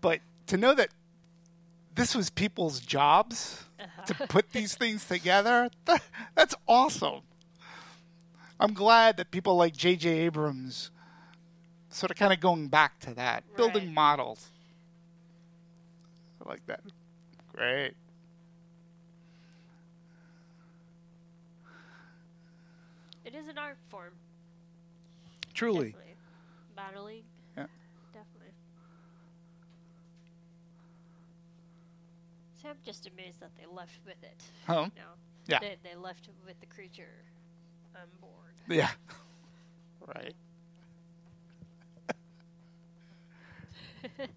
But 0.02 0.20
to 0.48 0.58
know 0.58 0.74
that 0.74 0.90
this 1.94 2.14
was 2.14 2.28
people's 2.28 2.80
jobs 2.80 3.64
uh-huh. 3.80 4.02
to 4.04 4.26
put 4.26 4.50
these 4.50 4.74
things 4.74 5.06
together, 5.06 5.70
that, 5.86 6.02
that's 6.34 6.54
awesome. 6.68 7.22
I'm 8.60 8.74
glad 8.74 9.16
that 9.16 9.30
people 9.30 9.56
like 9.56 9.74
J.J. 9.74 10.06
Abrams 10.18 10.90
sort 11.88 12.10
of 12.10 12.18
kind 12.18 12.34
of 12.34 12.40
going 12.40 12.68
back 12.68 13.00
to 13.00 13.14
that, 13.14 13.42
building 13.56 13.94
models. 13.94 14.50
I 16.44 16.48
like 16.50 16.66
that. 16.66 16.82
Great. 17.56 17.94
It 23.32 23.36
is 23.36 23.48
an 23.48 23.56
art 23.56 23.78
form. 23.88 24.12
Truly. 25.54 25.92
Definitely. 25.92 26.14
Modeling. 26.76 27.22
Yeah. 27.56 27.66
Definitely. 28.12 28.52
See, 32.60 32.68
I'm 32.68 32.76
just 32.84 33.06
amazed 33.06 33.40
that 33.40 33.50
they 33.58 33.64
left 33.66 34.00
with 34.04 34.22
it. 34.22 34.42
Oh. 34.68 34.82
You 34.84 34.90
know, 34.96 35.14
Yeah. 35.46 35.60
They, 35.60 35.76
they 35.82 35.94
left 35.96 36.28
with 36.46 36.60
the 36.60 36.66
creature 36.66 37.24
on 37.94 38.08
board. 38.20 38.54
Yeah. 38.68 38.90
Right. 40.06 40.34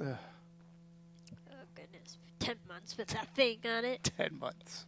Ugh, 0.00 0.16
Oh, 1.50 1.64
goodness. 1.74 2.18
10 2.40 2.56
months 2.98 3.10
with 3.10 3.18
that 3.18 3.34
thing 3.34 3.58
on 3.64 3.84
it. 3.84 4.10
Ten 4.16 4.38
months. 4.38 4.86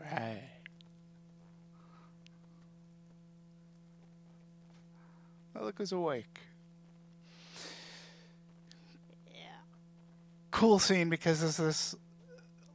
Right. 0.00 0.42
Oh, 5.54 5.64
look 5.64 5.78
who's 5.78 5.92
awake. 5.92 6.40
Yeah. 9.32 9.40
Cool 10.50 10.78
scene 10.78 11.08
because 11.08 11.40
there's 11.40 11.56
this 11.56 11.94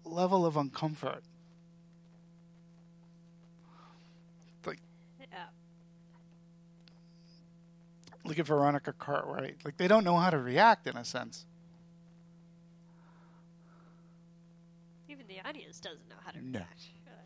level 0.05 0.45
of 0.45 0.55
uncomfort. 0.55 1.21
Look 8.27 8.39
at 8.39 8.45
Veronica 8.45 8.93
Cartwright. 8.93 9.57
Like, 9.63 9.77
they 9.77 9.87
don't 9.87 10.03
know 10.03 10.17
how 10.17 10.29
to 10.29 10.37
react 10.37 10.85
in 10.87 10.97
a 10.97 11.05
sense. 11.05 11.45
Even 15.09 15.25
the 15.27 15.39
audience 15.47 15.79
doesn't 15.79 16.07
know 16.09 16.15
how 16.23 16.31
to 16.31 16.41
No. 16.45 16.59
react. 16.59 16.81
really. 17.05 17.17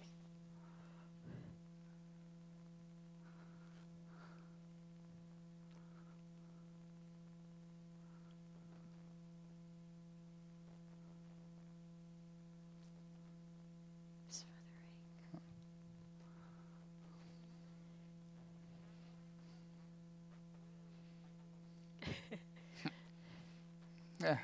Yeah. 24.21 24.37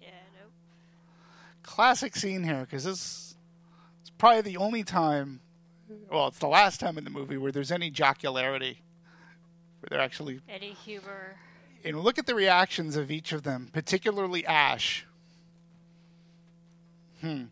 Yeah, 0.00 0.10
nope. 0.34 0.52
Classic 1.82 2.14
scene 2.14 2.44
here 2.44 2.60
because 2.60 2.84
this 2.84 3.34
is 4.04 4.10
probably 4.16 4.40
the 4.42 4.56
only 4.56 4.84
time, 4.84 5.40
well, 6.12 6.28
it's 6.28 6.38
the 6.38 6.46
last 6.46 6.78
time 6.78 6.96
in 6.96 7.02
the 7.02 7.10
movie 7.10 7.36
where 7.36 7.50
there's 7.50 7.72
any 7.72 7.90
jocularity, 7.90 8.76
where 9.80 9.88
they're 9.90 10.00
actually. 10.00 10.40
Any 10.48 10.74
humor. 10.74 11.34
And 11.84 11.98
look 11.98 12.20
at 12.20 12.26
the 12.26 12.36
reactions 12.36 12.94
of 12.94 13.10
each 13.10 13.32
of 13.32 13.42
them, 13.42 13.68
particularly 13.72 14.46
Ash. 14.46 15.04
Hmm. 17.20 17.46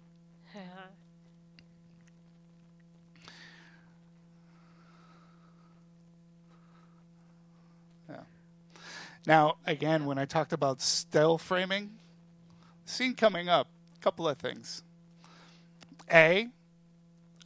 Now, 9.27 9.57
again, 9.67 10.05
when 10.05 10.19
I 10.19 10.25
talked 10.25 10.53
about 10.53 10.81
still 10.81 11.37
framing, 11.37 11.91
scene 12.85 13.15
coming 13.15 13.49
up, 13.49 13.67
couple 14.01 14.29
of 14.29 14.39
things. 14.39 14.83
A, 16.13 16.49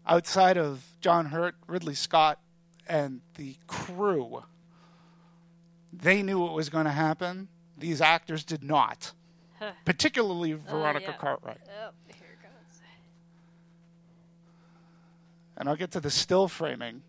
outside 0.07 0.57
of 0.57 0.85
John 1.01 1.27
Hurt, 1.27 1.55
Ridley 1.67 1.95
Scott, 1.95 2.39
and 2.87 3.21
the 3.37 3.57
crew, 3.67 4.45
they 5.93 6.23
knew 6.23 6.41
what 6.41 6.55
was 6.55 6.69
going 6.69 6.87
to 6.87 6.93
happen. 6.93 7.49
These 7.77 8.01
actors 8.01 8.45
did 8.45 8.63
not, 8.63 9.13
particularly 9.85 10.55
oh, 10.55 10.61
Veronica 10.71 11.07
yeah. 11.09 11.17
Cartwright. 11.17 11.61
Oh, 11.67 11.91
here 12.07 12.39
goes. 12.43 12.81
And 15.57 15.69
I'll 15.69 15.77
get 15.77 15.91
to 15.93 16.01
the 16.01 16.11
still 16.11 16.49
framing. 16.49 17.03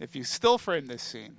If 0.00 0.16
you 0.16 0.24
still 0.24 0.58
frame 0.58 0.86
this 0.86 1.02
scene 1.02 1.36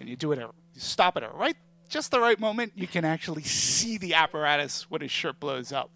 and 0.00 0.08
you 0.08 0.16
do 0.16 0.32
it, 0.32 0.38
you 0.38 0.50
stop 0.76 1.16
it 1.16 1.22
at 1.22 1.34
right, 1.34 1.56
just 1.88 2.10
the 2.10 2.20
right 2.20 2.38
moment, 2.38 2.72
you 2.74 2.86
can 2.86 3.04
actually 3.04 3.42
see 3.42 3.96
the 3.96 4.14
apparatus 4.14 4.90
when 4.90 5.00
his 5.00 5.10
shirt 5.10 5.38
blows 5.38 5.72
up. 5.72 5.90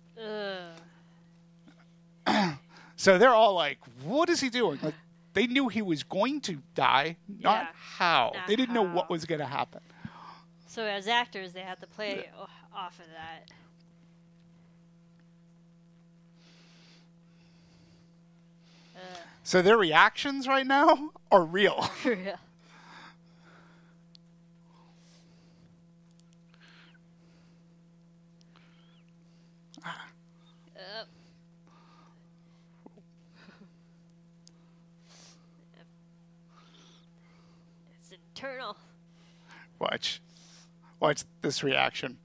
Ugh. 2.26 2.54
So 3.00 3.16
they're 3.16 3.34
all 3.34 3.54
like, 3.54 3.78
"What 4.04 4.28
is 4.28 4.42
he 4.42 4.50
doing?" 4.50 4.78
Like 4.82 4.92
they 5.32 5.46
knew 5.46 5.68
he 5.68 5.80
was 5.80 6.02
going 6.02 6.42
to 6.42 6.60
die, 6.74 7.16
not 7.26 7.62
Yeah. 7.62 7.66
how. 7.72 8.32
Not 8.34 8.46
they 8.46 8.56
didn't 8.56 8.74
know 8.74 8.86
what 8.86 9.08
was 9.08 9.24
going 9.24 9.38
to 9.38 9.46
happen. 9.46 9.80
So 10.66 10.84
as 10.84 11.08
actors, 11.08 11.54
they 11.54 11.62
have 11.62 11.78
to 11.78 11.86
play 11.86 12.28
o- 12.38 12.46
off 12.74 13.00
of 13.00 13.06
that. 13.06 13.50
So 19.44 19.62
their 19.62 19.78
reactions 19.78 20.46
right 20.46 20.66
now 20.66 21.12
are 21.32 21.42
real. 21.42 21.88
Yeah. 22.04 22.36
Yep. 30.76 31.08
It's 38.40 38.48
internal. 38.48 38.76
Watch, 39.78 40.20
watch 40.98 41.24
this 41.42 41.62
reaction. 41.62 42.18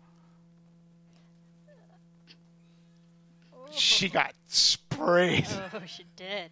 She 3.72 4.10
got 4.10 4.34
sprayed. 4.48 5.46
Oh, 5.74 5.82
she 5.86 6.06
did. 6.16 6.50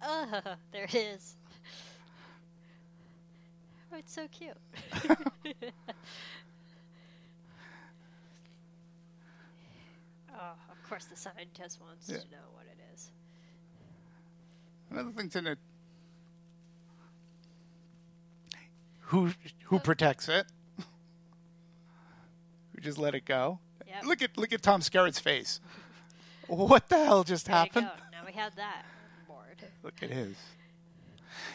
Oh, 0.00 0.40
there 0.72 0.84
it 0.84 0.94
is. 0.94 1.34
Oh, 3.92 3.96
it's 3.96 4.12
so 4.12 4.28
cute. 4.30 4.54
oh, 10.32 10.52
of 10.70 10.88
course, 10.88 11.06
the 11.06 11.16
scientist 11.16 11.80
wants 11.80 12.08
Yeah. 12.08 12.18
to 12.18 12.30
know 12.30 12.36
what 12.52 12.66
it 12.66 12.78
is. 12.94 13.10
Another 14.90 15.10
thing 15.10 15.28
to 15.30 15.42
note: 15.42 15.58
who 19.08 19.30
who 19.64 19.78
protects 19.78 20.28
it? 20.28 20.46
who 22.74 22.80
just 22.80 22.98
let 22.98 23.14
it 23.14 23.24
go? 23.24 23.58
Yep. 23.86 24.04
Look 24.04 24.22
at 24.22 24.36
look 24.38 24.52
at 24.52 24.62
Tom 24.62 24.80
Skerritt's 24.80 25.18
face. 25.18 25.60
What 26.46 26.88
the 26.88 27.04
hell 27.04 27.24
just 27.24 27.46
There 27.46 27.54
happened? 27.56 27.90
Now 28.12 28.22
we 28.26 28.32
have 28.32 28.56
that 28.56 28.84
board. 29.26 29.62
Look 29.82 30.02
at 30.02 30.08
his. 30.10 30.34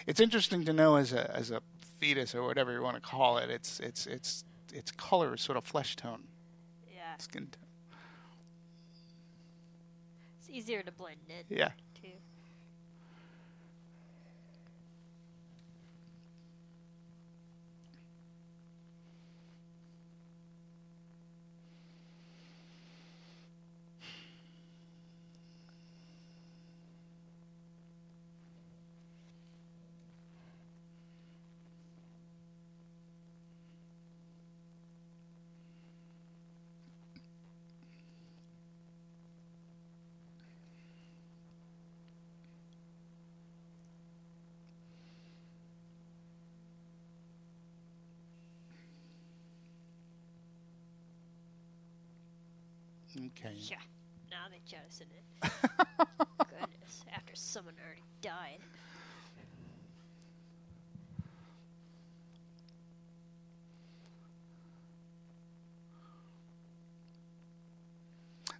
It's 0.06 0.20
interesting 0.20 0.66
to 0.66 0.74
know 0.74 0.98
as 0.98 1.14
a 1.14 1.36
as 1.36 1.50
a 1.50 1.62
fetus 2.00 2.36
or 2.36 2.44
whatever 2.44 2.72
you 2.72 2.82
want 2.82 2.96
to 2.96 3.02
call 3.02 3.38
it. 3.40 3.50
It's 3.50 3.80
it's 3.80 4.06
it's 4.06 4.44
its 4.72 4.92
color 4.92 5.34
is 5.36 5.42
sort 5.42 5.58
of 5.58 5.64
flesh 5.64 5.96
tone, 5.96 6.24
Yeah, 6.94 7.18
skin 7.18 7.48
tone. 7.48 7.98
it's 10.40 10.50
easier 10.50 10.82
to 10.84 10.92
blend 10.92 11.18
in 11.30 11.58
Yeah. 11.58 11.72
Okay. 53.46 53.56
Yeah. 53.58 53.78
Now 54.32 54.46
they 54.50 54.62
jettison 54.66 55.08
it. 55.12 55.52
Goodness, 56.38 57.06
after 57.14 57.36
someone 57.36 57.76
already 57.86 58.04
died. 58.22 58.60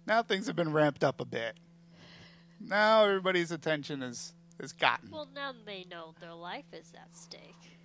Now 0.06 0.22
things 0.22 0.46
have 0.48 0.56
been 0.56 0.72
ramped 0.72 1.02
up 1.02 1.20
a 1.20 1.24
bit. 1.24 1.56
Now 2.60 3.04
everybody's 3.04 3.50
attention 3.50 4.02
is 4.02 4.34
is 4.60 4.72
gotten. 4.72 5.10
Well, 5.10 5.28
now 5.34 5.52
they 5.64 5.86
know 5.90 6.14
their 6.20 6.34
life 6.34 6.66
is 6.72 6.92
at 6.94 7.16
stake. 7.16 7.78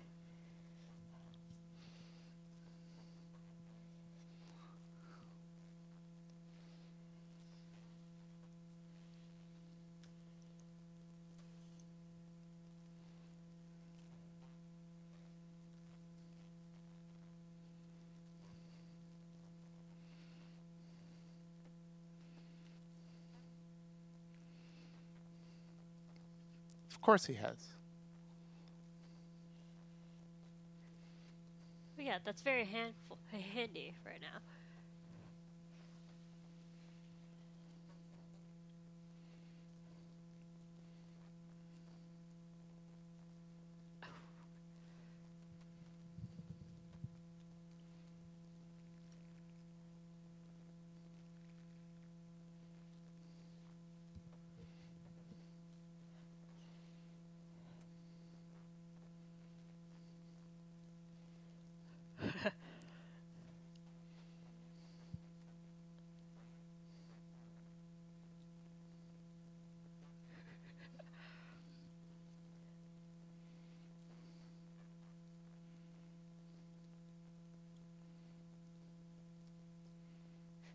Of 27.00 27.04
course 27.04 27.24
he 27.24 27.32
has. 27.32 27.56
Yeah, 31.98 32.18
that's 32.26 32.42
very 32.42 32.66
handful, 32.66 33.16
handy 33.54 33.94
right 34.04 34.20
now. 34.20 34.40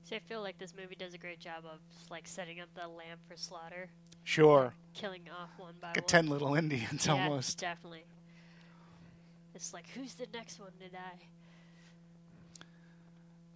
See, 0.06 0.16
I 0.16 0.20
feel 0.20 0.42
like 0.42 0.60
this 0.60 0.74
movie 0.80 0.96
does 0.96 1.16
a 1.16 1.18
great 1.18 1.40
job 1.40 1.64
of 1.66 1.80
like 2.12 2.28
setting 2.28 2.60
up 2.60 2.68
the 2.76 2.88
lamb 2.88 3.18
for 3.28 3.36
slaughter, 3.36 3.90
Sure. 4.24 4.72
killing 4.94 5.24
off 5.36 5.50
one 5.58 5.74
by 5.82 5.88
Like 5.88 5.98
one. 5.98 6.06
ten 6.06 6.28
little 6.28 6.54
Indians 6.54 7.08
yeah, 7.08 7.14
almost. 7.14 7.58
definitely. 7.58 8.06
It's 9.56 9.74
like 9.74 9.88
who's 9.96 10.14
the 10.14 10.28
next 10.32 10.60
one 10.60 10.74
to 10.80 10.90
die? 10.90 11.28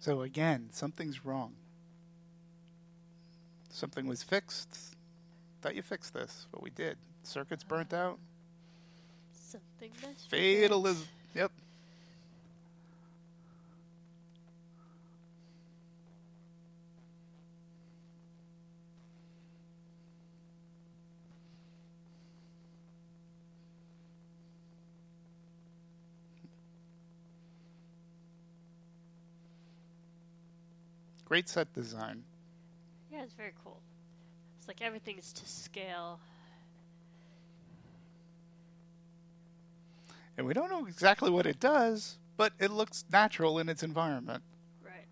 So 0.00 0.22
again, 0.22 0.70
something's 0.72 1.24
wrong. 1.24 1.54
Something 3.68 4.06
was 4.06 4.24
fixed. 4.24 4.96
Thought 5.62 5.76
you 5.76 5.82
fixed 5.82 6.14
this, 6.14 6.48
but 6.50 6.62
we 6.62 6.70
did. 6.70 6.96
Circuits 7.22 7.62
burnt 7.62 7.92
uh-huh. 7.92 8.02
out. 8.02 8.18
Something 9.32 9.92
must 10.02 10.28
Great 31.30 31.48
set 31.48 31.72
design. 31.72 32.24
Yeah, 33.12 33.22
it's 33.22 33.34
very 33.34 33.52
cool. 33.62 33.78
It's 34.58 34.66
like 34.66 34.82
everything's 34.82 35.32
to 35.34 35.46
scale. 35.46 36.18
And 40.36 40.44
we 40.44 40.54
don't 40.54 40.70
know 40.70 40.86
exactly 40.86 41.30
what 41.30 41.46
it 41.46 41.60
does, 41.60 42.18
but 42.36 42.52
it 42.58 42.72
looks 42.72 43.04
natural 43.12 43.60
in 43.60 43.68
its 43.68 43.84
environment. 43.84 44.42
Right. 44.84 45.06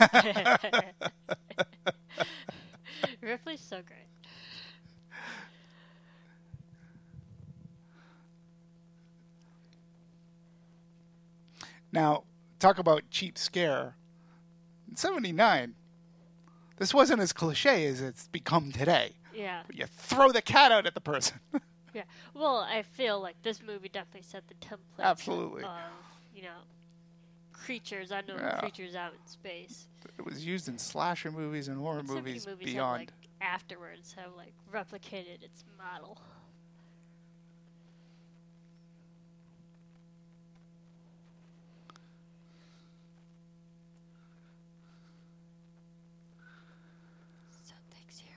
Red. 0.00 0.01
Ripley's 3.20 3.60
so 3.60 3.80
great. 3.86 3.98
Now, 11.92 12.24
talk 12.58 12.78
about 12.78 13.02
cheap 13.10 13.36
scare. 13.36 13.96
In 14.88 14.96
79, 14.96 15.74
this 16.78 16.94
wasn't 16.94 17.20
as 17.20 17.32
cliche 17.32 17.86
as 17.86 18.00
it's 18.00 18.28
become 18.28 18.72
today. 18.72 19.12
Yeah. 19.34 19.62
You 19.72 19.86
throw 19.86 20.32
the 20.32 20.42
cat 20.42 20.72
out 20.72 20.86
at 20.86 20.94
the 20.94 21.00
person. 21.00 21.40
Yeah. 21.94 22.04
Well, 22.32 22.66
I 22.66 22.80
feel 22.80 23.20
like 23.20 23.36
this 23.42 23.62
movie 23.62 23.90
definitely 23.90 24.22
set 24.22 24.48
the 24.48 24.54
template. 24.54 25.04
Absolutely. 25.04 25.62
Of, 25.62 25.70
you 26.34 26.40
know, 26.40 26.56
creatures, 27.64 28.10
unknown 28.10 28.38
Yeah. 28.38 28.60
creatures 28.60 28.94
out 28.94 29.12
in 29.12 29.26
space. 29.26 29.86
it 30.18 30.24
was 30.24 30.44
used 30.44 30.68
in 30.68 30.78
slasher 30.78 31.30
movies 31.30 31.68
and 31.68 31.78
horror 31.78 32.02
But 32.02 32.08
so 32.08 32.14
many 32.14 32.26
movies, 32.28 32.46
movies 32.46 32.66
beyond. 32.66 33.00
have, 33.00 33.08
like, 33.20 33.28
afterwards 33.40 34.12
have, 34.14 34.34
like, 34.36 34.52
replicated 34.72 35.42
its 35.42 35.64
model. 35.78 36.18
Something's 47.62 48.18
here. 48.20 48.36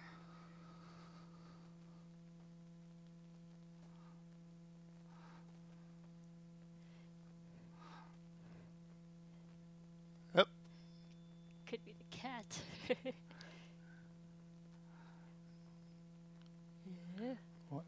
Yep. 10.36 10.47
Could 11.67 11.86
be 11.86 11.93
the 11.97 12.17
cat. 12.17 12.45
yeah. 17.20 17.33
What? 17.70 17.83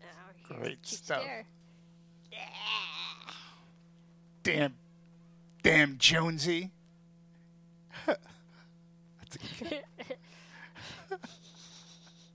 Now 0.00 0.06
here's 1.06 1.20
Great 1.20 1.20
stuff. 1.20 1.22
scare. 1.22 1.44
Damn, 4.42 4.74
damn 5.62 5.96
Jonesy. 5.98 6.70
That's 8.06 8.18
a- 9.36 9.82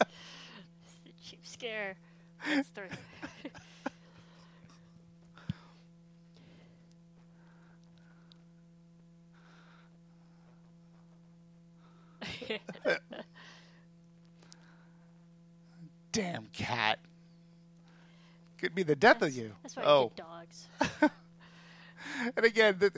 It's 0.05 1.03
the 1.05 1.11
cheap 1.23 1.39
scare. 1.45 1.95
That's 2.47 2.69
damn 16.11 16.45
cat. 16.53 16.99
Could 18.69 18.75
be 18.75 18.83
the 18.83 18.95
death 18.95 19.23
of 19.23 19.35
you. 19.35 19.53
That's 19.63 19.75
why 19.75 19.83
oh, 19.83 20.03
you 20.03 20.11
get 20.15 20.27
dogs. 20.27 20.67
and 22.37 22.45
again, 22.45 22.77
th 22.77 22.93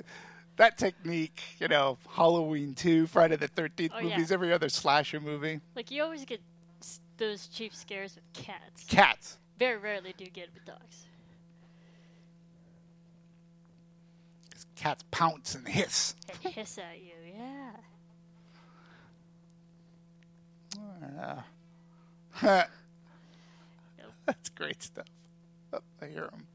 that 0.58 0.78
technique, 0.78 1.42
you 1.60 1.70
know, 1.70 1.98
Halloween 2.10 2.74
2, 2.74 3.08
Friday 3.08 3.38
the 3.38 3.48
13th 3.48 3.92
Oh, 3.94 4.00
yeah. 4.00 4.10
movies, 4.10 4.34
every 4.34 4.52
other 4.52 4.68
slasher 4.68 5.22
movie. 5.22 5.62
Like 5.74 5.90
you 5.90 6.04
always 6.04 6.26
get 6.26 6.42
s- 6.82 7.00
those 7.16 7.48
cheap 7.48 7.74
scares 7.74 8.16
with 8.16 8.26
cats. 8.34 8.84
Cats. 8.90 9.38
Very 9.58 9.78
rarely 9.78 10.14
do 10.18 10.26
you 10.26 10.30
get 10.30 10.50
it 10.50 10.50
with 10.54 10.66
dogs. 10.66 11.06
Cats 14.76 15.06
pounce 15.10 15.56
and 15.56 15.66
hiss. 15.66 16.16
And 16.28 16.54
hiss 16.54 16.78
at 16.80 17.00
you, 17.00 17.14
yeah. 17.34 17.72
Oh, 22.44 22.64
that's 24.26 24.50
great 24.50 24.84
stuff. 24.84 25.08
Oh, 25.74 25.80
I 26.02 26.06
hear 26.08 26.24
him. 26.24 26.48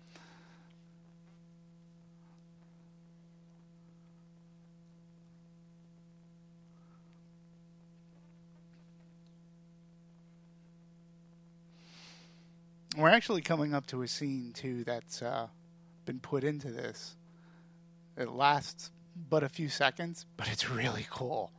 We're 12.97 13.11
actually 13.11 13.43
coming 13.43 13.75
up 13.75 13.87
to 13.89 14.03
a 14.03 14.09
scene 14.09 14.53
too 14.55 14.83
that's 14.85 15.21
uh, 15.21 15.49
been 16.07 16.19
put 16.19 16.45
into 16.45 16.71
this. 16.71 17.15
It 18.17 18.31
lasts 18.31 18.91
but 19.29 19.43
a 19.43 19.49
few 19.51 19.69
seconds, 19.69 20.25
but 20.37 20.49
it's 20.49 20.71
really 20.71 21.07
cool. 21.11 21.53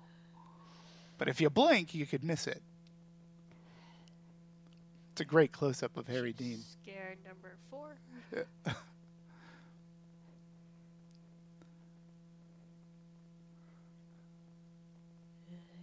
But 1.19 1.27
if 1.27 1.39
you 1.39 1.49
blink, 1.51 1.93
you 1.93 2.07
could 2.07 2.23
miss 2.23 2.47
it. 2.47 2.61
It's 5.17 5.21
a 5.23 5.25
great 5.25 5.51
close 5.51 5.81
up 5.81 5.97
of 5.97 6.05
Harry 6.07 6.31
Dean. 6.31 6.59
Scare 6.83 7.15
number 7.25 7.55
four. 7.71 7.97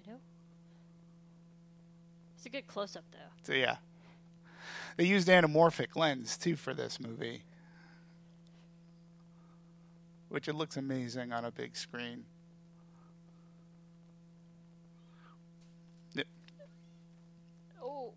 Hello? 0.04 0.18
It's 2.36 2.46
a 2.46 2.48
good 2.48 2.68
close 2.68 2.94
up 2.94 3.02
though. 3.10 3.18
So 3.42 3.54
yeah, 3.54 3.78
they 4.96 5.04
used 5.04 5.26
anamorphic 5.26 5.96
lens 5.96 6.36
too 6.36 6.54
for 6.54 6.72
this 6.72 7.00
movie, 7.00 7.42
which 10.28 10.46
it 10.46 10.54
looks 10.54 10.76
amazing 10.76 11.32
on 11.32 11.44
a 11.44 11.50
big 11.50 11.76
screen. 11.76 12.24
Yep. 16.14 16.28
Oh, 17.82 18.12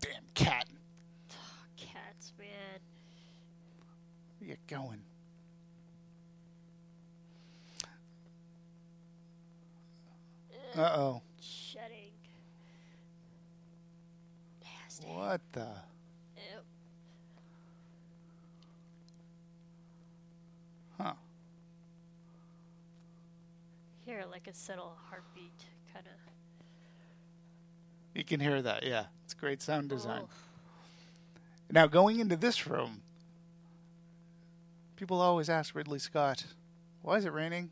Damn 0.00 0.22
cat, 0.34 0.66
cats, 1.76 2.32
man. 2.38 2.46
where 2.46 2.78
you 4.48 4.56
going? 4.66 5.02
Uh 10.74 10.80
oh. 10.80 11.22
Shedding. 11.40 12.12
Nasty. 14.62 15.06
What 15.06 15.40
the? 15.52 15.66
Ew. 16.36 16.42
Huh. 20.98 21.12
Hear 24.06 24.24
like 24.30 24.46
a 24.46 24.54
subtle 24.54 24.96
heartbeat 25.10 25.52
kind 25.92 26.06
of. 26.06 26.12
You 28.14 28.24
can 28.24 28.40
hear 28.40 28.62
that. 28.62 28.84
Yeah, 28.86 29.04
it's 29.24 29.34
great 29.34 29.60
sound 29.60 29.90
design. 29.90 30.22
Oh. 30.24 30.28
Now 31.70 31.86
going 31.86 32.18
into 32.20 32.36
this 32.36 32.66
room, 32.66 33.02
people 34.98 35.20
always 35.20 35.48
ask 35.48 35.74
Ridley 35.74 35.98
Scott, 36.00 36.44
"Why 37.02 37.16
is 37.16 37.24
it 37.24 37.32
raining?" 37.32 37.70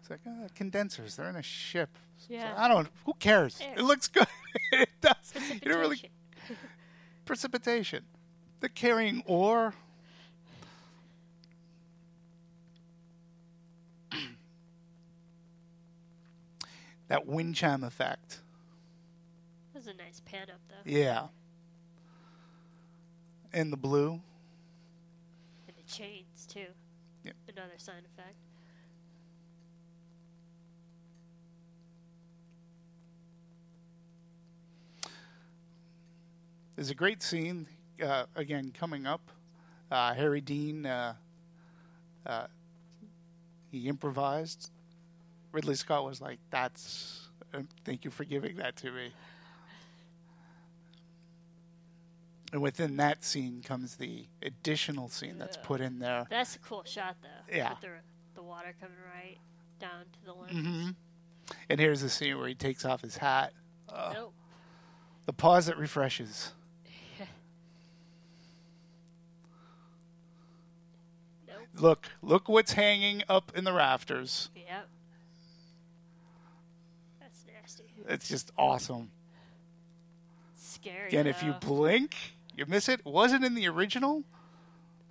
It's 0.00 0.10
like 0.10 0.20
uh, 0.26 0.48
condensers. 0.54 1.16
They're 1.16 1.28
in 1.30 1.36
a 1.36 1.42
ship. 1.42 1.90
So 2.18 2.26
Yeah. 2.30 2.54
I 2.56 2.68
don't. 2.68 2.88
Who 3.06 3.14
cares? 3.14 3.58
Air. 3.60 3.74
It 3.78 3.82
looks 3.82 4.06
good. 4.08 4.26
it 4.72 4.90
does. 5.00 5.32
You 5.50 5.60
don't 5.60 5.80
really 5.80 6.10
Precipitation. 7.24 8.04
They're 8.60 8.68
carrying 8.68 9.22
ore. 9.26 9.74
that 17.08 17.26
wind 17.26 17.54
chime 17.54 17.84
effect. 17.84 18.40
That 19.72 19.78
was 19.78 19.86
a 19.86 19.94
nice 19.94 20.20
pan 20.24 20.50
up 20.50 20.60
though. 20.68 20.76
Yeah. 20.84 21.28
And 23.52 23.72
the 23.72 23.76
blue. 23.76 24.20
And 25.66 25.76
the 25.76 25.82
chains 26.38 26.46
too. 26.46 26.72
Yep. 27.24 27.34
Another 27.56 27.78
side 27.78 28.02
effect. 28.14 28.36
There's 36.76 36.90
a 36.90 36.94
great 36.94 37.22
scene, 37.22 37.66
uh, 38.02 38.26
again, 38.36 38.72
coming 38.78 39.04
up. 39.04 39.32
Uh, 39.90 40.14
Harry 40.14 40.40
Dean, 40.40 40.86
uh, 40.86 41.14
uh, 42.24 42.46
he 43.72 43.88
improvised. 43.88 44.70
Ridley 45.50 45.74
Scott 45.74 46.04
was 46.04 46.20
like, 46.20 46.38
that's, 46.50 47.30
uh, 47.52 47.62
thank 47.84 48.04
you 48.04 48.12
for 48.12 48.24
giving 48.24 48.56
that 48.58 48.76
to 48.76 48.92
me. 48.92 49.10
And 52.52 52.62
within 52.62 52.96
that 52.96 53.24
scene 53.24 53.62
comes 53.62 53.96
the 53.96 54.24
additional 54.42 55.08
scene 55.08 55.38
that's 55.38 55.58
put 55.58 55.80
in 55.80 55.98
there. 55.98 56.26
That's 56.30 56.56
a 56.56 56.58
cool 56.60 56.82
shot 56.84 57.16
though. 57.22 57.54
Yeah. 57.54 57.70
With 57.70 57.80
the, 57.80 57.88
the 58.36 58.42
water 58.42 58.74
coming 58.80 58.96
right 59.14 59.36
down 59.78 60.04
to 60.12 60.24
the 60.24 60.32
lens. 60.32 60.52
Mm-hmm. 60.52 60.90
And 61.68 61.80
here's 61.80 62.00
the 62.00 62.08
scene 62.08 62.38
where 62.38 62.48
he 62.48 62.54
takes 62.54 62.84
off 62.84 63.02
his 63.02 63.18
hat. 63.18 63.52
Nope. 64.14 64.32
The 65.26 65.32
pause 65.32 65.66
that 65.66 65.76
refreshes. 65.76 66.52
Nope. 71.46 71.58
Look, 71.78 72.08
look 72.22 72.48
what's 72.48 72.72
hanging 72.72 73.22
up 73.28 73.52
in 73.54 73.64
the 73.64 73.72
rafters. 73.72 74.50
Yep. 74.54 74.88
That's 77.20 77.44
nasty. 77.52 77.84
It's 78.08 78.28
just 78.28 78.52
awesome. 78.56 79.10
Scary. 80.56 81.08
Again, 81.08 81.26
if 81.26 81.42
you 81.42 81.54
blink, 81.60 82.14
you 82.58 82.66
miss 82.66 82.88
it. 82.88 83.04
Wasn't 83.06 83.44
in 83.44 83.54
the 83.54 83.68
original. 83.68 84.24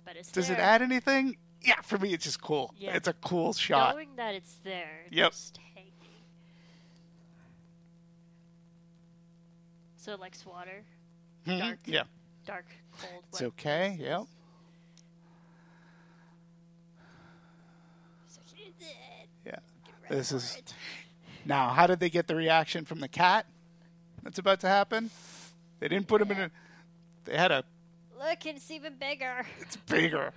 but 0.04 0.16
it's 0.16 0.30
Does 0.30 0.50
it 0.50 0.58
add 0.58 0.82
anything? 0.82 1.38
Yeah, 1.62 1.80
for 1.82 1.98
me, 1.98 2.12
it's 2.12 2.24
just 2.24 2.40
cool. 2.42 2.74
Yeah. 2.78 2.94
It's 2.94 3.08
a 3.08 3.14
cool 3.14 3.52
shot. 3.54 3.94
Knowing 3.94 4.10
that 4.16 4.34
it's 4.34 4.54
there. 4.62 5.06
Yep. 5.10 5.30
Just 5.32 5.58
hanging. 5.74 5.90
So 9.96 10.12
it 10.12 10.20
likes 10.20 10.44
water. 10.46 10.84
Mhm, 11.46 11.58
dark. 11.58 11.78
Yeah, 11.86 12.02
Dark, 12.46 12.66
cold, 12.98 13.24
it's 13.30 13.42
okay. 13.42 13.96
Yep. 13.98 14.20
Like, 18.36 18.60
"Eh, 18.60 18.84
eh, 18.84 19.26
Yeah. 19.46 19.58
This 20.08 20.32
is 20.32 20.56
it." 20.56 20.74
now. 21.44 21.70
How 21.70 21.86
did 21.86 22.00
they 22.00 22.10
get 22.10 22.26
the 22.26 22.36
reaction 22.36 22.84
from 22.84 23.00
the 23.00 23.08
cat? 23.08 23.46
That's 24.22 24.38
about 24.38 24.60
to 24.60 24.68
happen. 24.68 25.10
They 25.80 25.88
didn't 25.88 26.08
put 26.08 26.20
him 26.22 26.30
in 26.30 26.38
a. 26.40 26.50
They 27.28 27.36
had 27.36 27.52
a. 27.52 27.64
Look, 28.18 28.46
it's 28.46 28.70
even 28.70 28.94
bigger. 28.98 29.44
It's 29.60 29.76
bigger. 29.76 30.32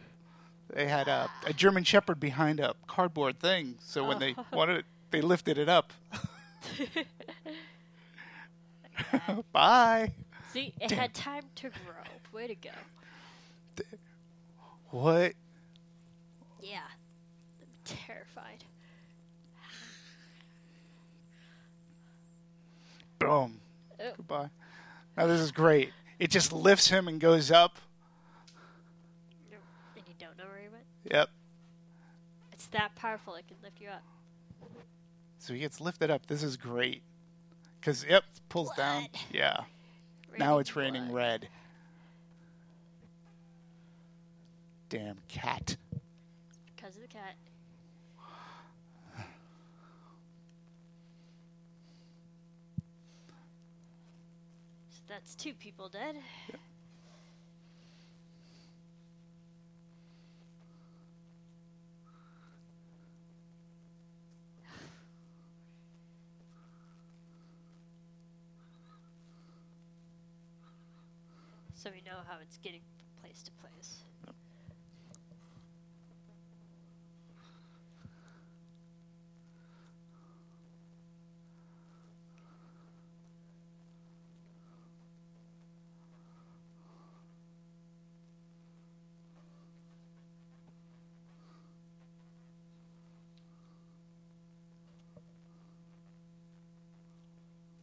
They 0.73 0.87
had 0.87 1.07
a, 1.07 1.29
a 1.45 1.53
German 1.53 1.83
Shepherd 1.83 2.19
behind 2.19 2.59
a 2.59 2.75
cardboard 2.87 3.39
thing, 3.39 3.75
so 3.79 4.05
when 4.07 4.19
they 4.19 4.35
oh. 4.37 4.45
wanted 4.53 4.79
it, 4.79 4.85
they 5.09 5.21
lifted 5.21 5.57
it 5.57 5.69
up. 5.69 5.93
Bye. 9.53 10.11
See, 10.51 10.73
it 10.79 10.91
had 10.91 11.13
time 11.13 11.43
to 11.55 11.69
grow. 11.69 12.03
Way 12.33 12.47
to 12.47 12.55
go. 12.55 12.69
What? 14.89 15.33
Yeah. 16.61 16.79
I'm 17.61 17.67
terrified. 17.85 18.63
Boom. 23.19 23.59
Oh. 23.99 24.11
Goodbye. 24.17 24.49
Now 25.17 25.27
this 25.27 25.39
is 25.41 25.51
great. 25.51 25.91
It 26.21 26.29
just 26.29 26.53
lifts 26.53 26.87
him 26.87 27.07
and 27.07 27.19
goes 27.19 27.49
up. 27.49 27.79
And 29.95 30.05
you 30.07 30.13
don't 30.19 30.37
know 30.37 30.43
where 30.43 30.61
he 30.61 30.67
went? 30.67 30.83
Yep. 31.11 31.29
It's 32.53 32.67
that 32.67 32.93
powerful, 32.93 33.33
it 33.33 33.47
can 33.47 33.57
lift 33.63 33.81
you 33.81 33.87
up. 33.87 34.03
So 35.39 35.53
he 35.53 35.59
gets 35.59 35.81
lifted 35.81 36.11
up. 36.11 36.27
This 36.27 36.43
is 36.43 36.57
great. 36.57 37.01
Cause 37.81 38.05
yep, 38.07 38.23
pulls 38.49 38.69
down. 38.75 39.07
Yeah. 39.31 39.61
now 40.37 40.59
it's 40.59 40.75
raining 40.75 41.07
blood. 41.07 41.15
red. 41.15 41.47
Damn 44.89 45.17
cat. 45.27 45.75
Because 46.75 46.97
of 46.97 47.01
the 47.01 47.07
cat. 47.07 47.33
That's 55.11 55.35
two 55.35 55.53
people 55.53 55.89
dead. 55.89 56.15
So 71.75 71.89
we 71.89 72.01
know 72.05 72.19
how 72.27 72.37
it's 72.41 72.57
getting 72.59 72.79
from 72.79 73.23
place 73.23 73.41
to 73.41 73.51
place. 73.53 74.03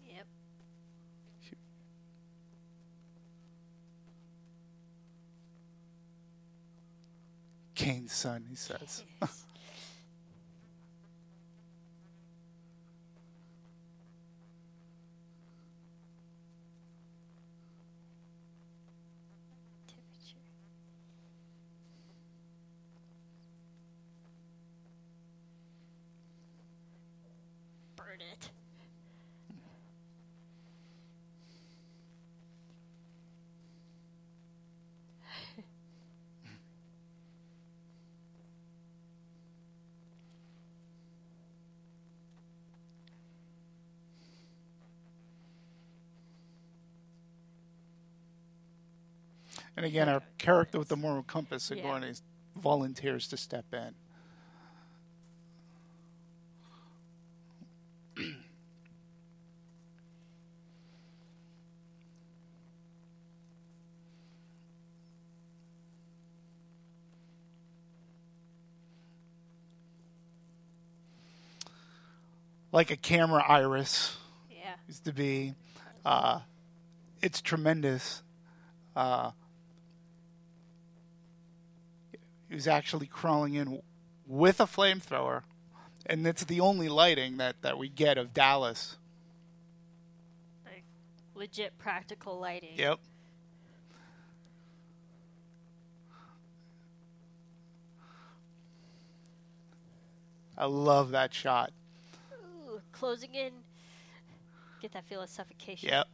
Yep. 0.08 0.26
Kane's 7.88 8.12
son, 8.12 8.44
he 8.50 8.54
says. 8.54 9.02
Yes. 9.22 9.46
Temperature. 19.86 20.36
Burn 27.96 28.20
it. 28.20 28.50
And 49.78 49.86
again, 49.86 50.08
our 50.08 50.22
character 50.38 50.76
with 50.76 50.88
the 50.88 50.96
moral 50.96 51.22
compass, 51.22 51.70
Yeah. 51.70 52.12
Volunteers 52.56 53.28
to 53.28 53.36
step 53.36 53.64
in. 53.72 53.94
Like 72.72 72.90
a 72.90 72.96
camera 72.96 73.44
iris, 73.48 74.16
yeah. 74.50 74.74
used 74.88 75.04
to 75.04 75.12
be. 75.12 75.54
Uh, 76.04 76.40
it's 77.22 77.40
tremendous. 77.40 78.22
Uh, 78.96 79.30
he 82.48 82.54
was 82.54 82.66
actually 82.66 83.06
crawling 83.06 83.54
in 83.54 83.82
with 84.26 84.60
a 84.60 84.64
flamethrower, 84.64 85.42
and 86.06 86.26
it's 86.26 86.44
the 86.44 86.60
only 86.60 86.88
lighting 86.88 87.36
that, 87.36 87.60
that 87.62 87.78
we 87.78 87.88
get 87.88 88.18
of 88.18 88.32
Dallas. 88.32 88.96
Like 90.64 90.84
legit 91.34 91.78
practical 91.78 92.38
lighting. 92.38 92.74
Yep. 92.76 93.00
I 100.56 100.64
love 100.64 101.12
that 101.12 101.32
shot. 101.32 101.70
Ooh, 102.32 102.80
closing 102.90 103.34
in. 103.34 103.52
Get 104.82 104.92
that 104.92 105.04
feel 105.04 105.22
of 105.22 105.28
suffocation. 105.28 105.88
Yep. 105.88 106.08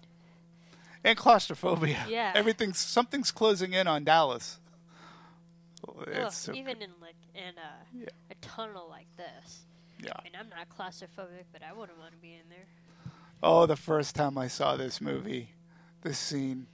And 1.03 1.17
claustrophobia. 1.17 2.05
Yeah. 2.09 2.33
Everything's 2.35 2.79
something's 2.79 3.31
closing 3.31 3.73
in 3.73 3.87
on 3.87 4.05
Dallas. 4.05 4.59
So- 6.31 6.53
even 6.53 6.83
in 6.83 6.91
like 7.01 7.17
in 7.35 7.55
a, 7.59 7.87
Yeah. 7.97 8.07
a 8.31 8.35
tunnel 8.41 8.89
like 8.89 9.07
this. 9.17 9.65
yeah. 10.03 10.13
I 10.19 10.23
mean, 10.25 10.33
I'm 10.39 10.49
not 10.49 10.69
claustrophobic, 10.69 11.45
but 11.53 11.63
I 11.63 11.73
wouldn't 11.73 11.99
want 11.99 12.13
to 12.13 12.19
be 12.19 12.35
in 12.35 12.49
there. 12.51 12.67
Oh, 13.43 13.67
the 13.67 13.77
first 13.77 14.15
time 14.17 14.37
I 14.39 14.49
saw 14.49 14.77
this 14.77 15.01
movie, 15.01 15.51
this 16.03 16.19
scene. 16.19 16.67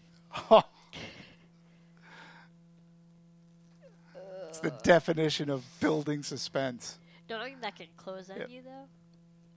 it's 4.49 4.61
the 4.61 4.71
definition 4.83 5.51
of 5.51 5.65
building 5.81 6.23
suspense. 6.23 6.99
Knowing 7.29 7.57
that 7.61 7.77
can 7.77 7.87
close 7.97 8.31
on 8.31 8.51
you 8.51 8.63
though, 8.63 8.89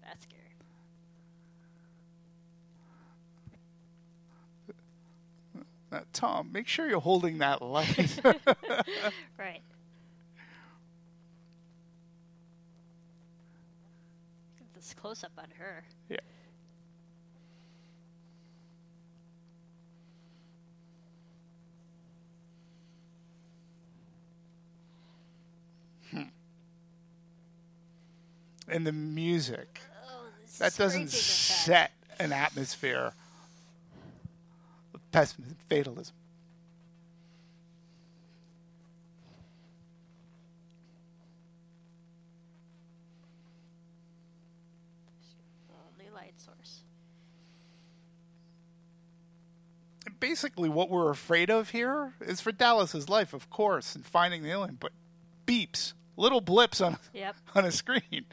that's 0.03 0.23
scary. 0.23 0.42
Now, 5.93 6.01
Tom, 6.11 6.49
make 6.51 6.67
sure 6.67 6.89
you're 6.89 6.99
holding 6.99 7.37
that 7.37 7.61
light. 7.61 8.19
Right. 9.37 9.61
Get 14.57 14.73
This 14.73 14.95
close 14.95 15.23
up 15.23 15.33
on 15.37 15.49
her. 15.59 15.83
yeah. 16.09 16.17
Hmm. 26.11 26.21
And 28.67 28.85
the 28.87 28.91
music. 28.91 29.81
Oh, 30.07 30.25
That 30.59 30.75
doesn't 30.75 31.09
set 31.11 31.91
an 32.19 32.31
atmosphere 32.31 33.13
pessimism, 35.13 35.55
fatalism. 35.69 36.15
Only 45.93 46.09
light 46.13 46.33
source. 46.37 46.81
Basically, 50.19 50.69
what 50.69 50.89
we're 50.89 51.09
afraid 51.09 51.49
of 51.49 51.69
here 51.69 52.13
is 52.21 52.41
for 52.41 52.51
Dallas's 52.51 53.09
life, 53.09 53.33
of 53.33 53.49
course, 53.49 53.95
and 53.95 54.05
finding 54.05 54.43
the 54.43 54.51
alien, 54.51 54.77
but 54.79 54.91
beeps, 55.45 55.93
little 56.17 56.41
blips 56.41 56.81
on 56.81 56.97
Yep. 57.13 57.35
on 57.55 57.65
a 57.65 57.71
screen. 57.71 58.25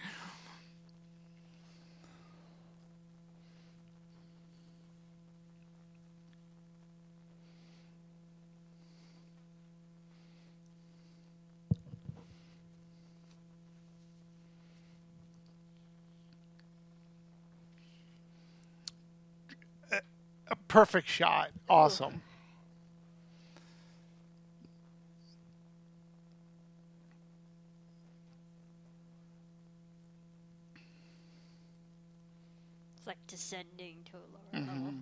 Perfect 20.70 21.08
shot. 21.08 21.50
Awesome. 21.68 22.22
It's 32.96 33.06
like 33.06 33.16
descending 33.26 33.96
to 34.12 34.16
a 34.16 34.24
lower 34.32 34.64
mm-hmm. 34.64 34.84
level. 34.84 34.94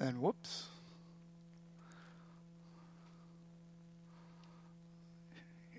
And 0.00 0.20
whoops. 0.20 0.64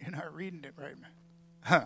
You're 0.02 0.12
not 0.12 0.34
reading 0.34 0.64
it 0.64 0.72
right, 0.78 0.98
man. 0.98 1.12
Huh. 1.62 1.86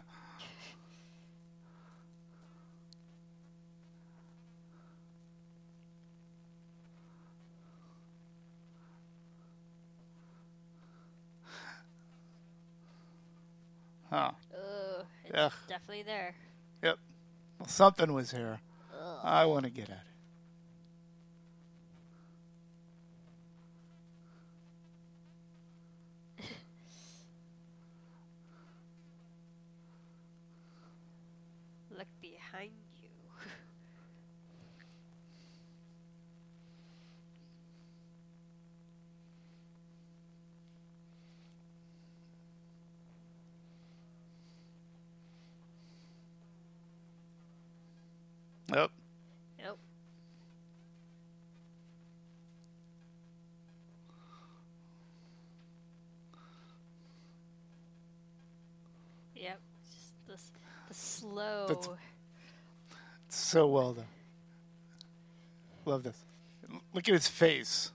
Huh. 14.10 14.32
Ugh, 14.54 15.06
it's 15.26 15.38
Ugh. 15.38 15.52
definitely 15.68 16.04
there. 16.04 16.34
Yep. 16.82 16.98
Well, 17.60 17.68
something 17.68 18.14
was 18.14 18.32
here. 18.32 18.60
I 19.24 19.46
want 19.46 19.66
to 19.66 19.70
get 19.70 19.90
at 19.90 19.98
it. 19.98 19.98
Look 31.98 32.08
behind 32.22 32.72
you. 33.02 33.10
Yep. 48.72 48.92
Nope. 49.64 49.80
Yep. 59.36 59.60
Just 59.86 60.28
this 60.28 60.52
the 60.88 60.94
slow. 60.94 61.66
That's- 61.68 61.90
So 63.30 63.68
well 63.68 63.94
done. 63.94 64.06
Love 65.86 66.04
this. 66.04 66.18
Look 66.94 67.08
at 67.08 67.14
his 67.14 67.28
face. 67.28 67.92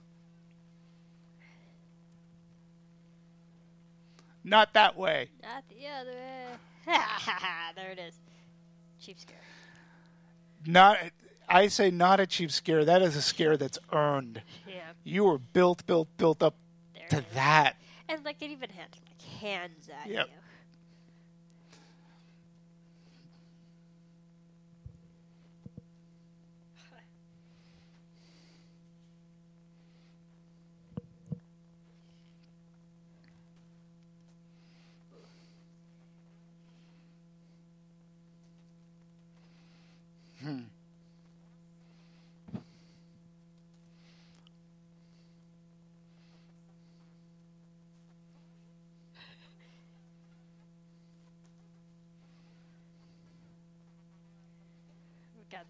Not 4.43 4.73
that 4.73 4.95
way. 4.97 5.29
Not 5.41 5.63
the 5.69 5.87
other 5.87 6.11
way. 6.11 6.47
there 7.75 7.91
it 7.91 7.99
is. 7.99 8.13
Cheap 9.01 9.19
scare. 9.19 9.37
Not. 10.65 10.97
I 11.47 11.67
say 11.67 11.91
not 11.91 12.19
a 12.19 12.25
cheap 12.25 12.51
scare. 12.51 12.83
That 12.85 13.01
is 13.01 13.15
a 13.15 13.21
scare 13.21 13.55
that's 13.55 13.77
earned. 13.93 14.41
Yeah. 14.67 14.81
You 15.03 15.25
were 15.25 15.37
built, 15.37 15.85
built, 15.85 16.07
built 16.17 16.41
up 16.41 16.55
There 16.95 17.21
to 17.21 17.33
that. 17.35 17.75
And 18.09 18.23
like 18.25 18.41
it 18.41 18.49
even 18.49 18.69
had 18.69 18.87
like 19.07 19.21
hands 19.41 19.89
at 19.89 20.09
Yep. 20.09 20.27
you. 20.27 20.33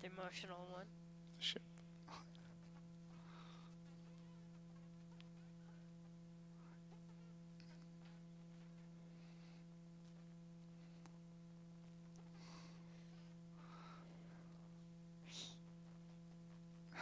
the 0.06 0.22
emotional 0.22 0.68
one. 0.72 0.86
Shit. 1.40 1.62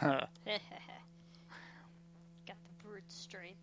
Got 0.04 0.18
the 2.46 2.86
brute 2.86 3.02
strength. 3.08 3.56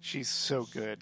She's 0.00 0.28
so 0.28 0.68
good. 0.72 0.98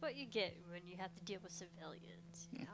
That's 0.00 0.12
what 0.12 0.18
you 0.18 0.26
get 0.26 0.56
when 0.70 0.80
you 0.86 0.96
have 0.98 1.14
to 1.14 1.24
deal 1.24 1.40
with 1.42 1.52
civilians, 1.52 2.48
you 2.52 2.60
know? 2.60 2.66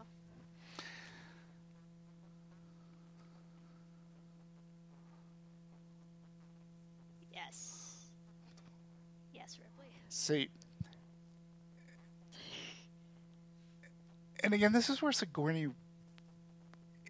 Yes. 7.33 8.09
Yes, 9.35 9.59
Ripley. 9.59 9.93
See. 10.09 10.49
And 14.45 14.55
again, 14.55 14.73
this 14.73 14.89
is 14.89 15.03
where 15.03 15.13
Sigourney 15.13 15.69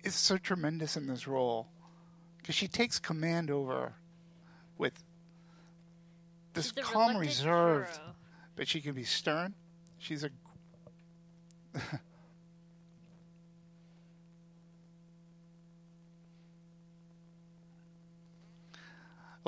is 0.02 0.14
so 0.14 0.38
tremendous 0.38 0.97
in 0.97 1.06
this 1.06 1.26
role 1.26 1.68
because 2.38 2.55
she 2.55 2.68
takes 2.68 2.98
command 2.98 3.51
over 3.51 3.93
with 4.78 4.93
this 6.55 6.72
calm, 6.72 7.09
reluctant 7.09 7.20
reserved, 7.20 7.97
hero. 7.97 8.14
but 8.55 8.68
she 8.68 8.80
can 8.80 8.94
be 8.94 9.05
stern. 9.05 9.55
She's 9.98 10.24
a. 10.24 10.31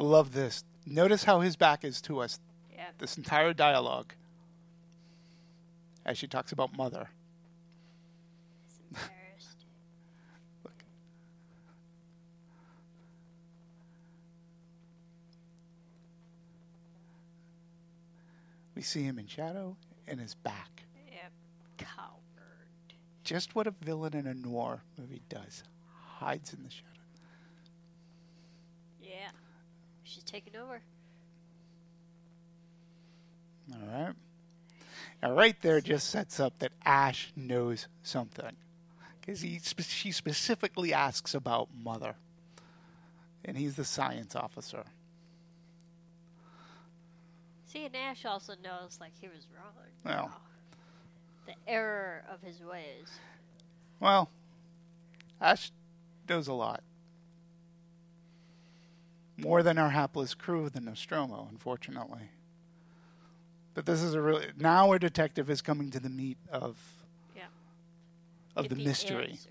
love 0.03 0.33
this. 0.33 0.65
Notice 0.87 1.25
how 1.25 1.41
his 1.41 1.57
back 1.57 1.85
is 1.85 2.01
to 2.03 2.21
us 2.21 2.41
Yeah. 2.75 2.91
this 2.99 3.17
entire 3.17 3.53
dialogue 3.53 4.15
as 6.05 6.17
she 6.17 6.27
talks 6.27 6.53
about 6.53 6.77
mother. 6.77 7.11
Look. 10.65 10.73
We 18.75 18.83
see 18.83 19.03
him 19.03 19.19
in 19.19 19.27
shadow 19.27 19.77
and 20.09 20.21
his 20.21 20.35
back. 20.35 20.85
yep. 21.13 21.33
Coward. 21.77 22.95
Just 23.25 23.55
what 23.55 23.67
a 23.67 23.71
villain 23.71 24.15
in 24.15 24.27
a 24.27 24.35
noir 24.35 24.83
movie 24.99 25.23
does. 25.29 25.63
Hides 26.19 26.53
in 26.53 26.63
the 26.63 26.71
shadow. 26.71 26.87
Yeah. 29.03 29.31
She's 30.05 30.25
taking 30.25 30.57
over. 30.57 30.81
All 33.73 33.89
right. 33.89 34.15
Now, 35.23 35.33
right 35.33 35.57
there 35.63 35.81
just 35.81 36.11
sets 36.11 36.41
up 36.41 36.59
that 36.61 36.73
Ash 36.85 37.33
knows 37.37 37.89
something. 38.03 38.57
Because 39.21 39.41
spe- 39.63 39.83
she 39.83 40.13
specifically 40.13 40.93
asks 40.95 41.35
about 41.35 41.69
Mother. 41.75 42.15
And 43.45 43.57
he's 43.57 43.77
the 43.77 43.85
science 43.85 44.35
officer. 44.35 44.85
See, 47.71 47.85
and 47.85 47.95
Ash 47.95 48.25
also 48.25 48.55
knows, 48.65 48.99
like, 49.01 49.13
he 49.21 49.29
was 49.29 49.47
wrong. 49.55 49.73
Well. 50.05 50.27
know? 50.27 50.33
The 51.47 51.71
error 51.71 52.25
of 52.33 52.41
his 52.43 52.61
ways. 52.63 53.09
Well, 54.01 54.31
Ash 55.41 55.71
knows 56.29 56.49
a 56.49 56.55
lot. 56.55 56.83
More 59.37 59.63
than 59.63 59.79
our 59.79 59.91
hapless 59.91 60.35
crew 60.35 60.65
of 60.65 60.73
the 60.73 60.81
Nostromo, 60.81 61.47
unfortunately. 61.51 62.31
But 63.75 63.87
this 63.87 64.03
is 64.03 64.15
a 64.15 64.21
really 64.21 64.47
now 64.57 64.89
our 64.91 64.99
detective 64.99 65.49
is 65.49 65.63
coming 65.63 65.91
to 65.93 66.01
the 66.01 66.09
meat 66.09 66.39
of 66.51 66.77
Yeah. 67.37 67.45
of 68.57 68.69
Get 68.69 68.77
the 68.77 68.85
mystery. 68.85 69.31
answers. 69.31 69.47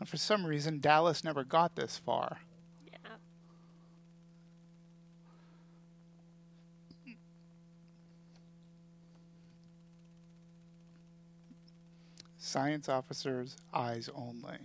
And 0.00 0.08
for 0.08 0.16
some 0.16 0.46
reason, 0.46 0.78
Dallas 0.78 1.24
never 1.24 1.42
got 1.44 1.74
this 1.74 1.98
far. 1.98 2.38
Yeah. 2.86 2.98
Science 12.36 12.88
officers, 12.88 13.56
eyes 13.74 14.08
only. 14.14 14.58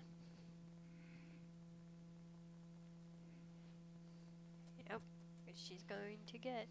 Yep. 4.90 5.02
She's 5.56 5.84
going 5.90 6.18
to 6.32 6.38
get. 6.38 6.68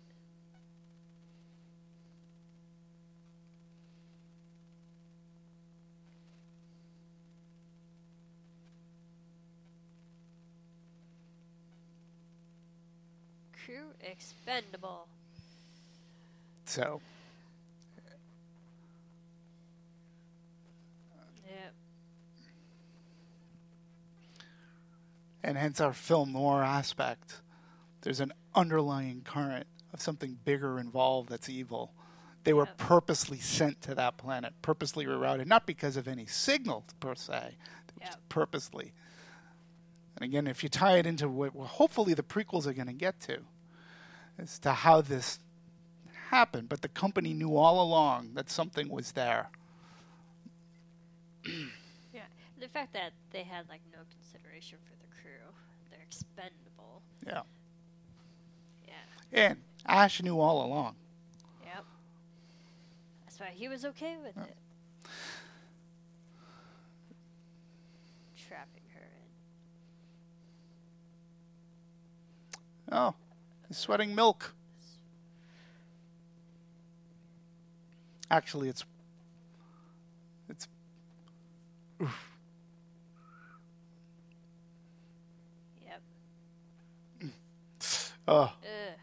Crew 13.64 13.92
expendable. 14.00 15.06
So, 16.64 17.00
Yep. 21.46 21.74
and 25.42 25.58
hence 25.58 25.80
our 25.80 25.92
film 25.92 26.32
noir 26.32 26.62
aspect. 26.62 27.40
There's 28.02 28.20
an 28.20 28.32
underlying 28.54 29.22
current 29.22 29.66
of 29.92 30.00
something 30.00 30.38
bigger 30.44 30.78
involved 30.78 31.28
that's 31.28 31.48
evil. 31.48 31.92
They 32.44 32.52
were 32.52 32.66
purposely 32.66 33.38
sent 33.38 33.82
to 33.82 33.94
that 33.94 34.16
planet, 34.16 34.54
purposely 34.62 35.04
rerouted, 35.06 35.46
not 35.46 35.66
because 35.66 35.96
of 35.96 36.08
any 36.08 36.26
signal 36.26 36.84
per 36.98 37.14
se, 37.14 37.56
just 38.00 38.28
purposely. 38.28 38.92
And 40.16 40.24
again, 40.24 40.46
if 40.46 40.62
you 40.62 40.68
tie 40.68 40.98
it 40.98 41.06
into 41.06 41.28
what 41.28 41.54
well, 41.54 41.66
hopefully 41.66 42.14
the 42.14 42.22
prequels 42.22 42.66
are 42.66 42.72
going 42.72 42.88
to 42.88 42.92
get 42.92 43.20
to, 43.20 43.44
as 44.38 44.58
to 44.60 44.72
how 44.72 45.00
this 45.00 45.38
happened, 46.30 46.68
but 46.68 46.82
the 46.82 46.88
company 46.88 47.34
knew 47.34 47.56
all 47.56 47.82
along 47.82 48.30
that 48.34 48.50
something 48.50 48.88
was 48.88 49.12
there. 49.12 49.48
Yeah. 52.14 52.20
The 52.60 52.68
fact 52.68 52.92
that 52.92 53.12
they 53.30 53.42
had 53.42 53.68
like 53.68 53.80
no 53.90 53.98
consideration 54.10 54.78
for 54.84 54.94
the 55.00 55.08
crew. 55.22 55.54
They're 55.90 56.02
expendable. 56.02 57.02
Yeah. 57.26 57.42
Yeah. 58.86 58.94
And 59.32 59.56
Ash 59.86 60.22
knew 60.22 60.38
all 60.38 60.64
along. 60.66 60.94
Yep. 61.64 61.84
That's 63.24 63.40
why 63.40 63.50
he 63.54 63.68
was 63.68 63.84
okay 63.86 64.16
with 64.22 64.36
it. 64.36 64.56
Trapping 68.46 68.84
her 68.94 69.08
in. 72.90 72.96
Oh, 72.96 73.14
he's 73.72 73.78
sweating 73.78 74.14
milk. 74.14 74.52
Actually, 78.30 78.68
it's 78.68 78.84
it's 80.50 80.68
Yep. 82.00 82.10
oh 88.28 88.52
Ugh. 88.62 88.98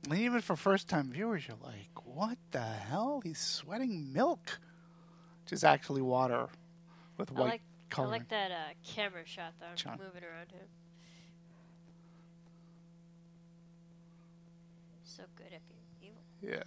And 0.11 0.19
even 0.19 0.41
for 0.41 0.55
first 0.55 0.89
time 0.89 1.11
viewers, 1.11 1.47
you're 1.47 1.57
like, 1.63 1.89
what 2.03 2.37
the 2.51 2.59
hell? 2.59 3.21
He's 3.23 3.39
sweating 3.39 4.11
milk, 4.11 4.59
which 5.43 5.53
is 5.53 5.63
actually 5.63 6.01
water 6.01 6.47
with 7.17 7.31
I 7.31 7.39
white 7.39 7.49
like 7.49 7.61
I 7.97 8.01
like 8.03 8.29
that 8.29 8.51
uh, 8.51 8.55
camera 8.85 9.25
shot 9.25 9.53
though, 9.59 9.75
John. 9.75 9.99
moving 10.03 10.23
around 10.23 10.51
him. 10.51 10.67
So 15.03 15.23
good 15.35 15.53
at 15.53 15.61
being 15.67 15.81
evil. 16.01 16.21
Yeah. 16.41 16.63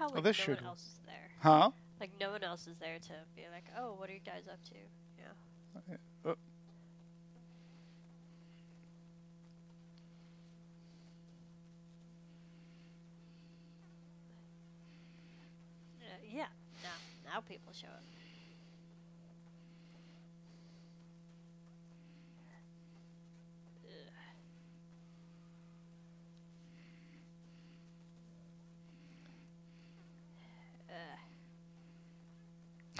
Love 0.00 0.10
how 0.10 0.14
like 0.14 0.24
this 0.24 0.38
no 0.38 0.44
should- 0.44 0.56
one 0.56 0.66
else 0.66 0.82
is 0.82 1.00
there. 1.06 1.30
Huh? 1.40 1.70
Like 2.00 2.10
no 2.20 2.30
one 2.32 2.42
else 2.42 2.66
is 2.66 2.76
there 2.78 2.98
to 2.98 3.14
be 3.36 3.42
like, 3.52 3.64
oh, 3.78 3.94
what 3.94 4.10
are 4.10 4.12
you 4.12 4.20
guys 4.24 4.48
up 4.50 4.58
to? 4.64 4.74
Yeah. 5.18 5.94
Uh, 6.24 6.34
Uh, 16.00 16.18
yeah. 16.30 16.46
Now, 16.82 16.96
now 17.34 17.40
people 17.40 17.72
show 17.72 17.88
up. 17.88 18.02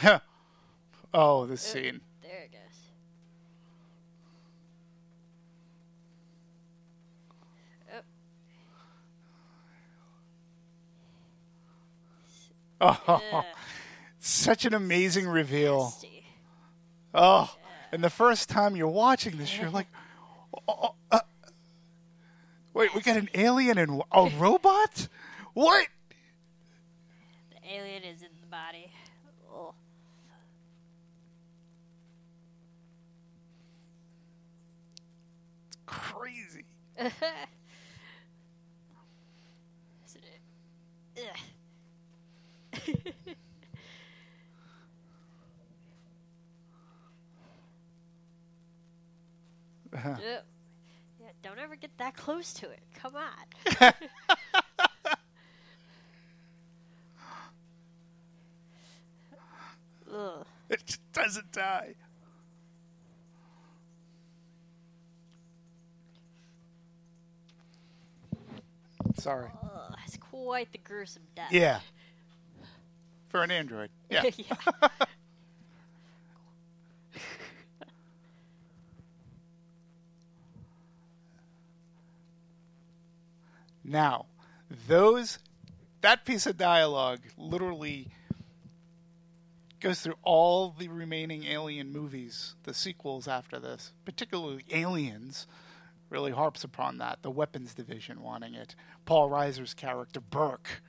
oh, 1.15 1.47
this 1.47 1.61
scene. 1.61 2.01
There 2.23 2.43
it 2.45 2.53
goes. 2.53 2.61
Oh, 12.81 13.01
Oh, 13.33 13.45
such 14.19 14.65
an 14.65 14.75
amazing 14.75 15.29
reveal. 15.29 15.95
Oh, 17.15 17.55
and 17.93 18.03
the 18.03 18.11
first 18.11 18.49
time 18.49 18.75
you're 18.77 18.89
watching 18.89 19.37
this, 19.37 19.57
you're 19.57 19.71
like, 19.71 19.87
oh, 20.67 20.73
oh, 20.81 20.95
uh, 21.11 21.21
wait, 22.73 22.95
we 22.95 23.03
got 23.03 23.17
an 23.17 23.29
alien 23.35 23.79
and 23.79 24.03
a 24.11 24.31
robot? 24.39 25.09
What? 25.53 25.87
The 27.51 27.75
alien 27.75 28.03
is 28.05 28.23
in 28.23 28.29
the 28.41 28.47
body. 28.49 28.91
Ugh. 35.89 35.92
Crazy. 36.03 36.65
Isn't 36.99 37.13
it? 40.25 40.41
Ugh. 41.19 41.39
Ugh. 49.95 50.19
Yeah, 51.21 51.29
don't 51.43 51.59
ever 51.61 51.77
get 51.77 51.97
that 51.99 52.17
close 52.17 52.53
to 52.55 52.69
it. 52.69 52.81
Come 52.95 53.15
on. 53.15 53.93
It 60.69 60.85
just 60.87 61.13
doesn't 61.13 61.53
die. 61.53 61.95
Sorry. 69.23 69.51
Oh, 69.63 69.69
Ugh, 69.89 69.97
it's 70.05 70.17
quite 70.17 70.73
the 70.73 70.79
gruesome 70.79 71.23
death. 71.37 71.53
Yeah. 71.53 71.79
For 73.29 73.45
an 73.45 73.53
android. 73.53 73.91
Yeah. 74.11 74.25
yeah. 74.37 74.57
Now, 83.85 84.27
those 84.87 85.41
that 86.03 86.25
piece 86.25 86.47
of 86.47 86.57
dialogue 86.57 87.19
literally 87.37 88.09
goes 89.81 90.01
through 90.01 90.15
all 90.23 90.71
the 90.71 90.87
remaining 90.87 91.45
Alien 91.45 91.93
movies, 91.93 92.55
the 92.63 92.75
sequels 92.75 93.27
after 93.27 93.59
this, 93.59 93.93
particularly 94.05 94.65
Aliens. 94.71 95.49
Really 96.13 96.31
harps 96.31 96.63
upon 96.63 96.99
that. 96.99 97.23
The 97.23 97.31
weapons 97.31 97.73
division 97.73 98.21
wanting 98.23 98.53
it. 98.55 98.75
Paul 99.07 99.31
Reiser's 99.31 99.73
character 99.73 100.21
Burke 100.21 100.83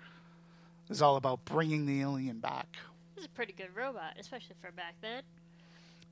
is 0.90 1.02
all 1.02 1.16
about 1.16 1.46
bringing 1.46 1.86
the 1.86 2.02
alien 2.02 2.40
back. 2.40 2.76
Is 3.16 3.24
a 3.24 3.30
pretty 3.30 3.54
good 3.54 3.74
robot, 3.74 4.18
especially 4.20 4.58
for 4.62 4.74
back 4.74 4.96
then. 5.02 5.24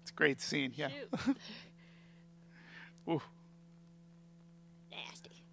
It's 0.02 0.12
a 0.12 0.14
great 0.14 0.40
scene. 0.40 0.72
Yeah. 0.78 0.88
Ooh. 3.10 3.22
Nasty. 4.90 5.44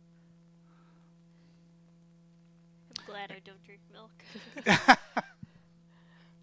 I'm 2.97 3.07
glad 3.07 3.33
I 3.33 3.41
don't 3.45 3.65
drink 3.65 3.81
milk. 3.93 4.13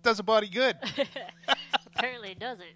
Does 0.03 0.19
a 0.19 0.23
body 0.23 0.49
good. 0.49 0.75
Apparently 1.95 2.31
it 2.31 2.39
doesn't. 2.39 2.75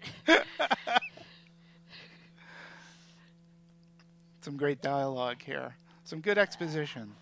Some 4.40 4.56
great 4.56 4.80
dialogue 4.80 5.42
here. 5.44 5.74
Some 6.04 6.20
good 6.20 6.38
exposition. 6.38 7.12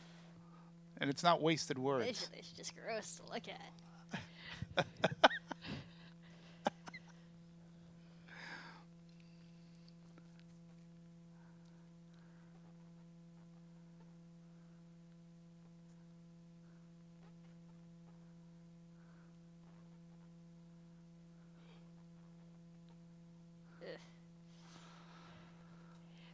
And 1.01 1.11
it's 1.11 1.23
not 1.23 1.43
wasted 1.43 1.79
words. 1.79 2.29
It's 2.37 2.51
just 2.57 2.73
gross 2.77 3.21
to 3.21 3.33
look 3.33 3.43
at. 3.49 3.61
Ugh. 4.79 4.85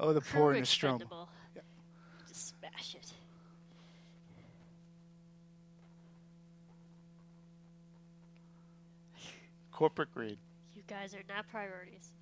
Oh, 0.04 0.12
the 0.12 0.20
Crew 0.20 0.38
poor 0.38 0.52
Nostromo. 0.52 0.96
expendable. 0.96 1.28
Just 2.28 2.48
smash 2.60 2.94
it. 2.94 3.10
Corporate 9.72 10.12
greed. 10.12 10.36
You 10.76 10.82
guys 10.86 11.14
are 11.14 11.22
not 11.26 11.48
priorities. 11.48 12.12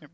Yep. 0.00 0.10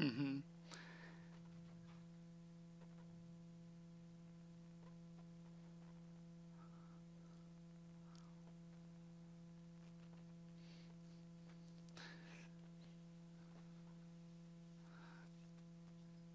Mm-hmm. 0.00 0.38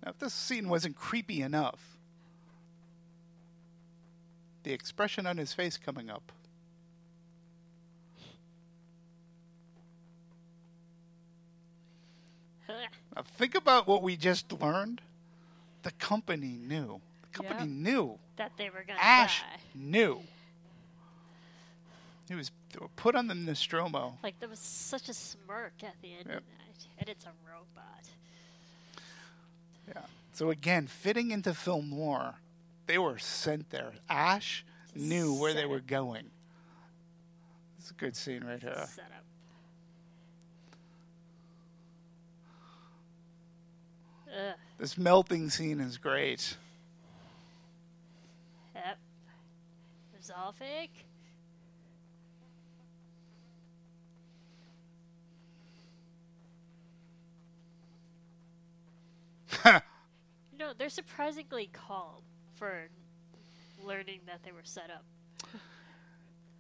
Now, 0.02 0.06
if 0.18 0.22
this 0.22 0.34
scene 0.34 0.68
wasn't 0.68 0.96
creepy 0.96 1.44
enough, 1.44 1.96
the 4.64 4.74
expression 4.74 5.28
on 5.28 5.38
his 5.38 5.54
face 5.54 5.78
coming 5.78 6.10
up. 6.10 6.32
Now, 13.16 13.22
think 13.24 13.56
about 13.56 13.88
what 13.88 14.04
we 14.04 14.16
just 14.16 14.52
learned. 14.52 15.02
The 15.84 15.92
company 15.92 16.58
knew. 16.60 17.02
The 17.22 17.28
company 17.30 17.60
Yep. 17.62 17.70
knew. 17.70 18.20
that 18.38 18.56
they 18.56 18.70
were 18.70 18.84
gonna 18.84 19.00
Ash 19.00 19.42
die. 19.42 19.60
knew. 19.74 20.24
He 22.28 22.36
was 22.36 22.52
put 22.96 23.16
on 23.16 23.26
the 23.28 23.34
Nostromo. 23.34 24.20
Like 24.22 24.38
there 24.40 24.50
was 24.50 24.60
such 24.60 25.10
a 25.10 25.14
smirk 25.14 25.82
at 25.84 26.00
the 26.02 26.14
end 26.14 26.28
Yep. 26.28 26.38
of 26.38 26.44
that, 26.46 26.88
and 27.00 27.10
it's 27.10 27.26
a 27.26 27.34
robot. 27.50 28.10
Yeah. 29.88 30.02
So 30.34 30.50
again, 30.50 30.88
fitting 30.88 31.32
into 31.32 31.54
film 31.54 31.90
noir, 31.90 32.36
they 32.86 32.98
were 32.98 33.18
sent 33.18 33.70
there. 33.70 33.94
Ash 34.10 34.66
knew 34.96 35.34
where 35.34 35.54
they 35.54 35.66
were 35.66 35.80
going. 35.80 36.30
It's 37.80 37.92
a 37.92 37.94
good 37.94 38.16
scene 38.16 38.44
right 38.44 38.62
here. 38.62 38.76
Setup. 38.88 39.24
Ugh. 44.28 44.56
This 44.78 44.98
melting 44.98 45.50
scene 45.50 45.80
is 45.80 45.98
great. 45.98 46.58
Yep. 48.76 48.98
It 50.14 50.18
was 50.18 50.32
all 50.38 50.52
fake. 50.52 51.07
You 59.66 60.66
know, 60.66 60.74
they're 60.78 60.90
surprisingly 60.90 61.70
calm 61.72 62.24
for 62.56 62.90
learning 63.84 64.22
that 64.26 64.42
they 64.44 64.52
were 64.52 64.64
set 64.64 64.90
up. 64.90 65.06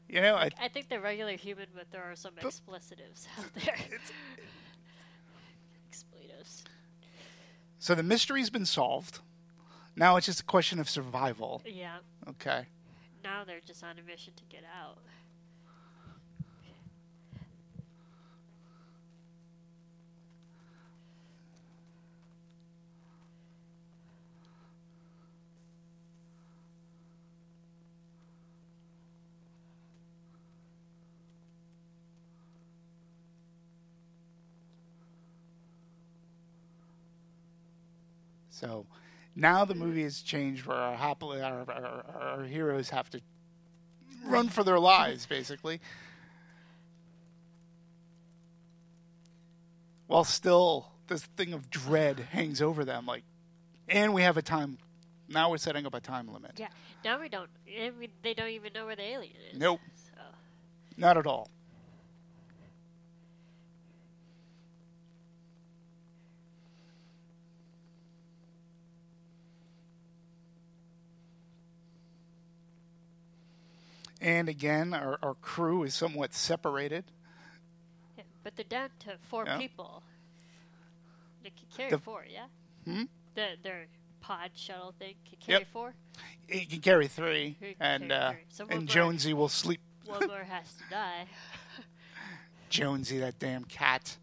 You 0.08 0.22
know, 0.22 0.36
I, 0.36 0.50
I 0.62 0.68
think 0.70 0.88
the 0.88 1.00
regular 1.02 1.34
human 1.36 1.68
but 1.76 1.92
there 1.92 2.04
are 2.04 2.16
some 2.16 2.34
explicitives 2.36 3.28
out 3.38 3.46
there. 3.56 3.76
Expletives. 5.90 6.64
so 7.80 7.96
the 7.96 8.04
mystery's 8.04 8.50
been 8.50 8.66
solved. 8.66 9.20
Now 9.96 10.16
it's 10.16 10.28
just 10.28 10.42
a 10.42 10.46
question 10.46 10.80
of 10.80 10.90
survival. 10.90 11.62
Yeah. 11.66 11.98
Okay. 12.30 12.68
Now 13.24 13.44
they're 13.44 13.60
just 13.66 13.84
on 13.84 13.98
a 14.00 14.04
mission 14.04 14.34
to 14.38 14.44
get 14.46 14.64
out. 14.80 15.00
So 38.60 38.88
now 39.36 39.66
the 39.66 39.76
movie 39.76 40.02
has 40.02 40.22
changed 40.22 40.66
where 40.66 40.78
our 40.78 40.96
happily 40.96 41.42
our, 41.42 41.64
our, 41.70 42.06
our 42.20 42.44
heroes 42.44 42.90
have 42.90 43.08
to 43.12 43.22
run 44.26 44.50
for 44.50 44.64
their 44.64 44.80
lives, 44.80 45.28
basically. 45.28 45.80
While 50.08 50.24
still 50.24 50.88
this 51.08 51.24
thing 51.24 51.54
of 51.54 51.70
dread 51.70 52.20
hangs 52.32 52.62
over 52.62 52.84
them, 52.84 53.06
like, 53.06 53.24
and 53.88 54.14
we 54.14 54.24
have 54.24 54.38
a 54.38 54.42
time. 54.42 54.80
Now 55.30 55.52
we're 55.52 55.58
setting 55.58 55.86
up 55.86 55.94
a 55.94 56.00
time 56.00 56.34
limit. 56.34 56.54
Yeah. 56.58 56.70
Now 57.04 57.20
we 57.22 57.30
don't. 57.30 57.50
I 57.68 57.92
mean, 57.92 58.10
they 58.24 58.34
don't 58.34 58.50
even 58.50 58.74
know 58.74 58.86
where 58.86 58.96
the 58.96 59.04
alien 59.04 59.36
is. 59.52 59.60
Nope, 59.60 59.82
So. 59.94 60.22
not 60.96 61.18
at 61.18 61.28
all. 61.28 61.50
And 74.22 74.50
again, 74.50 74.94
our, 74.94 75.20
our 75.22 75.36
crew 75.36 75.84
is 75.84 75.94
somewhat 75.94 76.34
separated. 76.34 77.06
Yeah, 78.18 78.24
but 78.44 78.56
they're 78.56 78.66
down 78.66 78.90
to 79.00 79.18
four 79.30 79.44
Yeah. 79.46 79.58
people. 79.58 80.02
They 81.44 81.52
can 81.52 81.68
carry 81.76 81.90
The- 81.92 82.00
four, 82.00 82.26
yeah? 82.28 82.46
Hmm? 82.86 83.04
The, 83.36 83.50
their 83.62 83.86
pod 84.22 84.52
shuttle 84.56 84.94
thing 84.98 85.14
can 85.30 85.38
carry 85.40 85.60
Yep. 85.60 85.68
four. 85.72 85.94
He 86.48 86.66
can 86.66 86.80
carry 86.80 87.08
three, 87.08 87.56
can 87.60 87.76
and 87.80 88.10
carry 88.10 88.14
uh, 88.22 88.34
three. 88.66 88.76
And 88.76 88.88
Jonesy 88.88 89.34
will 89.34 89.50
sleep. 89.50 89.82
One 90.06 90.26
more 90.28 90.44
has 90.44 90.74
to 90.74 90.84
die. 90.90 91.26
Jonesy, 92.70 93.20
that 93.20 93.38
damn 93.40 93.66
cat. 93.66 94.18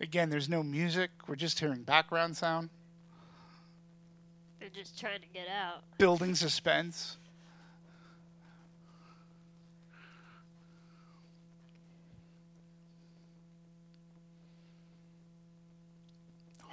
Again, 0.00 0.30
there's 0.30 0.48
no 0.48 0.62
music. 0.62 1.10
We're 1.26 1.36
just 1.36 1.60
hearing 1.60 1.82
background 1.82 2.36
sound, 2.36 2.70
They're 4.58 4.70
just 4.70 4.98
trying 4.98 5.20
to 5.20 5.26
get 5.32 5.46
out. 5.48 5.82
building 5.98 6.34
suspense. 6.34 7.18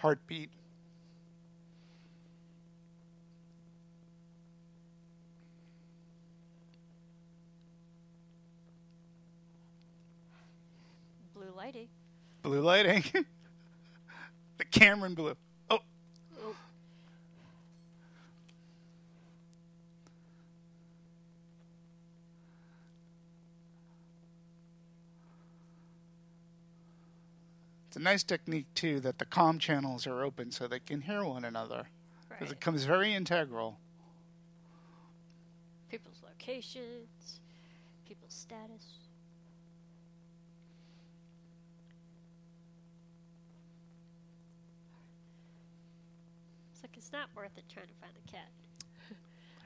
Heartbeat. 0.02 0.52
Blue 11.34 11.52
lighting. 11.56 11.88
Blue 12.42 12.62
lighting. 12.62 13.04
the 14.58 14.66
Cameron 14.66 15.14
blue. 15.14 15.36
Oh, 15.70 15.80
Oh, 16.42 16.56
it's 27.88 27.98
a 27.98 28.00
nice 28.00 28.24
technique 28.24 28.68
too 28.76 29.00
that 29.02 29.18
the 29.20 29.26
comm 29.26 29.60
channels 29.60 30.08
are 30.08 30.24
open 30.24 30.52
so 30.52 30.68
they 30.68 30.80
can 30.80 31.02
hear 31.02 31.24
one 31.24 31.46
another. 31.46 31.88
Because 32.30 32.50
right. 32.50 32.58
it 32.58 32.62
comes 32.62 32.84
very 32.86 33.14
integral. 33.14 33.78
People's 35.90 36.22
locations, 36.24 37.40
people's 38.08 38.34
status. 38.34 38.97
It's 47.08 47.14
not 47.14 47.30
worth 47.38 47.58
it 47.58 47.64
trying 47.74 47.88
to 47.88 47.94
find 48.02 48.12
a 48.22 48.30
cat. 48.30 48.50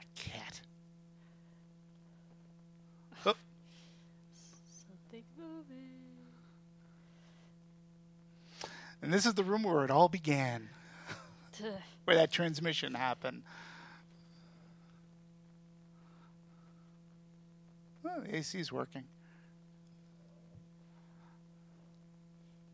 A 0.00 0.14
cat. 0.14 0.60
Oh, 3.26 3.34
Something 4.86 5.24
moving. 5.36 5.90
and 9.02 9.12
this 9.12 9.26
is 9.26 9.34
the 9.34 9.42
room 9.42 9.64
where 9.64 9.84
it 9.84 9.90
all 9.90 10.08
began, 10.08 10.68
where 12.04 12.14
that 12.14 12.30
transmission 12.30 12.94
happened. 12.94 13.42
Oh, 18.04 18.20
the 18.20 18.36
AC 18.36 18.56
is 18.56 18.70
working. 18.70 19.02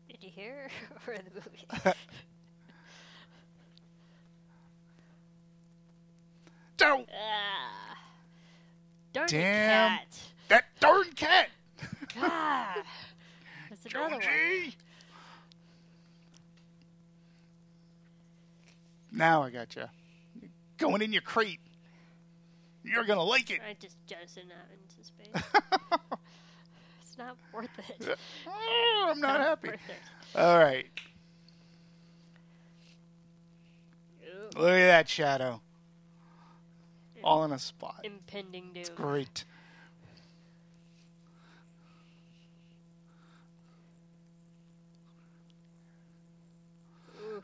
Did 0.07 0.23
you 0.23 0.29
hear 0.29 0.69
or 1.07 1.13
in 1.13 1.23
the 1.25 1.31
movie? 1.33 1.95
Don't 6.79 7.09
ah. 7.13 7.97
Darn 9.11 9.27
Damn. 9.27 9.89
cat. 9.89 10.19
that 10.47 10.65
darn 10.79 11.11
cat, 11.11 11.49
God. 12.15 12.83
There's 13.69 13.93
another 13.93 14.15
one. 14.15 14.73
Now 19.11 19.43
I 19.43 19.49
got 19.49 19.75
you. 19.75 19.85
Going 20.77 21.01
in 21.01 21.11
your 21.11 21.21
crate. 21.21 21.59
You're 22.83 23.03
gonna 23.03 23.23
like 23.23 23.51
it. 23.51 23.59
I 23.67 23.75
just 23.79 23.97
jettison 24.07 24.43
out 24.43 24.69
into 24.71 25.05
space. 25.05 25.61
it's 27.01 27.17
not 27.17 27.35
worth 27.53 27.69
it. 27.99 28.17
Oh, 28.47 29.09
I'm 29.11 29.19
not 29.19 29.39
happy. 29.41 29.71
All 30.35 30.57
right. 30.57 30.85
Look 34.55 34.69
at 34.69 34.87
that 34.87 35.09
shadow. 35.09 35.61
All 37.23 37.43
in 37.43 37.51
a 37.51 37.59
spot. 37.59 38.01
Impending 38.03 38.73
doom. 38.73 38.81
It's 38.81 38.89
Great. 38.89 39.45
Ooh. 47.21 47.43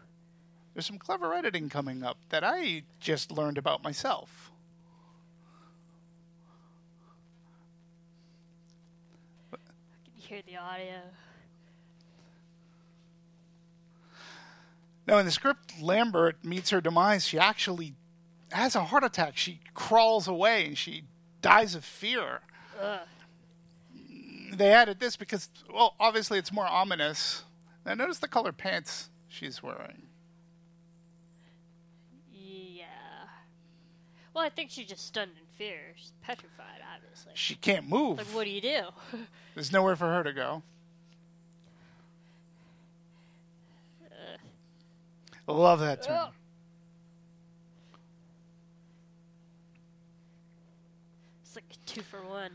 There's 0.73 0.85
some 0.85 0.97
clever 0.97 1.34
editing 1.34 1.69
coming 1.69 2.03
up 2.03 2.18
that 2.30 2.43
I 2.43 2.84
just 2.99 3.31
learned 3.31 3.57
about 3.57 3.84
myself. 3.84 4.52
I 9.53 9.57
can 9.57 10.14
hear 10.15 10.41
the 10.45 10.57
audio. 10.57 11.02
Now, 15.07 15.19
in 15.19 15.26
the 15.26 15.31
script, 15.31 15.80
Lambert 15.80 16.43
meets 16.43 16.72
her 16.72 16.81
demise. 16.81 17.27
She 17.27 17.38
actually 17.38 17.93
has 18.56 18.76
a 18.76 18.84
heart 18.84 19.03
attack. 19.03 19.38
She 19.38 19.60
crawls 19.73 20.27
away 20.27 20.65
and 20.65 20.77
she 20.77 21.03
dies 21.41 21.76
of 21.76 21.84
fear. 21.84 22.41
They 24.52 24.72
added 24.72 24.99
this 24.99 25.15
because, 25.15 25.49
well, 25.73 25.95
obviously 25.99 26.40
it's 26.40 26.52
more 26.52 26.68
ominous. 26.68 27.44
Now 27.86 27.94
notice 27.94 28.19
the 28.19 28.27
color 28.27 28.52
pants 28.52 29.10
she's 29.27 29.61
wearing. 29.61 30.03
Yeah. 32.32 32.86
Well, 34.34 34.44
I 34.44 34.49
think 34.49 34.72
she's 34.72 34.88
just 34.88 35.06
stunned 35.06 35.32
in 35.38 35.45
fear. 35.57 35.94
She's 35.95 36.14
petrified, 36.22 36.82
obviously. 36.95 37.34
She 37.36 37.56
can't 37.56 37.88
move. 37.88 38.18
Like, 38.18 38.27
what 38.27 38.45
do 38.45 38.49
you 38.52 38.61
do? 38.61 38.84
There's 39.53 39.72
nowhere 39.72 39.95
for 39.95 40.07
her 40.07 40.23
to 40.23 40.34
go. 40.34 40.64
Love 45.48 45.80
that 45.80 46.02
term. 46.02 46.18
Oh. 46.19 46.30
It's 51.44 51.56
like 51.56 51.65
a 51.72 51.85
two 51.96 52.02
for 52.02 52.22
one. 52.28 52.52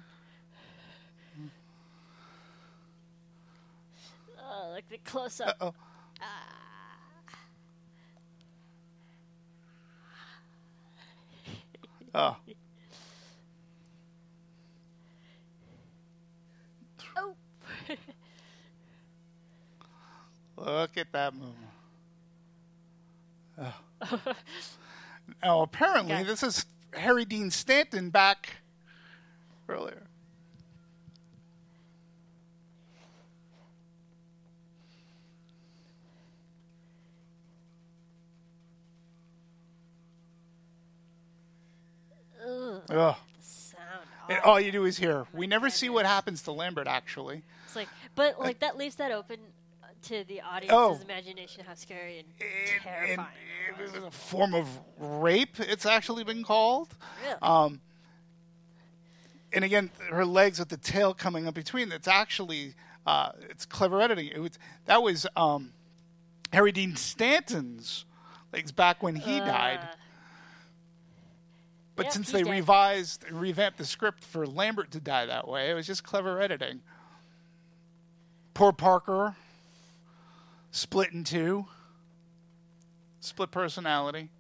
Oh, 4.38 4.70
like 4.70 4.86
the 4.90 4.98
close 4.98 5.40
up. 5.40 5.56
Uh-oh. 5.60 5.74
Ah. 6.20 6.56
Ah. 12.12 12.36
Oh, 17.16 17.34
Oh, 20.58 20.64
look 20.82 20.98
at 20.98 21.10
that 21.12 21.32
movement. 21.32 21.56
Oh. 23.58 23.74
Ah. 24.02 24.34
now, 25.42 25.62
apparently, 25.62 26.12
Okay. 26.12 26.24
this 26.24 26.42
is 26.42 26.66
Harry 26.92 27.24
Dean 27.24 27.50
Stanton 27.50 28.10
back 28.10 28.56
earlier. 29.70 30.06
ugh, 42.46 42.82
Ugh. 42.90 43.16
And 44.28 44.38
all 44.44 44.60
you 44.60 44.70
do 44.70 44.84
is 44.84 44.96
hear. 44.96 45.26
We 45.32 45.48
never 45.48 45.70
see 45.70 45.88
what 45.90 46.06
happens 46.06 46.42
to 46.42 46.52
Lambert, 46.52 46.86
actually. 46.86 47.42
It's 47.66 47.74
like, 47.74 47.88
but 48.14 48.38
like 48.38 48.60
that 48.60 48.76
leaves 48.76 48.94
that 48.96 49.10
open 49.10 49.40
uh, 49.82 49.86
to 50.02 50.22
the 50.24 50.40
audience's 50.40 50.70
Oh. 50.72 51.00
imagination 51.04 51.64
how 51.66 51.74
scary 51.74 52.20
and 52.20 52.28
And- 52.40 52.72
and 52.74 52.82
terrifying. 52.82 53.28
it 53.70 53.76
was 53.82 53.92
a 54.04 54.10
form 54.12 54.54
of 54.54 54.68
rape, 54.98 55.58
it's 55.58 55.84
actually 55.84 56.22
been 56.22 56.44
called. 56.44 56.94
Really? 57.24 57.38
Um, 57.42 57.80
and 59.52 59.64
again, 59.64 59.90
her 60.10 60.24
legs 60.24 60.58
with 60.58 60.68
the 60.68 60.76
tail 60.76 61.14
coming 61.14 61.46
up 61.46 61.54
between. 61.54 61.90
It's 61.92 62.08
actually 62.08 62.74
uh, 63.06 63.32
it's 63.48 63.66
clever 63.66 64.00
editing. 64.00 64.28
It 64.28 64.40
was 64.40 64.52
that 64.86 65.02
was 65.02 65.26
um, 65.36 65.72
Harry 66.52 66.72
Dean 66.72 66.96
Stanton's 66.96 68.04
legs 68.52 68.72
back 68.72 69.02
when 69.02 69.16
he 69.16 69.38
died. 69.40 69.80
Uh, 69.82 69.94
But 71.96 72.06
Yep, 72.06 72.12
since 72.12 72.32
they 72.32 72.42
dead. 72.42 72.50
revised, 72.52 73.24
revamped 73.30 73.78
the 73.78 73.84
script 73.84 74.24
for 74.24 74.46
Lambert 74.46 74.90
to 74.92 75.00
die 75.00 75.26
that 75.26 75.46
way, 75.46 75.70
it 75.70 75.74
was 75.74 75.86
just 75.86 76.02
clever 76.02 76.40
editing. 76.40 76.80
Poor 78.54 78.72
Parker, 78.72 79.36
split 80.70 81.12
in 81.12 81.24
two, 81.24 81.66
split 83.20 83.50
personality. 83.50 84.30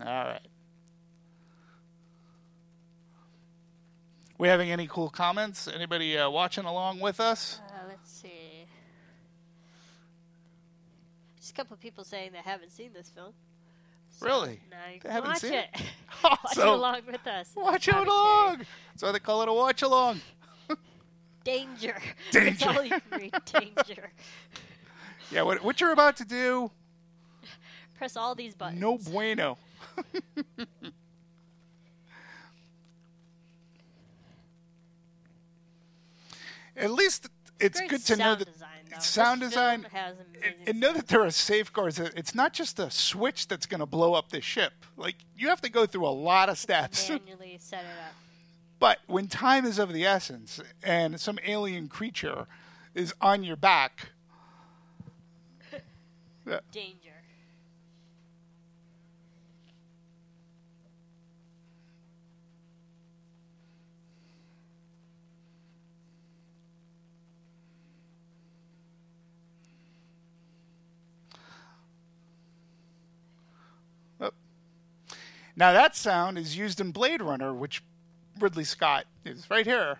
All 0.00 0.06
right. 0.06 0.40
We 4.38 4.48
having 4.48 4.70
any 4.70 4.86
cool 4.86 5.10
comments? 5.10 5.68
Anybody 5.68 6.16
uh, 6.16 6.30
watching 6.30 6.64
along 6.64 7.00
with 7.00 7.20
us? 7.20 7.60
uh, 7.68 7.72
let's 7.88 8.10
see. 8.10 8.64
Just 11.38 11.50
a 11.50 11.54
couple 11.54 11.74
of 11.74 11.80
people 11.80 12.04
saying 12.04 12.30
they 12.32 12.38
haven't 12.38 12.70
seen 12.70 12.92
this 12.94 13.10
film. 13.10 13.32
So 14.18 14.26
Really? 14.26 14.60
They 15.02 15.10
haven't 15.10 15.30
watch 15.30 15.40
seen 15.40 15.54
it. 15.54 15.68
it? 15.74 15.82
watch 16.24 16.56
it 16.56 16.66
along 16.66 17.00
with 17.06 17.26
us. 17.26 17.50
Watch 17.54 17.88
it 17.88 17.94
along. 17.94 18.58
That's 18.92 19.02
why 19.02 19.12
they 19.12 19.18
call 19.18 19.42
it 19.42 19.48
a 19.48 19.52
watch 19.52 19.82
along. 19.82 20.20
Danger. 21.44 21.96
Danger. 22.30 22.50
That's 22.50 22.66
all 22.78 22.84
you 22.84 22.98
read. 23.12 23.34
Danger. 23.44 24.10
Yeah, 25.30 25.42
what, 25.42 25.62
what 25.62 25.80
you're 25.80 25.92
about 25.92 26.16
to 26.16 26.24
do, 26.24 26.70
Press 27.96 28.16
all 28.16 28.34
these 28.34 28.54
buttons. 28.54 28.80
no 28.80 28.96
bueno. 28.98 29.58
At 36.76 36.90
least 36.92 37.28
it's 37.58 37.78
Great 37.78 37.90
good 37.90 38.04
to 38.06 38.16
know 38.16 38.34
that 38.34 38.52
design, 38.52 39.00
sound 39.00 39.42
This 39.42 39.50
design 39.50 39.86
and 40.66 40.80
know 40.80 40.92
that 40.92 41.08
there 41.08 41.20
are 41.22 41.30
safeguards. 41.30 41.98
It's 41.98 42.34
not 42.34 42.54
just 42.54 42.78
a 42.78 42.90
switch 42.90 43.48
that's 43.48 43.66
going 43.66 43.80
to 43.80 43.86
blow 43.86 44.14
up 44.14 44.30
the 44.30 44.40
ship. 44.40 44.72
Like 44.96 45.16
you 45.36 45.48
have 45.48 45.60
to 45.62 45.70
go 45.70 45.84
through 45.86 46.06
a 46.06 46.08
lot 46.08 46.48
of 46.48 46.58
steps. 46.58 47.08
manually 47.10 47.58
set 47.60 47.80
it 47.80 47.86
up. 48.06 48.14
But 48.78 48.98
when 49.06 49.26
time 49.26 49.66
is 49.66 49.78
of 49.78 49.92
the 49.92 50.06
essence 50.06 50.58
and 50.82 51.20
some 51.20 51.38
alien 51.44 51.88
creature 51.88 52.46
is 52.94 53.12
on 53.20 53.44
your 53.44 53.56
back, 53.56 54.08
Danger. 56.72 57.09
Now 75.60 75.72
that 75.74 75.94
sound 75.94 76.38
is 76.38 76.56
used 76.56 76.80
in 76.80 76.90
Blade 76.90 77.20
Runner, 77.20 77.52
which 77.52 77.82
Ridley 78.38 78.64
Scott 78.64 79.04
is 79.26 79.48
right 79.50 79.66
here. 79.66 79.98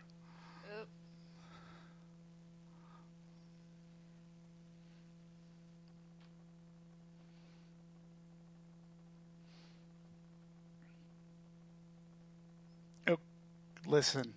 Oop. 13.10 13.20
Oh, 13.20 13.90
listen. 13.90 14.32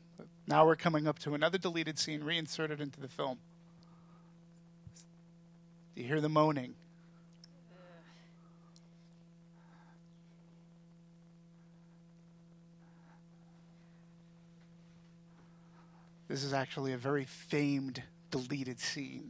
Now 0.46 0.66
we're 0.66 0.76
coming 0.76 1.08
up 1.08 1.20
to 1.20 1.34
another 1.34 1.58
deleted 1.58 1.98
scene 1.98 2.22
reinserted 2.22 2.82
into 2.82 3.00
the 3.00 3.08
film. 3.08 3.38
Do 5.96 6.02
you 6.02 6.08
hear 6.10 6.20
the 6.20 6.28
moaning. 6.28 6.76
This 16.34 16.44
is 16.44 16.52
actually 16.52 16.94
a 16.94 16.98
very 16.98 17.26
famed 17.26 18.02
deleted 18.32 18.80
scene. 18.80 19.30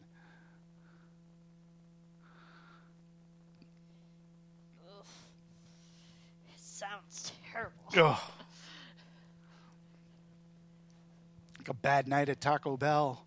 It 6.46 6.60
sounds 6.62 7.34
terrible. 7.52 7.74
Ugh. 7.98 8.18
Like 11.58 11.68
a 11.68 11.74
bad 11.74 12.08
night 12.08 12.30
at 12.30 12.40
Taco 12.40 12.78
Bell. 12.78 13.26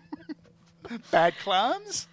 bad 1.10 1.38
clowns? 1.42 2.06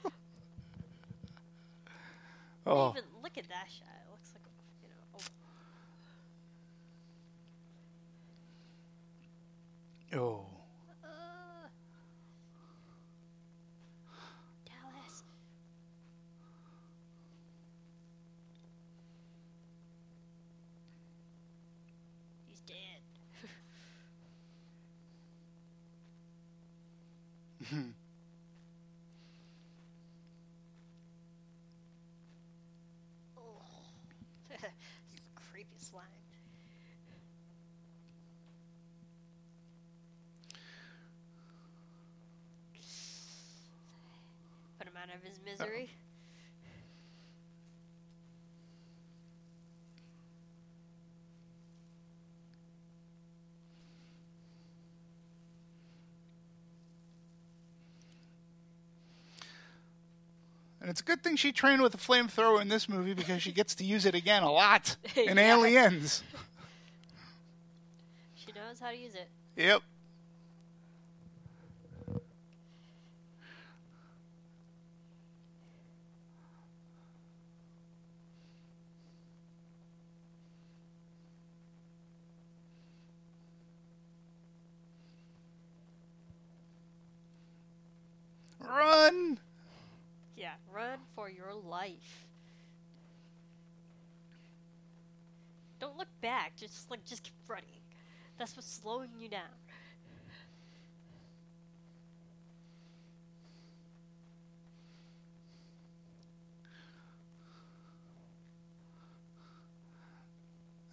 oh, 2.66 2.92
Even 2.92 3.04
look 3.22 3.38
at 3.38 3.50
that 3.50 3.68
shot. 3.68 3.90
It 3.90 4.10
looks 4.10 4.30
like 4.34 4.42
you 4.82 4.88
know. 4.88 5.26
Oh, 10.16 10.22
oh. 10.24 10.46
uh, 11.04 11.68
Dallas. 14.66 15.24
He's 22.48 22.62
dead. 22.62 23.02
oh. 33.38 33.62
Creepy 35.52 35.78
slime. 35.78 36.04
out 45.10 45.16
of 45.16 45.22
his 45.24 45.40
misery. 45.46 45.90
And 60.82 60.84
it's 60.96 61.02
a 61.02 61.04
good 61.04 61.22
thing 61.22 61.36
she 61.36 61.52
trained 61.52 61.82
with 61.82 61.94
a 61.94 61.98
flamethrower 61.98 62.62
in 62.62 62.70
this 62.70 62.88
movie 62.88 63.14
because 63.14 63.44
she 63.44 63.52
gets 63.52 63.76
to 63.76 63.84
use 63.84 64.06
it 64.06 64.16
again 64.16 64.44
a 64.44 64.50
lot 64.50 64.96
in 65.18 65.36
Yeah. 65.36 65.58
Aliens. 65.58 66.24
She 68.38 68.54
knows 68.54 68.80
how 68.80 68.92
to 68.92 68.96
use 68.96 69.14
it. 69.16 69.28
Yep. 69.58 69.82
Run! 88.62 89.40
Yeah, 90.38 90.54
run 90.72 91.00
for 91.16 91.30
your 91.30 91.54
life. 91.86 92.26
Don't 95.80 95.98
look 95.98 96.08
back. 96.22 96.56
Just 96.58 96.90
like 96.90 97.06
just 97.06 97.24
keep 97.24 97.34
running. 97.48 97.66
That's 98.38 98.56
what's 98.56 98.72
slowing 98.72 99.10
you 99.20 99.30
down. 99.30 99.42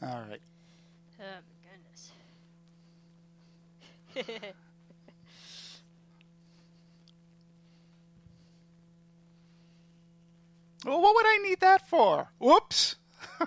All 0.02 0.22
right. 0.28 0.40
Oh 1.20 1.24
my 1.24 1.60
goodness. 4.14 4.52
Well, 10.84 11.00
what 11.00 11.14
would 11.14 11.26
I 11.26 11.38
need 11.38 11.60
that 11.60 11.88
for? 11.88 12.28
Whoops. 12.38 12.96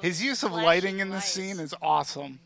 His 0.00 0.22
use 0.22 0.42
of 0.42 0.52
lighting 0.52 1.00
in 1.00 1.10
the 1.10 1.20
scene 1.20 1.60
is 1.60 1.74
awesome. 1.82 2.38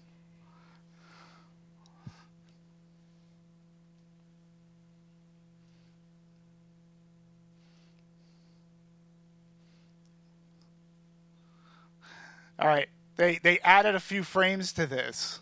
All 12.59 12.67
right. 12.67 12.89
They 13.21 13.37
they 13.37 13.59
added 13.59 13.95
a 13.95 14.01
few 14.01 14.23
frames 14.23 14.73
to 14.73 14.87
this. 14.87 15.41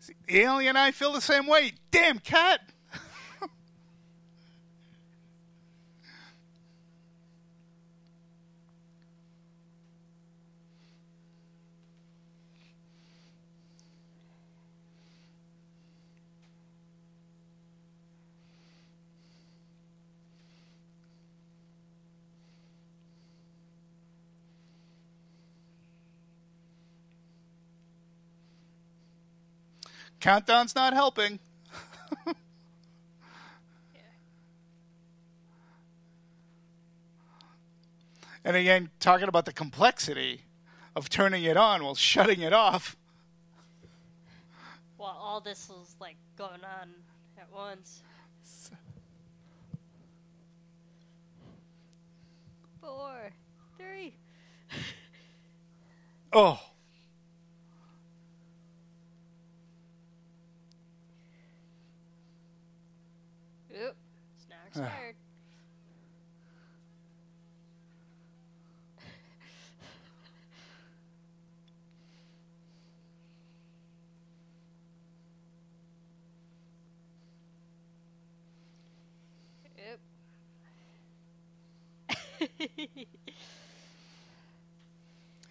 See, 0.00 0.12
Alien 0.28 0.76
and 0.76 0.78
I 0.78 0.90
feel 0.90 1.12
the 1.12 1.22
same 1.22 1.46
way. 1.46 1.72
Damn 1.90 2.18
cat. 2.18 2.60
Countdown's 30.24 30.74
not 30.74 30.94
helping. 30.94 31.38
and 38.42 38.56
again, 38.56 38.88
talking 39.00 39.28
about 39.28 39.44
the 39.44 39.52
complexity 39.52 40.40
of 40.96 41.10
turning 41.10 41.44
it 41.44 41.58
on 41.58 41.84
while 41.84 41.94
shutting 41.94 42.40
it 42.40 42.54
off. 42.54 42.96
While 44.96 45.18
all 45.20 45.42
this 45.42 45.68
was 45.68 45.94
like 46.00 46.16
going 46.38 46.64
on 46.80 46.88
at 47.36 47.52
once. 47.52 48.00
Four, 52.80 53.30
three. 53.76 54.14
Oh. 56.32 56.58
Oop, 63.76 63.96
it's 64.36 64.46
now 64.48 64.56
expired. 64.68 65.16
Oop. 82.40 83.08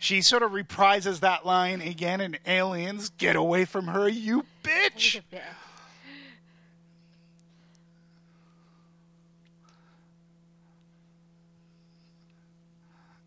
She 0.03 0.21
sort 0.21 0.43
of 0.43 0.51
reprises 0.51 1.21
that 1.21 1.45
line 1.45 1.79
again 1.79 2.19
in 2.19 2.37
Aliens 2.45 3.07
Get 3.17 3.37
away 3.37 3.63
from 3.63 3.87
her, 3.87 4.09
you 4.09 4.45
bitch! 4.61 5.21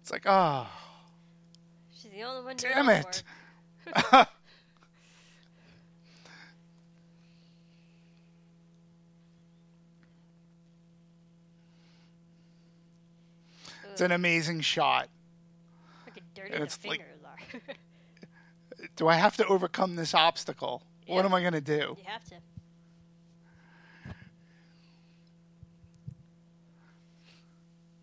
It's 0.07 0.13
like, 0.13 0.23
oh, 0.25 0.69
She's 1.93 2.13
the 2.13 2.23
only 2.23 2.45
one. 2.45 2.57
to 2.59 2.69
damn 2.69 2.89
it. 2.91 3.25
It's 13.91 14.01
an 14.01 14.13
amazing 14.13 14.61
shot. 14.61 15.09
How 16.05 16.13
dirty 16.35 16.53
And 16.53 16.61
the 16.61 16.65
it's 16.65 16.85
like- 16.85 17.01
are. 17.01 17.67
Do 18.97 19.09
I 19.09 19.15
have 19.15 19.37
to 19.39 19.47
overcome 19.47 19.97
this 19.97 20.15
obstacle? 20.15 20.83
What 21.07 21.25
am 21.25 21.33
I 21.35 21.41
going 21.41 21.53
to 21.55 21.61
do? 21.61 21.97
you 21.99 22.05
have 22.05 22.25
to. 22.27 22.37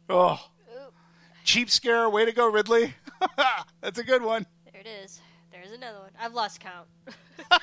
Oh, 0.10 0.40
cheap 1.44 1.70
scare. 1.70 2.10
Way 2.10 2.26
to 2.26 2.32
go, 2.32 2.50
Ridley. 2.50 2.96
That's 3.82 4.00
a 4.00 4.04
good 4.04 4.22
one. 4.22 4.46
there 4.72 4.82
it 4.82 4.88
is. 4.88 5.20
There's 5.52 5.72
another 5.72 6.00
one. 6.00 6.12
I've 6.20 6.34
lost 6.34 6.60
count. 6.60 6.88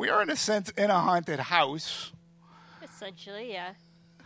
We 0.00 0.08
are, 0.08 0.22
in 0.22 0.30
a 0.30 0.36
sense, 0.36 0.70
in 0.70 0.88
a 0.88 0.98
haunted 0.98 1.40
house. 1.40 2.12
Essentially, 2.82 3.52
yeah. 3.52 3.74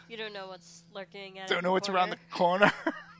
You 0.08 0.16
don't 0.16 0.32
know 0.32 0.46
what's 0.46 0.84
lurking 0.94 1.40
at. 1.40 1.48
Don't 1.48 1.64
know 1.64 1.72
what's 1.72 1.88
around 1.88 2.10
the 2.10 2.18
corner. 2.30 2.70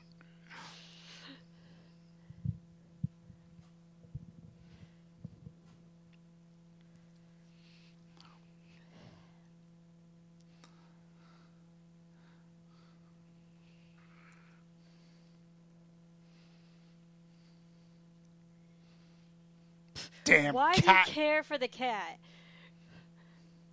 damn 20.41 20.53
Why 20.53 20.73
cat. 20.73 21.05
do 21.05 21.11
you 21.11 21.15
care 21.15 21.43
for 21.43 21.57
the 21.57 21.67
cat? 21.67 22.17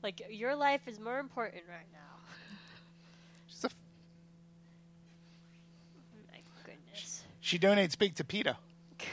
Like, 0.03 0.23
your 0.31 0.57
life 0.57 0.83
is 0.87 0.99
more 0.99 1.19
important 1.21 1.63
right 1.69 1.87
now. 1.93 1.99
She's 3.47 3.65
a 3.65 3.67
f- 3.69 3.75
My 6.33 6.41
goodness. 6.65 7.25
She 7.41 7.59
donates 7.59 7.97
big 7.97 8.15
to 8.17 8.25
PETA. 8.25 8.57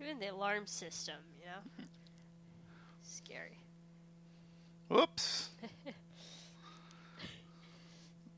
Even 0.00 0.18
the 0.18 0.26
alarm 0.28 0.66
system, 0.66 1.16
you 1.40 1.46
know? 1.46 1.52
Mm-hmm. 1.82 1.82
Scary. 3.16 3.58
Whoops. 4.88 5.48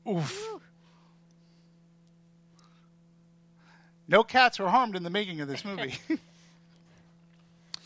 Oof. 0.07 0.59
No 4.07 4.23
cats 4.23 4.57
were 4.57 4.69
harmed 4.69 4.95
in 4.95 5.03
the 5.03 5.09
making 5.09 5.41
of 5.41 5.47
this 5.47 5.65
movie. 5.65 5.99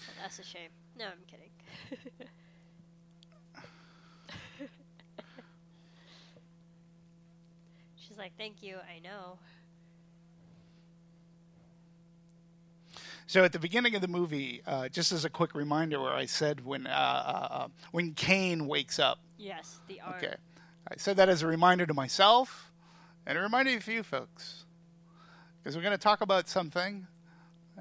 Oh, 0.06 0.12
that's 0.22 0.40
a 0.40 0.44
shame. 0.44 0.70
No, 0.98 1.06
I'm 1.06 1.12
kidding. 1.28 1.50
She's 7.98 8.18
like, 8.18 8.32
thank 8.38 8.64
you, 8.64 8.78
I 8.78 9.00
know. 9.00 9.38
So 13.26 13.44
at 13.44 13.52
the 13.54 13.60
beginning 13.60 13.96
of 13.96 14.02
the 14.02 14.08
movie, 14.08 14.62
uh, 14.68 14.90
just 14.90 15.12
as 15.12 15.26
a 15.26 15.30
quick 15.30 15.56
reminder, 15.56 16.00
where 16.02 16.14
I 16.14 16.26
said 16.26 16.66
when 16.66 16.86
uh, 16.88 16.90
uh, 16.90 17.48
uh, 17.54 17.68
when 17.92 18.14
Kane 18.14 18.68
wakes 18.68 19.00
up, 19.00 19.20
Yes, 19.38 19.80
the 19.88 20.00
okay, 20.18 20.36
I 20.90 20.96
said 20.98 21.18
that 21.18 21.30
as 21.30 21.42
a 21.42 21.48
reminder 21.48 21.86
to 21.86 21.94
myself 21.94 22.72
and 23.26 23.38
a 23.38 23.42
reminder 23.42 23.80
to 23.80 23.92
you 23.94 24.04
folks, 24.04 24.66
because 25.62 25.76
we're 25.76 25.84
going 25.84 25.92
to 25.98 25.98
talk 25.98 26.22
about 26.22 26.48
something, 26.50 27.08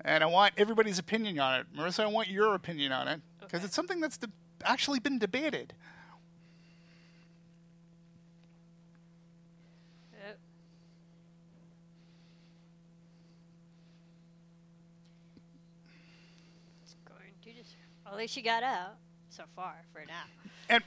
and 0.05 0.23
I 0.23 0.27
want 0.27 0.55
everybody's 0.57 0.99
opinion 0.99 1.39
on 1.41 1.61
it. 1.61 1.67
Marissa, 1.77 2.05
I 2.05 2.07
want 2.07 2.29
your 2.29 2.55
opinion 2.55 2.93
on 2.93 3.09
it 3.09 3.21
because 3.41 3.59
Okay. 3.61 3.67
it's 3.67 3.75
something 3.75 4.01
that's 4.01 4.19
de- 4.19 4.29
actually 4.65 5.01
been 5.01 5.19
debated. 5.19 5.75
Yep. 10.25 10.39
It's 16.83 16.97
going 17.07 17.33
to 17.45 17.53
just. 17.63 17.77
Well, 18.13 18.19
at 18.19 18.25
least 18.25 18.35
she 18.35 18.43
got 18.43 18.63
out 18.63 18.97
so 19.31 19.45
far 19.57 19.75
for 19.91 20.05
now. 20.07 20.25
And 20.69 20.85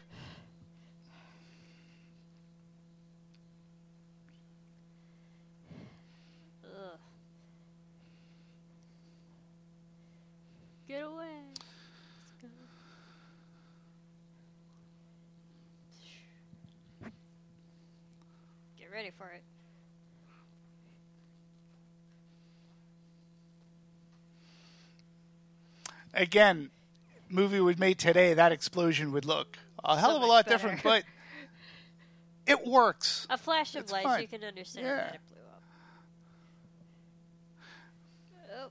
Ugh. 6.63 6.99
Get 10.87 11.01
away. 11.01 11.25
Get 18.77 18.91
ready 18.91 19.09
for 19.17 19.29
it. 19.29 19.41
again, 26.15 26.69
movie 27.35 27.59
was 27.59 27.77
made 27.77 27.99
today, 27.99 28.33
that 28.33 28.51
explosion 28.51 29.11
would 29.11 29.25
look 29.25 29.57
a 29.83 29.97
hell 29.99 30.11
So 30.11 30.15
of 30.17 30.23
a 30.23 30.25
lot 30.25 30.45
better. 30.45 30.55
different, 30.57 30.81
but 30.83 31.03
it 32.47 32.65
works. 32.65 33.27
A 33.29 33.37
flash 33.37 33.75
of 33.75 33.81
It's 33.83 33.91
light, 33.91 34.03
fine. 34.03 34.21
you 34.21 34.27
can 34.27 34.43
understand 34.43 34.87
Yeah. 34.87 34.95
that 34.95 35.15
it 35.15 35.21
blew 35.27 35.37
up. 35.37 35.61
Oh, 38.57 38.69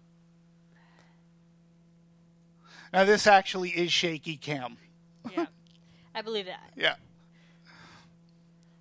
Now 2.93 3.05
this 3.05 3.27
actually 3.27 3.71
is 3.71 3.93
shaky 3.93 4.37
cam. 4.37 4.77
yeah. 5.33 5.47
I 6.15 6.23
believe 6.23 6.47
that. 6.47 6.71
Yeah. 6.77 6.95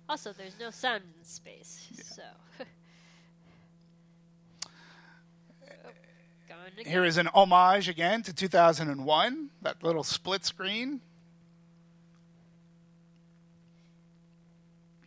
Also, 0.08 0.32
there's 0.34 0.58
no 0.60 0.70
sound 0.70 1.02
in 1.18 1.24
space, 1.24 1.86
so. 2.02 2.22
Oh, 5.66 5.90
going 6.48 6.53
again. 6.53 6.53
Here 6.86 7.04
is 7.04 7.16
an 7.16 7.28
homage 7.28 7.88
again 7.88 8.22
to 8.22 8.32
2001, 8.32 9.50
that 9.62 9.82
little 9.82 10.04
split 10.04 10.44
screen. 10.44 11.00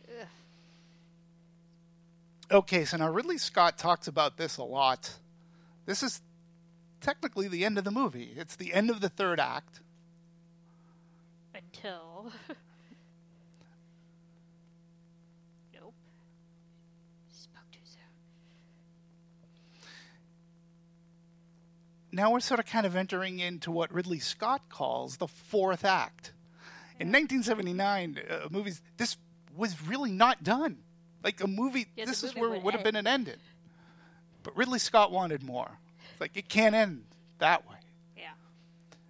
Ugh. 0.08 0.26
Okay, 2.50 2.84
so 2.84 2.96
now 2.96 3.10
Ridley 3.10 3.38
Scott 3.38 3.78
talks 3.78 4.06
about 4.06 4.36
this 4.36 4.56
a 4.56 4.64
lot. 4.64 5.14
This 5.86 6.02
is 6.02 6.20
technically 7.00 7.48
the 7.48 7.64
end 7.64 7.78
of 7.78 7.84
the 7.84 7.90
movie. 7.90 8.32
It's 8.36 8.56
the 8.56 8.74
end 8.74 8.90
of 8.90 9.00
the 9.00 9.08
third 9.08 9.40
act. 9.40 9.80
Until. 11.54 12.30
nope. 15.74 15.94
Spoke 17.30 17.70
too 17.72 17.78
soon. 17.84 18.02
Now 22.10 22.32
we're 22.32 22.40
sort 22.40 22.60
of 22.60 22.66
kind 22.66 22.86
of 22.86 22.96
entering 22.96 23.38
into 23.38 23.70
what 23.70 23.92
Ridley 23.92 24.18
Scott 24.18 24.62
calls 24.70 25.18
the 25.18 25.28
fourth 25.28 25.84
act. 25.84 26.32
In 26.98 27.08
1979, 27.08 28.20
uh, 28.28 28.48
movies 28.50 28.80
this 28.96 29.16
was 29.56 29.80
really 29.86 30.10
not 30.12 30.42
done. 30.42 30.78
Like 31.22 31.42
a 31.42 31.46
movie, 31.46 31.86
Yeah, 31.96 32.04
this 32.06 32.22
is 32.22 32.34
where 32.34 32.54
it 32.54 32.62
would 32.62 32.74
have 32.74 32.84
been 32.84 32.96
an 32.96 33.06
ending. 33.06 33.36
But 34.42 34.56
Ridley 34.56 34.78
Scott 34.78 35.10
wanted 35.12 35.42
more. 35.42 35.70
It's 36.12 36.20
like 36.20 36.36
it 36.36 36.48
can't 36.48 36.74
end 36.74 37.04
that 37.38 37.68
way. 37.68 37.76
Yeah. 38.16 38.30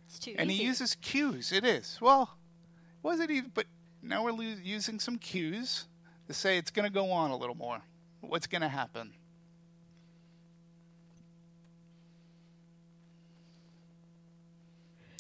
It's 0.07 0.19
too 0.19 0.35
And 0.39 0.51
easy. 0.51 0.63
he 0.63 0.67
uses 0.69 0.95
cues. 0.97 1.53
It 1.53 1.65
is. 1.65 1.99
Well, 2.01 2.31
was 3.03 3.21
it 3.21 3.31
even? 3.31 3.53
But 3.55 3.67
now 4.03 4.25
we're 4.25 4.33
lo- 4.33 4.41
using 4.63 4.99
some 4.99 5.19
cues 5.19 5.85
to 6.27 6.35
say 6.35 6.59
it's 6.59 6.71
going 6.71 6.87
to 6.89 6.93
go 6.93 7.11
on 7.13 7.31
a 7.31 7.37
little 7.37 7.55
more. 7.55 7.81
What's 8.21 8.47
going 8.47 8.63
to 8.63 8.69
happen? 8.69 9.13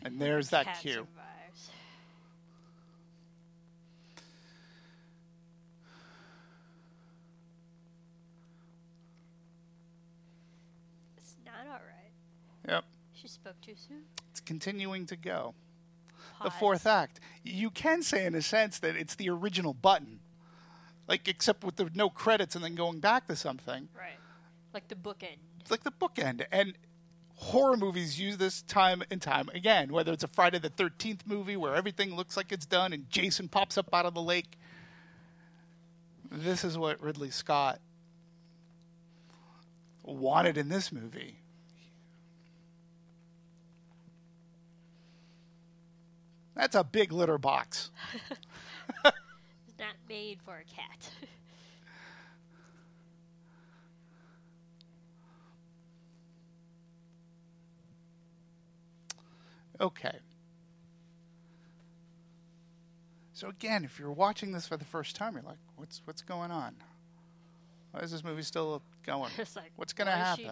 And 0.08 0.18
there's 0.18 0.48
that 0.48 0.64
Cat 0.64 0.78
cue. 0.80 0.92
survives. 0.92 1.70
It's 11.18 11.34
not 11.44 11.66
alright. 11.66 11.82
Yep. 12.66 12.84
She 13.12 13.28
spoke 13.28 13.60
too 13.60 13.74
soon. 13.76 14.04
It's 14.30 14.40
continuing 14.40 15.04
to 15.06 15.16
go. 15.16 15.52
The 16.42 16.50
fourth 16.50 16.86
act. 16.86 17.20
You 17.44 17.68
can 17.68 18.02
say, 18.02 18.24
in 18.24 18.34
a 18.34 18.40
sense, 18.40 18.78
that 18.78 18.96
it's 18.96 19.14
the 19.14 19.28
original 19.28 19.74
button. 19.74 20.20
Like, 21.06 21.28
except 21.28 21.64
with 21.64 21.76
the 21.76 21.90
no 21.94 22.08
credits 22.08 22.54
and 22.54 22.64
then 22.64 22.76
going 22.76 23.00
back 23.00 23.26
to 23.26 23.36
something. 23.36 23.88
Right. 23.94 24.16
Like 24.72 24.88
the 24.88 24.94
bookend. 24.94 25.36
It's 25.60 25.70
like 25.70 25.84
the 25.84 25.92
bookend. 25.92 26.46
And 26.50 26.78
horror 27.38 27.76
movies 27.76 28.18
use 28.18 28.36
this 28.36 28.62
time 28.62 29.02
and 29.10 29.22
time 29.22 29.48
again, 29.54 29.92
whether 29.92 30.12
it's 30.12 30.24
a 30.24 30.28
Friday 30.28 30.58
the 30.58 30.70
13th 30.70 31.20
movie 31.24 31.56
where 31.56 31.74
everything 31.74 32.14
looks 32.14 32.36
like 32.36 32.50
it's 32.50 32.66
done 32.66 32.92
and 32.92 33.08
Jason 33.08 33.48
pops 33.48 33.78
up 33.78 33.94
out 33.94 34.04
of 34.04 34.14
the 34.14 34.22
lake. 34.22 34.58
This 36.30 36.64
is 36.64 36.76
what 36.76 37.00
Ridley 37.00 37.30
Scott 37.30 37.80
wanted 40.02 40.58
in 40.58 40.68
this 40.68 40.90
movie. 40.92 41.38
That's 46.56 46.74
a 46.74 46.82
big 46.82 47.12
litter 47.12 47.38
box. 47.38 47.90
It's 49.68 49.78
not 49.78 49.94
made 50.08 50.38
for 50.44 50.56
a 50.56 50.64
cat. 50.64 51.10
Okay. 59.80 60.18
So 63.32 63.48
again, 63.48 63.84
if 63.84 63.98
you're 63.98 64.10
watching 64.10 64.52
this 64.52 64.66
for 64.66 64.76
the 64.76 64.84
first 64.84 65.14
time, 65.14 65.34
you're 65.34 65.42
like, 65.42 65.58
"What's 65.76 66.02
what's 66.04 66.22
going 66.22 66.50
on? 66.50 66.74
Why 67.92 68.00
is 68.00 68.10
this 68.10 68.24
movie 68.24 68.42
still 68.42 68.82
going? 69.06 69.30
like, 69.56 69.72
what's 69.76 69.92
going 69.92 70.06
to 70.08 70.12
happen?" 70.12 70.50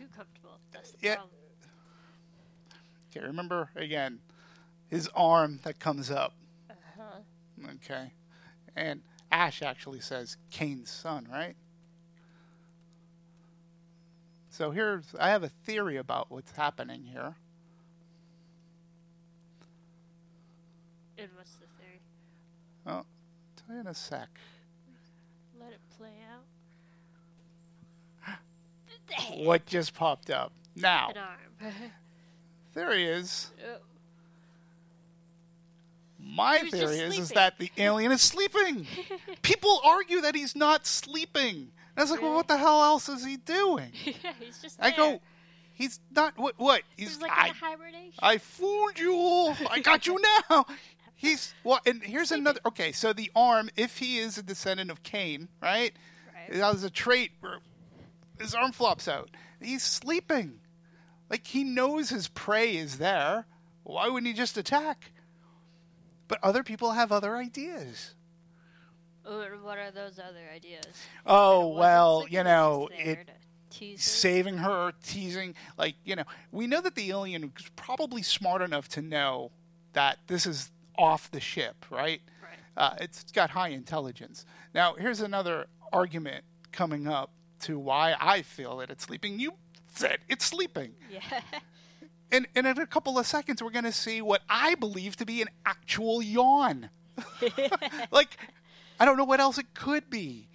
Too 0.00 0.08
comfortable. 0.16 0.58
That's 0.72 0.92
the 0.92 0.98
Yeah. 1.02 1.16
problem. 1.16 1.36
Okay, 3.10 3.26
remember 3.26 3.70
again, 3.74 4.20
his 4.86 5.08
arm 5.08 5.60
that 5.64 5.78
comes 5.78 6.10
up. 6.10 6.32
Uh-huh. 6.70 7.22
Okay, 7.74 8.12
and 8.76 9.02
Ash 9.30 9.62
actually 9.62 10.00
says 10.00 10.36
Kane's 10.50 10.90
son, 10.90 11.28
right? 11.30 11.56
So 14.48 14.70
here's 14.70 15.14
I 15.18 15.30
have 15.30 15.42
a 15.42 15.48
theory 15.48 15.96
about 15.96 16.30
what's 16.30 16.52
happening 16.56 17.04
here. 17.04 17.34
And 21.18 21.28
what's 21.34 21.54
the 21.56 21.66
theory? 21.78 22.00
Oh, 22.86 23.04
tell 23.56 23.74
you 23.74 23.80
in 23.80 23.86
a 23.86 23.94
sec. 23.94 24.28
Let 25.58 25.64
let 25.66 25.72
it 25.72 25.80
play 25.90 26.14
out. 26.32 26.46
The 28.90 28.92
hand. 28.92 28.99
What 29.36 29.66
just 29.66 29.94
popped 29.94 30.30
up? 30.30 30.52
Now, 30.76 31.10
An 31.10 31.16
arm. 31.18 31.72
there 32.74 32.96
he 32.96 33.04
is. 33.04 33.50
Oh, 33.64 33.76
My 36.18 36.58
He 36.58 36.64
was 36.64 36.72
just 36.72 36.92
theory 36.94 37.06
is, 37.08 37.18
is 37.18 37.28
that 37.30 37.58
the 37.58 37.70
alien 37.76 38.12
is 38.12 38.22
sleeping. 38.22 38.86
People 39.42 39.80
argue 39.84 40.20
that 40.20 40.34
he's 40.34 40.54
not 40.54 40.86
sleeping. 40.86 41.56
And 41.56 41.98
I 41.98 42.02
was 42.02 42.10
like, 42.10 42.22
well, 42.22 42.34
what 42.34 42.48
the 42.48 42.56
hell 42.56 42.82
else 42.82 43.08
is 43.08 43.24
he 43.24 43.36
doing? 43.36 43.92
yeah, 44.04 44.32
he's 44.38 44.58
just 44.58 44.78
I 44.80 44.90
there. 44.90 44.96
go, 44.96 45.20
he's 45.74 46.00
not. 46.14 46.38
What? 46.38 46.54
What? 46.58 46.82
He's. 46.96 47.08
He's 47.08 47.20
like 47.20 47.32
I, 47.32 47.48
hibernation. 47.48 48.14
I 48.20 48.38
fooled 48.38 48.98
you. 48.98 49.54
I 49.68 49.80
got 49.80 50.06
you 50.06 50.20
now. 50.48 50.66
He's 51.16 51.52
well, 51.64 51.80
and 51.84 52.02
here's 52.02 52.32
another. 52.32 52.60
Okay, 52.64 52.92
so 52.92 53.12
the 53.12 53.30
arm, 53.36 53.68
if 53.76 53.98
he 53.98 54.18
is 54.18 54.38
a 54.38 54.42
descendant 54.42 54.90
of 54.90 55.02
Cain, 55.02 55.48
right? 55.60 55.92
Right. 56.48 56.58
That 56.58 56.72
was 56.72 56.82
a 56.84 56.88
trait 56.88 57.32
his 58.40 58.54
arm 58.54 58.72
flops 58.72 59.06
out. 59.06 59.30
He's 59.60 59.82
sleeping. 59.82 60.60
Like 61.28 61.46
he 61.46 61.62
knows 61.64 62.10
his 62.10 62.28
prey 62.28 62.76
is 62.76 62.98
there. 62.98 63.46
Why 63.84 64.08
wouldn't 64.08 64.26
he 64.26 64.32
just 64.32 64.56
attack? 64.56 65.12
But 66.28 66.38
other 66.42 66.62
people 66.62 66.92
have 66.92 67.12
other 67.12 67.36
ideas. 67.36 68.14
What 69.24 69.78
are 69.78 69.90
those 69.90 70.18
other 70.18 70.48
ideas? 70.54 70.86
Oh 71.26 71.68
well, 71.68 72.24
you 72.28 72.42
know, 72.42 72.88
it 72.92 73.28
saving 73.96 74.58
her, 74.58 74.92
teasing, 75.04 75.54
like, 75.78 75.94
you 76.04 76.16
know, 76.16 76.24
we 76.52 76.66
know 76.66 76.80
that 76.80 76.94
the 76.94 77.10
alien 77.10 77.44
is 77.44 77.70
probably 77.76 78.22
smart 78.22 78.62
enough 78.62 78.88
to 78.88 79.02
know 79.02 79.50
that 79.92 80.18
this 80.26 80.46
is 80.46 80.70
off 80.98 81.30
the 81.30 81.40
ship, 81.40 81.86
right? 81.90 82.20
Right. 82.42 82.58
Uh, 82.76 82.96
it's 83.00 83.24
got 83.32 83.50
high 83.50 83.68
intelligence. 83.68 84.44
Now, 84.74 84.94
here's 84.94 85.20
another 85.20 85.66
argument 85.92 86.44
coming 86.72 87.06
up 87.06 87.30
to 87.60 87.78
why 87.78 88.14
I 88.20 88.42
feel 88.42 88.78
that 88.78 88.90
it's 88.90 89.04
sleeping. 89.04 89.38
You 89.38 89.54
said 89.94 90.18
it's 90.28 90.44
sleeping. 90.44 90.92
Yeah. 91.10 91.40
And, 92.32 92.46
and 92.54 92.66
in 92.66 92.78
a 92.78 92.86
couple 92.86 93.18
of 93.18 93.26
seconds, 93.26 93.62
we're 93.62 93.70
going 93.70 93.84
to 93.84 93.92
see 93.92 94.22
what 94.22 94.42
I 94.48 94.76
believe 94.76 95.16
to 95.16 95.26
be 95.26 95.42
an 95.42 95.48
actual 95.66 96.22
yawn. 96.22 96.90
like, 98.12 98.36
I 99.00 99.04
don't 99.04 99.16
know 99.16 99.24
what 99.24 99.40
else 99.40 99.58
it 99.58 99.74
could 99.74 100.08
be. 100.08 100.48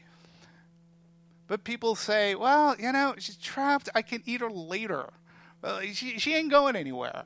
But 1.48 1.64
people 1.64 1.96
say, 1.96 2.34
well, 2.34 2.76
you 2.80 2.92
know, 2.92 3.16
she's 3.20 3.36
trapped. 3.36 3.90
I 3.94 4.02
can 4.02 4.24
eat 4.26 4.42
her 4.42 4.50
later. 4.50 5.10
Well, 5.62 5.82
she, 5.82 6.18
she 6.18 6.34
ain't 6.34 6.50
going 6.50 6.76
anywhere. 6.76 7.24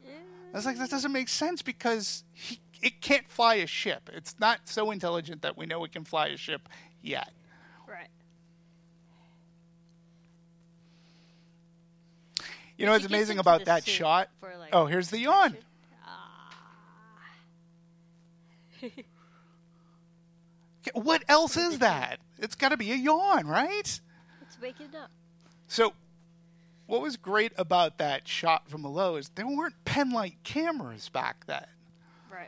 I 0.53 0.57
was 0.57 0.65
like, 0.65 0.77
that 0.77 0.89
doesn't 0.89 1.11
make 1.11 1.30
sense 1.30 1.61
because 1.61 2.23
he, 2.34 2.60
it 2.81 3.01
can't 3.01 3.30
fly 3.30 3.56
a 3.56 3.68
ship. 3.68 4.10
It's 4.14 4.35
not 4.39 4.61
so 4.65 4.91
intelligent 4.91 5.41
that 5.43 5.57
we 5.57 5.65
know 5.65 5.84
it 5.84 5.91
can 5.91 6.06
fly 6.06 6.27
a 6.27 6.38
ship 6.38 6.68
yet. 7.01 7.31
right. 7.88 8.10
You 12.80 12.85
know 12.85 12.93
what's 12.93 13.03
amazing 13.06 13.39
about 13.39 13.65
that 13.65 13.85
shot? 13.85 14.30
like, 14.41 14.69
oh, 14.72 14.85
here's 14.85 15.10
the 15.10 15.19
yawn. 15.19 15.57
Okay, 18.81 18.93
ah. 18.95 20.91
What 20.93 21.26
else 21.27 21.57
is 21.57 21.80
that? 21.80 22.19
It's 22.38 22.56
got 22.56 22.69
to 22.69 22.77
be 22.77 22.93
a 22.93 22.95
yawn, 22.95 23.45
right? 23.47 23.99
It's 24.41 24.61
waking 24.61 24.95
up. 24.95 25.11
So, 25.68 25.91
what 26.88 27.01
was 27.01 27.18
great 27.18 27.51
about 27.57 27.97
that 27.97 28.30
shot 28.30 28.69
from 28.69 28.81
below 28.81 29.18
is 29.18 29.27
there 29.35 29.45
weren't 29.45 29.76
pen 29.84 30.11
light 30.11 30.38
cameras 30.45 31.10
back 31.10 31.47
then. 31.47 31.65
Right. 32.31 32.47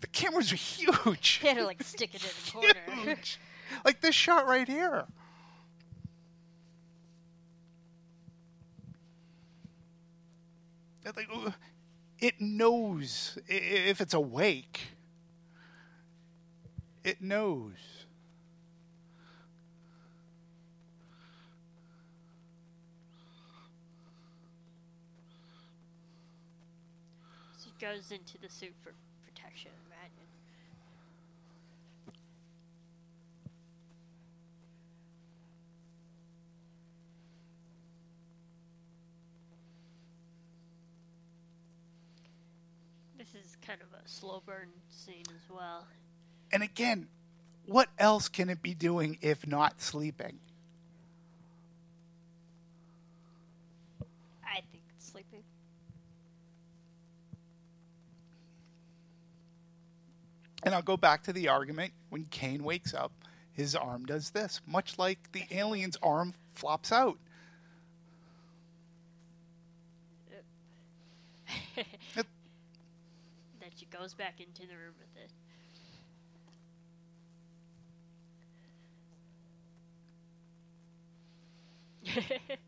The 0.00 0.06
cameras 0.06 0.52
were 0.52 0.56
huge. 0.58 1.40
They 1.42 1.48
had 1.48 1.56
to 1.56 1.64
like 1.64 1.82
stick 1.82 2.14
it 2.14 2.22
in 2.22 2.30
the 2.30 2.50
corner. 2.94 3.02
huge. 3.02 3.40
Like 3.84 4.00
this 4.00 4.14
shot 4.14 4.46
right 4.46 4.68
here. 4.68 5.06
Like, 11.14 11.28
uh, 11.32 11.50
It 12.20 12.40
knows 12.40 13.38
if 13.46 14.00
it's 14.00 14.14
awake. 14.14 14.80
It 17.04 17.22
knows. 17.22 18.06
it 27.66 27.84
goes 27.84 28.10
into 28.10 28.38
the 28.38 28.48
suit 28.48 28.74
for 28.82 28.92
protection, 29.24 29.70
imagine. 29.86 30.26
This 43.18 43.34
is 43.34 43.55
kind 43.66 43.80
of 43.80 43.88
a 43.92 44.08
slow 44.08 44.42
burn 44.46 44.68
scene 44.90 45.24
as 45.28 45.50
well. 45.50 45.86
And 46.52 46.62
again, 46.62 47.08
what 47.66 47.88
else 47.98 48.28
can 48.28 48.48
it 48.48 48.62
be 48.62 48.74
doing 48.74 49.18
if 49.20 49.46
not 49.46 49.80
sleeping? 49.80 50.38
I 54.44 54.60
think 54.70 54.84
it's 54.94 55.10
sleeping. 55.10 55.42
And 60.62 60.74
I'll 60.74 60.82
go 60.82 60.96
back 60.96 61.24
to 61.24 61.32
the 61.32 61.48
argument 61.48 61.92
when 62.10 62.26
Kane 62.26 62.62
wakes 62.62 62.94
up, 62.94 63.12
his 63.52 63.74
arm 63.74 64.06
does 64.06 64.30
this, 64.30 64.60
much 64.66 64.96
like 64.98 65.32
the 65.32 65.42
alien's 65.50 65.96
arm 66.02 66.34
flops 66.54 66.92
out. 66.92 67.18
It- 73.96 73.98
Then 73.98 74.02
she 74.02 74.02
goes 74.02 74.14
back 74.14 74.40
into 74.40 74.62
the 74.66 74.76
room 74.76 74.94
with 74.98 75.22
it. 75.24 75.32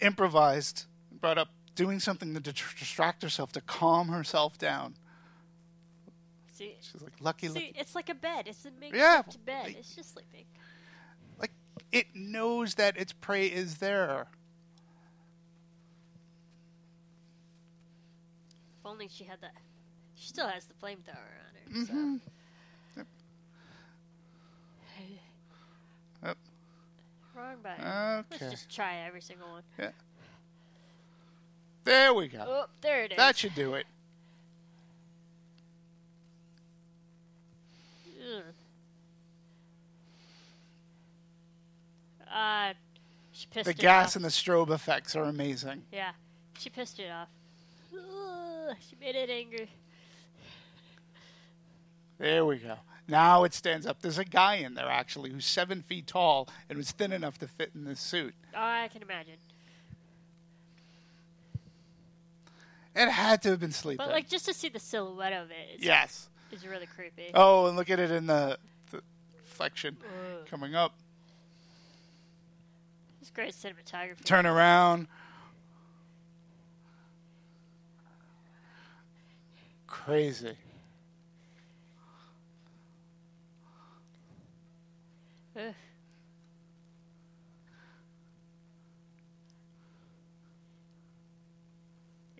improvised, 0.00 0.84
brought 1.20 1.38
up 1.38 1.48
doing 1.74 2.00
something 2.00 2.34
to 2.34 2.40
distract 2.40 3.22
herself, 3.22 3.52
to 3.52 3.60
calm 3.60 4.08
herself 4.08 4.58
down. 4.58 4.94
See, 6.52 6.74
She's 6.80 7.00
like, 7.02 7.12
lucky, 7.20 7.46
see, 7.48 7.54
lucky. 7.54 7.74
it's 7.76 7.94
like 7.94 8.08
a 8.08 8.14
bed. 8.14 8.48
It's 8.48 8.64
a 8.64 8.70
makeshift 8.80 8.96
Yeah, 8.96 9.22
bed. 9.44 9.64
like- 9.66 9.76
It's 9.76 9.94
just 9.94 10.12
sleeping. 10.12 10.44
Like, 11.38 11.52
it 11.92 12.06
knows 12.14 12.74
that 12.74 12.96
its 12.96 13.12
prey 13.12 13.46
is 13.46 13.78
there. 13.78 14.26
If 18.80 18.86
only 18.86 19.08
she 19.08 19.24
had 19.24 19.40
that. 19.40 19.52
She 20.28 20.34
still 20.34 20.48
has 20.48 20.66
the 20.66 20.74
flamethrower 20.74 21.16
on 21.16 21.72
her. 21.72 21.80
Mm-hmm. 21.80 22.16
So. 22.96 23.02
Yep. 26.22 26.36
Wrong 27.34 27.56
button. 27.62 27.82
Okay. 27.86 28.26
Let's 28.42 28.52
just 28.52 28.68
try 28.74 28.96
every 29.06 29.22
single 29.22 29.48
one. 29.48 29.62
Yeah. 29.78 29.90
There 31.84 32.12
we 32.12 32.28
go. 32.28 32.44
Oh, 32.46 32.66
there 32.82 33.04
it 33.04 33.12
is. 33.12 33.16
That 33.16 33.38
should 33.38 33.54
do 33.54 33.72
it. 33.72 33.86
Ugh. 38.20 38.42
Uh, 42.30 42.74
she 43.32 43.46
pissed 43.46 43.64
The 43.64 43.72
gas 43.72 44.08
off. 44.08 44.16
and 44.16 44.24
the 44.26 44.28
strobe 44.28 44.68
effects 44.70 45.16
are 45.16 45.24
amazing. 45.24 45.84
Yeah, 45.90 46.10
she 46.58 46.68
pissed 46.68 46.98
it 46.98 47.10
off. 47.10 47.28
Ugh, 47.94 48.76
she 48.90 48.94
made 49.00 49.16
it 49.16 49.30
angry. 49.30 49.70
There 52.18 52.44
we 52.44 52.58
go. 52.58 52.76
Now 53.06 53.44
it 53.44 53.54
stands 53.54 53.86
up. 53.86 54.02
There's 54.02 54.18
a 54.18 54.24
guy 54.24 54.56
in 54.56 54.74
there 54.74 54.88
actually 54.88 55.30
who's 55.30 55.46
seven 55.46 55.82
feet 55.82 56.06
tall 56.06 56.48
and 56.68 56.76
was 56.76 56.90
thin 56.90 57.12
enough 57.12 57.38
to 57.38 57.48
fit 57.48 57.70
in 57.74 57.84
this 57.84 58.00
suit. 58.00 58.34
Oh, 58.54 58.60
I 58.60 58.88
can 58.92 59.02
imagine. 59.02 59.34
It 62.94 63.08
had 63.08 63.42
to 63.42 63.50
have 63.50 63.60
been 63.60 63.72
sleeping. 63.72 64.04
But 64.04 64.10
like 64.10 64.28
just 64.28 64.44
to 64.46 64.52
see 64.54 64.68
the 64.68 64.80
silhouette 64.80 65.32
of 65.32 65.50
it 65.50 65.78
is, 65.78 65.84
yes. 65.84 66.28
is 66.52 66.66
really 66.66 66.86
creepy. 66.86 67.30
Oh, 67.32 67.66
and 67.66 67.76
look 67.76 67.88
at 67.88 67.98
it 67.98 68.10
in 68.10 68.26
the, 68.26 68.58
the 68.90 69.00
reflection 69.38 69.96
Ugh. 70.02 70.46
coming 70.46 70.74
up. 70.74 70.92
It's 73.22 73.30
great 73.30 73.54
cinematography. 73.54 74.24
Turn 74.24 74.46
around. 74.46 75.06
Crazy. 79.86 80.56
Ugh. 85.58 85.74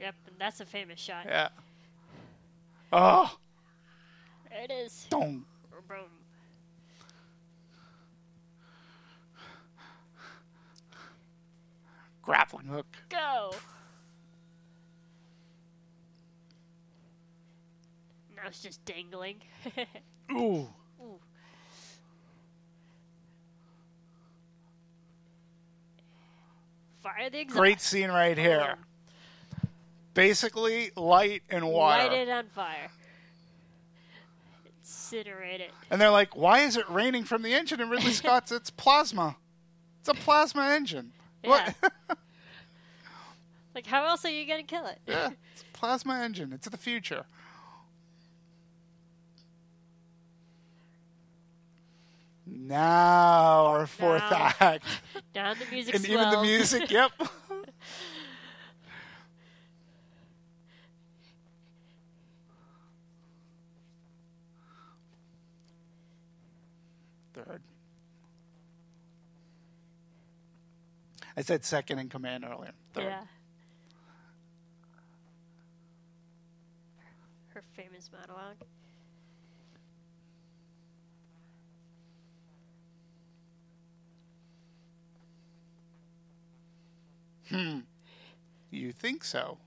Yep, 0.01 0.15
and 0.28 0.36
that's 0.39 0.61
a 0.61 0.65
famous 0.65 1.01
shot. 1.01 1.24
Yeah. 1.27 1.49
Oh. 2.93 3.36
There 4.49 4.62
it 4.62 4.70
is. 4.70 5.07
Boom. 5.11 5.45
Boom. 5.89 5.99
Grappling 12.23 12.66
hook. 12.66 12.86
Go. 13.09 13.53
Now 18.36 18.43
it's 18.47 18.62
just 18.62 18.85
dangling. 18.85 19.36
Ooh. 20.32 20.69
Fire 27.03 27.31
the 27.31 27.41
exhaust. 27.41 27.59
Great 27.59 27.81
scene 27.81 28.11
right 28.11 28.39
oh, 28.39 28.43
here. 28.43 28.75
Basically, 30.15 30.91
light 30.97 31.43
and 31.49 31.69
water. 31.69 32.09
Light 32.09 32.12
it 32.12 32.29
on 32.29 32.47
fire. 32.47 32.91
Incinerate 34.85 35.61
it. 35.61 35.70
And 35.91 36.01
they're 36.01 36.11
like, 36.11 36.37
why 36.37 36.61
is 36.61 36.77
it 36.77 36.89
raining 36.91 37.25
from 37.25 37.43
the 37.43 37.55
engine? 37.55 37.81
And 37.81 37.91
Ridley 37.91 38.12
Scott's, 38.12 38.51
it's 38.51 38.70
plasma. 38.70 39.37
It's 40.01 40.09
a 40.09 40.15
plasma 40.15 40.69
engine. 40.70 41.12
Yeah. 41.45 41.73
What? 41.79 42.19
Like, 43.79 43.87
how 43.87 44.07
else 44.07 44.25
are 44.25 44.31
you 44.31 44.45
gonna 44.45 44.65
kill 44.65 44.87
it? 44.87 44.99
yeah, 45.07 45.31
it's 45.53 45.62
a 45.62 45.79
plasma 45.79 46.15
engine. 46.15 46.53
It's 46.53 46.69
the 46.69 46.77
future. 46.77 47.25
Now 52.51 53.66
our 53.66 53.87
fourth 53.87 54.23
Now. 54.31 54.53
act. 54.61 54.85
Down 55.35 55.57
the 55.59 55.66
music 55.70 55.95
and 55.95 56.07
even 56.09 56.31
the 56.31 56.43
music, 56.43 56.91
yep. 56.91 57.12
Third. 67.35 67.62
I 71.37 71.43
said 71.43 71.65
second 71.65 71.99
in 72.01 72.09
command 72.09 72.45
earlier. 72.45 72.73
Third. 72.95 73.05
Yeah. 73.05 73.20
Her 77.55 77.62
famous 77.77 78.11
monologue. 78.12 78.57
Hmm. 87.51 87.81
You 88.70 88.93
think 88.93 89.25
so? 89.25 89.59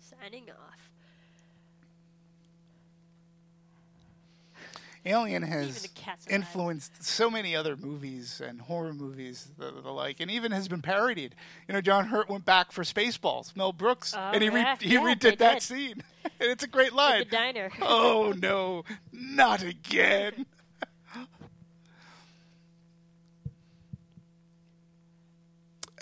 Signing 0.00 0.50
off. 0.50 0.79
Alien 5.06 5.42
has 5.42 5.88
influenced 6.28 7.02
so 7.02 7.30
many 7.30 7.56
other 7.56 7.74
movies 7.74 8.42
and 8.46 8.60
horror 8.60 8.92
movies, 8.92 9.48
the, 9.56 9.70
the 9.70 9.90
like, 9.90 10.20
and 10.20 10.30
even 10.30 10.52
has 10.52 10.68
been 10.68 10.82
parodied. 10.82 11.34
You 11.66 11.72
know, 11.74 11.80
John 11.80 12.06
Hurt 12.06 12.28
went 12.28 12.44
back 12.44 12.70
for 12.70 12.82
Spaceballs, 12.82 13.56
Mel 13.56 13.72
Brooks, 13.72 14.14
Oh, 14.14 14.20
and 14.20 14.42
he 14.42 14.50
re- 14.50 14.60
yeah. 14.60 14.76
he 14.78 14.92
Yeah, 14.94 15.00
redid 15.00 15.38
that 15.38 15.54
did. 15.54 15.62
scene, 15.62 16.02
and 16.24 16.50
it's 16.50 16.64
a 16.64 16.68
great 16.68 16.88
At 16.88 16.94
line. 16.94 17.18
the 17.20 17.24
diner. 17.24 17.70
oh 17.80 18.34
no, 18.36 18.84
not 19.12 19.62
again! 19.62 20.44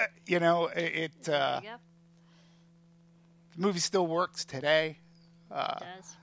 Uh, 0.01 0.05
you 0.27 0.39
know, 0.39 0.67
it, 0.67 1.13
it 1.19 1.29
uh, 1.29 1.61
movie 3.57 3.81
still 3.81 4.07
works 4.07 4.45
today. 4.45 4.99
It 5.51 5.55
does. 5.55 6.17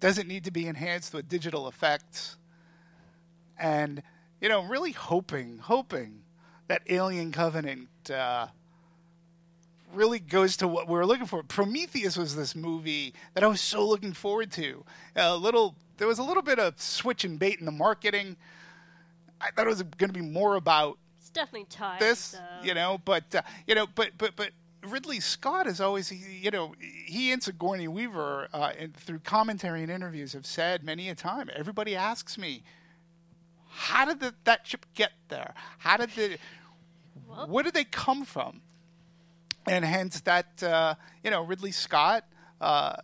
Doesn't 0.00 0.28
need 0.28 0.44
to 0.44 0.50
be 0.50 0.66
enhanced 0.66 1.12
with 1.14 1.28
digital 1.28 1.66
effects. 1.68 2.36
And, 3.58 4.02
you 4.40 4.48
know, 4.48 4.62
really 4.62 4.92
hoping, 4.92 5.58
hoping 5.58 6.22
that 6.68 6.82
Alien 6.88 7.32
Covenant 7.32 7.88
uh, 8.12 8.48
really 9.92 10.18
goes 10.20 10.56
to 10.58 10.68
what 10.68 10.86
we 10.86 10.94
were 10.94 11.06
looking 11.06 11.26
for. 11.26 11.42
Prometheus 11.42 12.16
was 12.16 12.36
this 12.36 12.54
movie 12.54 13.14
that 13.34 13.42
I 13.42 13.46
was 13.46 13.60
so 13.60 13.84
looking 13.86 14.12
forward 14.12 14.52
to. 14.52 14.84
A 15.16 15.36
little, 15.36 15.74
there 15.96 16.06
was 16.06 16.18
a 16.18 16.22
little 16.22 16.42
bit 16.42 16.58
of 16.58 16.80
switch 16.80 17.24
and 17.24 17.38
bait 17.38 17.58
in 17.58 17.64
the 17.66 17.72
marketing. 17.72 18.36
I 19.40 19.50
thought 19.50 19.66
it 19.66 19.70
was 19.70 19.82
going 19.82 20.12
to 20.12 20.18
be 20.18 20.20
more 20.24 20.56
about 20.56 20.98
It's 21.20 21.30
definitely 21.30 21.66
tied. 21.70 22.00
this, 22.00 22.18
so- 22.18 22.38
you 22.62 22.74
know, 22.74 23.00
but 23.04 23.34
uh, 23.34 23.42
you 23.66 23.74
know, 23.74 23.86
but 23.94 24.10
but 24.18 24.36
but 24.36 24.50
Ridley 24.86 25.20
Scott 25.20 25.66
is 25.66 25.80
always, 25.80 26.12
you 26.12 26.50
know, 26.50 26.74
he 26.78 27.32
and 27.32 27.42
Sigourney 27.42 27.88
Weaver, 27.88 28.48
uh, 28.52 28.72
and 28.78 28.94
through 28.94 29.20
commentary 29.20 29.82
and 29.82 29.90
interviews, 29.90 30.32
have 30.32 30.46
said 30.46 30.84
many 30.84 31.08
a 31.08 31.14
time. 31.14 31.50
Everybody 31.54 31.96
asks 31.96 32.38
me, 32.38 32.62
how 33.68 34.04
did 34.04 34.20
the, 34.20 34.34
that 34.44 34.66
ship 34.66 34.86
get 34.94 35.12
there? 35.28 35.54
How 35.78 35.96
did 35.96 36.10
the, 36.10 36.38
where 37.46 37.64
did 37.64 37.74
they 37.74 37.84
come 37.84 38.24
from? 38.24 38.62
And 39.66 39.84
hence 39.84 40.20
that, 40.22 40.62
uh, 40.62 40.94
you 41.22 41.30
know, 41.30 41.42
Ridley 41.42 41.72
Scott, 41.72 42.24
uh, 42.60 42.96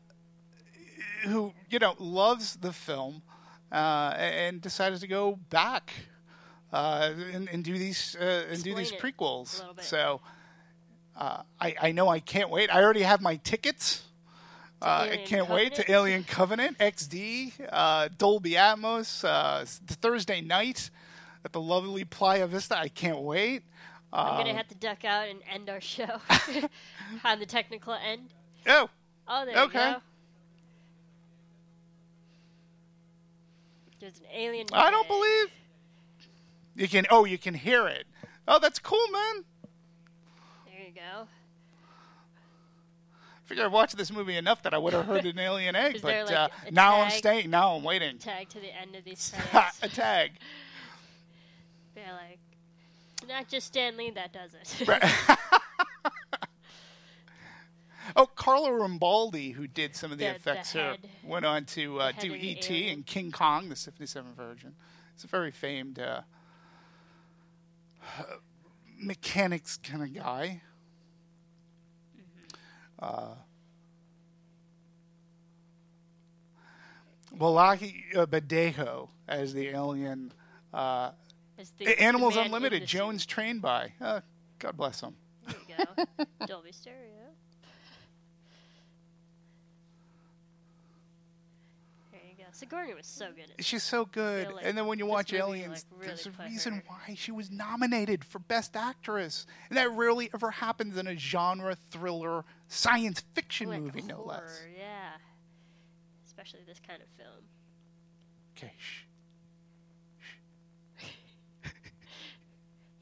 who 1.25 1.53
you 1.71 1.79
know 1.79 1.95
loves 1.99 2.57
the 2.57 2.73
film, 2.73 3.23
uh, 3.73 4.15
and 4.17 4.61
decided 4.61 5.01
to 5.01 5.07
go 5.07 5.39
back 5.51 5.93
uh, 6.73 7.13
and, 7.33 7.49
and 7.49 7.65
do 7.65 7.77
these 7.77 8.17
uh, 8.21 8.45
and 8.51 8.63
do 8.63 8.75
these 8.75 8.93
prequels. 8.93 9.63
So 9.83 10.21
uh, 11.17 11.43
I, 11.61 11.75
I 11.81 11.93
know 11.93 12.09
I 12.09 12.21
can't 12.21 12.51
wait. 12.51 12.75
I 12.75 12.83
already 12.83 13.03
have 13.03 13.21
my 13.21 13.37
tickets. 13.37 14.03
Uh, 14.83 15.09
I 15.13 15.17
can't 15.25 15.49
wait 15.49 15.75
to 15.77 15.91
Alien 15.91 16.25
Covenant 16.25 16.79
XD, 16.79 17.53
uh, 17.73 18.09
Dolby 18.19 18.51
Atmos, 18.53 19.25
uh, 19.27 19.65
the 19.87 19.95
Thursday 19.95 20.41
night 20.43 20.91
at 21.45 21.53
the 21.53 21.61
lovely 21.61 22.05
Playa 22.05 22.47
Vista. 22.47 22.79
I 22.79 22.89
can't 22.89 23.21
wait. 23.21 23.63
I'm 24.13 24.33
Um, 24.33 24.37
gonna 24.45 24.55
have 24.55 24.69
to 24.69 24.75
duck 24.75 25.05
out 25.05 25.29
and 25.29 25.41
end 25.51 25.71
our 25.71 25.81
show 25.81 26.05
on 27.25 27.39
the 27.39 27.47
technical 27.47 27.95
end. 27.95 28.29
Oh, 28.67 28.89
Oh, 29.27 29.45
there 29.47 29.57
Okay. 29.63 29.89
you 29.89 29.95
go. 29.95 30.01
There's 34.01 34.19
an 34.19 34.27
alien. 34.35 34.67
I 34.73 34.91
don't 34.91 35.09
believe 35.09 35.47
you 36.77 36.89
can. 36.89 37.07
Oh, 37.11 37.25
you 37.25 37.39
can 37.39 37.55
hear 37.55 37.87
it. 37.87 38.07
Oh, 38.47 38.59
that's 38.59 38.79
cool, 38.79 39.07
man. 39.11 39.45
There 40.95 41.03
you 41.05 41.11
go. 41.13 41.29
I 43.37 43.47
figure 43.47 43.65
I've 43.67 43.73
watched 43.73 43.97
this 43.97 44.11
movie 44.13 44.37
enough 44.37 44.63
that 44.63 44.73
I 44.73 44.79
would 44.79 44.93
have 44.95 45.05
heard 45.07 45.27
an 45.27 45.39
alien 45.39 45.77
egg, 45.77 45.97
Is 45.97 46.03
but 46.03 46.09
there, 46.09 46.25
like, 46.25 46.35
uh, 46.35 46.49
a 46.67 46.71
now 46.71 47.01
I'm 47.03 47.11
tag? 47.11 47.19
staying. 47.19 47.51
Now 47.51 47.75
I'm 47.75 47.83
waiting. 47.85 48.19
Tag 48.19 48.49
to 48.51 48.61
the 48.61 48.75
end 48.75 48.95
of 48.97 49.05
these 49.05 49.33
a 49.83 49.89
tag. 49.89 50.33
They're 51.95 52.05
like, 52.13 52.39
not 53.29 53.49
just 53.49 53.67
Stan 53.69 53.97
Lee 53.97 54.11
that 54.11 54.33
does 54.33 54.51
it. 54.55 55.39
Oh, 58.17 58.27
Carlo 58.27 58.69
Rambaldi, 58.71 59.55
who 59.55 59.67
did 59.67 59.97
some 59.97 60.13
of 60.13 60.19
the, 60.19 60.27
The- 60.27 60.31
the 60.33 60.37
effects 60.37 60.73
here, 60.73 60.83
head. 60.91 61.09
went 61.25 61.45
on 61.47 61.65
to 61.67 61.99
uh, 62.01 62.13
head 62.13 62.21
do 62.21 62.35
of 62.35 62.41
the 62.41 62.47
E.T. 62.49 62.75
alien. 62.75 62.95
and 62.99 63.07
King 63.07 63.33
Kong, 63.33 63.69
the 63.71 63.75
57 63.75 64.35
version. 64.35 64.75
It's 65.15 65.25
a 65.25 65.27
very 65.27 65.51
famed 65.51 65.99
uh, 65.99 66.21
mechanics 68.99 69.79
kind 69.83 70.03
of 70.03 70.15
guy. 70.15 70.61
Uh, 73.05 73.35
Bolaji 77.37 78.17
uh, 78.17 78.25
Badejo 78.27 79.09
as 79.29 79.53
the 79.53 79.69
alien. 79.69 80.33
Uh, 80.73 81.11
It's 81.59 81.71
the- 81.71 82.01
Animals 82.03 82.35
the 82.35 82.43
Unlimited, 82.43 82.87
Jones 82.87 83.27
trained 83.27 83.61
by. 83.61 83.93
Uh, 84.01 84.21
God 84.59 84.77
bless 84.77 85.01
him. 85.03 85.15
There 85.47 85.57
you 85.69 85.85
go. 86.07 86.47
Dolby 86.47 86.73
Stereo. 86.73 86.97
There 92.13 92.21
you 92.31 92.37
go. 92.39 92.44
Sigourney 92.55 92.95
was 92.95 93.07
so 93.07 93.27
good. 93.35 93.51
At 93.59 93.65
She's 93.65 93.83
so 93.83 94.05
good. 94.05 94.53
like 94.53 94.65
and 94.65 94.79
then 94.79 94.87
when 94.87 94.99
you 94.99 95.07
watch 95.07 95.33
movie, 95.33 95.43
Aliens, 95.43 95.85
like, 95.91 96.01
really 96.01 96.07
there's 96.07 96.27
a 96.27 96.31
reason 96.49 96.75
her- 96.75 96.83
why 96.87 97.15
she 97.17 97.33
was 97.33 97.51
nominated 97.51 98.25
for 98.25 98.39
Best 98.39 98.77
Actress. 98.77 99.45
And 99.69 99.77
that 99.77 99.91
rarely 99.91 100.31
ever 100.33 100.51
happens 100.53 100.97
in 100.97 101.07
a 101.09 101.17
genre 101.17 101.75
thriller 101.91 102.45
science 102.69 103.21
fiction 103.35 103.69
like 103.71 103.81
movie, 103.81 104.03
no 104.03 104.23
less. 104.23 104.61
Yeah. 104.79 105.11
Especially 106.27 106.61
this 106.67 106.81
kind 106.87 107.03
of 107.03 107.09
film. 107.17 107.43
Okay, 108.57 108.73
shh. 108.79 109.03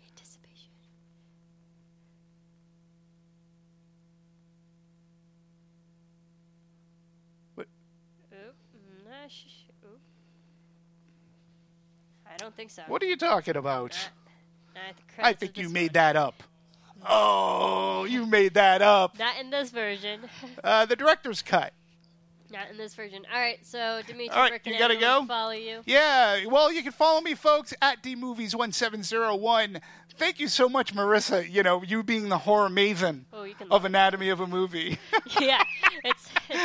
Anticipation. 0.09 0.70
What? 7.55 7.66
Oop. 8.33 8.55
Nah, 9.23 9.28
sh-. 9.28 9.62
I 12.32 12.36
don't 12.39 12.57
think 12.57 12.70
so. 12.70 12.82
What 12.86 13.03
are 13.03 13.07
you 13.07 13.16
talking 13.16 13.57
about? 13.57 13.97
Not 14.74 14.94
I 15.19 15.32
think 15.35 15.59
you 15.59 15.65
this 15.65 15.73
made 15.73 15.89
one. 15.89 15.93
that 15.94 16.16
up. 16.16 16.43
Oh, 17.07 18.05
you 18.05 18.27
made 18.27 18.55
that 18.55 18.81
up. 18.81 19.19
Not 19.19 19.39
in 19.40 19.51
this 19.51 19.70
version. 19.70 20.20
Uh, 20.65 20.86
the 20.86 20.94
director's 20.94 21.43
cut. 21.43 21.73
Not 22.51 22.70
in 22.70 22.77
this 22.77 22.94
version. 22.94 23.24
All 23.32 23.40
right, 23.40 23.59
so 23.66 24.01
Dimitri, 24.07 24.28
All 24.31 24.43
right, 24.43 24.61
you 24.65 24.78
gotta 24.78 24.97
go? 24.97 25.24
Follow 25.27 25.51
you. 25.53 25.81
Yeah, 25.86 26.47
well, 26.47 26.73
you 26.73 26.82
can 26.82 26.93
follow 26.93 27.20
me, 27.20 27.35
folks, 27.35 27.74
at 27.82 28.03
dmovies1701. 28.03 29.81
Thank 30.16 30.39
you 30.39 30.49
so 30.49 30.69
much, 30.69 30.94
Marissa. 30.94 31.51
You 31.51 31.62
know, 31.62 31.82
you 31.82 32.03
being 32.03 32.28
the 32.28 32.39
horror 32.39 32.69
maven 32.69 33.23
Oh, 33.32 33.47
of 33.70 33.85
Anatomy 33.85 34.28
of 34.28 34.40
a 34.40 34.47
Movie. 34.47 34.99
yeah, 35.40 35.65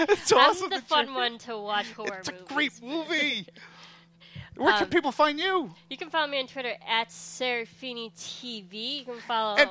it's 0.09 0.21
It's 0.31 0.61
I'm 0.61 0.69
the 0.69 0.81
fun 0.81 1.13
one 1.13 1.37
to 1.39 1.57
watch 1.57 1.91
horror 1.93 2.17
it's 2.19 2.29
a 2.29 2.31
movies. 2.33 2.47
great 2.47 2.81
movie. 2.83 3.47
Where 4.55 4.73
can 4.73 4.83
Um, 4.83 4.89
people 4.89 5.11
find 5.11 5.39
you? 5.39 5.71
You 5.89 5.97
can 5.97 6.09
follow 6.09 6.27
me 6.27 6.39
on 6.39 6.47
Twitter 6.47 6.73
at 6.87 7.09
Serafini 7.09 8.11
TV. 8.15 8.99
You 8.99 9.05
can 9.05 9.19
follow 9.21 9.55
And- 9.57 9.69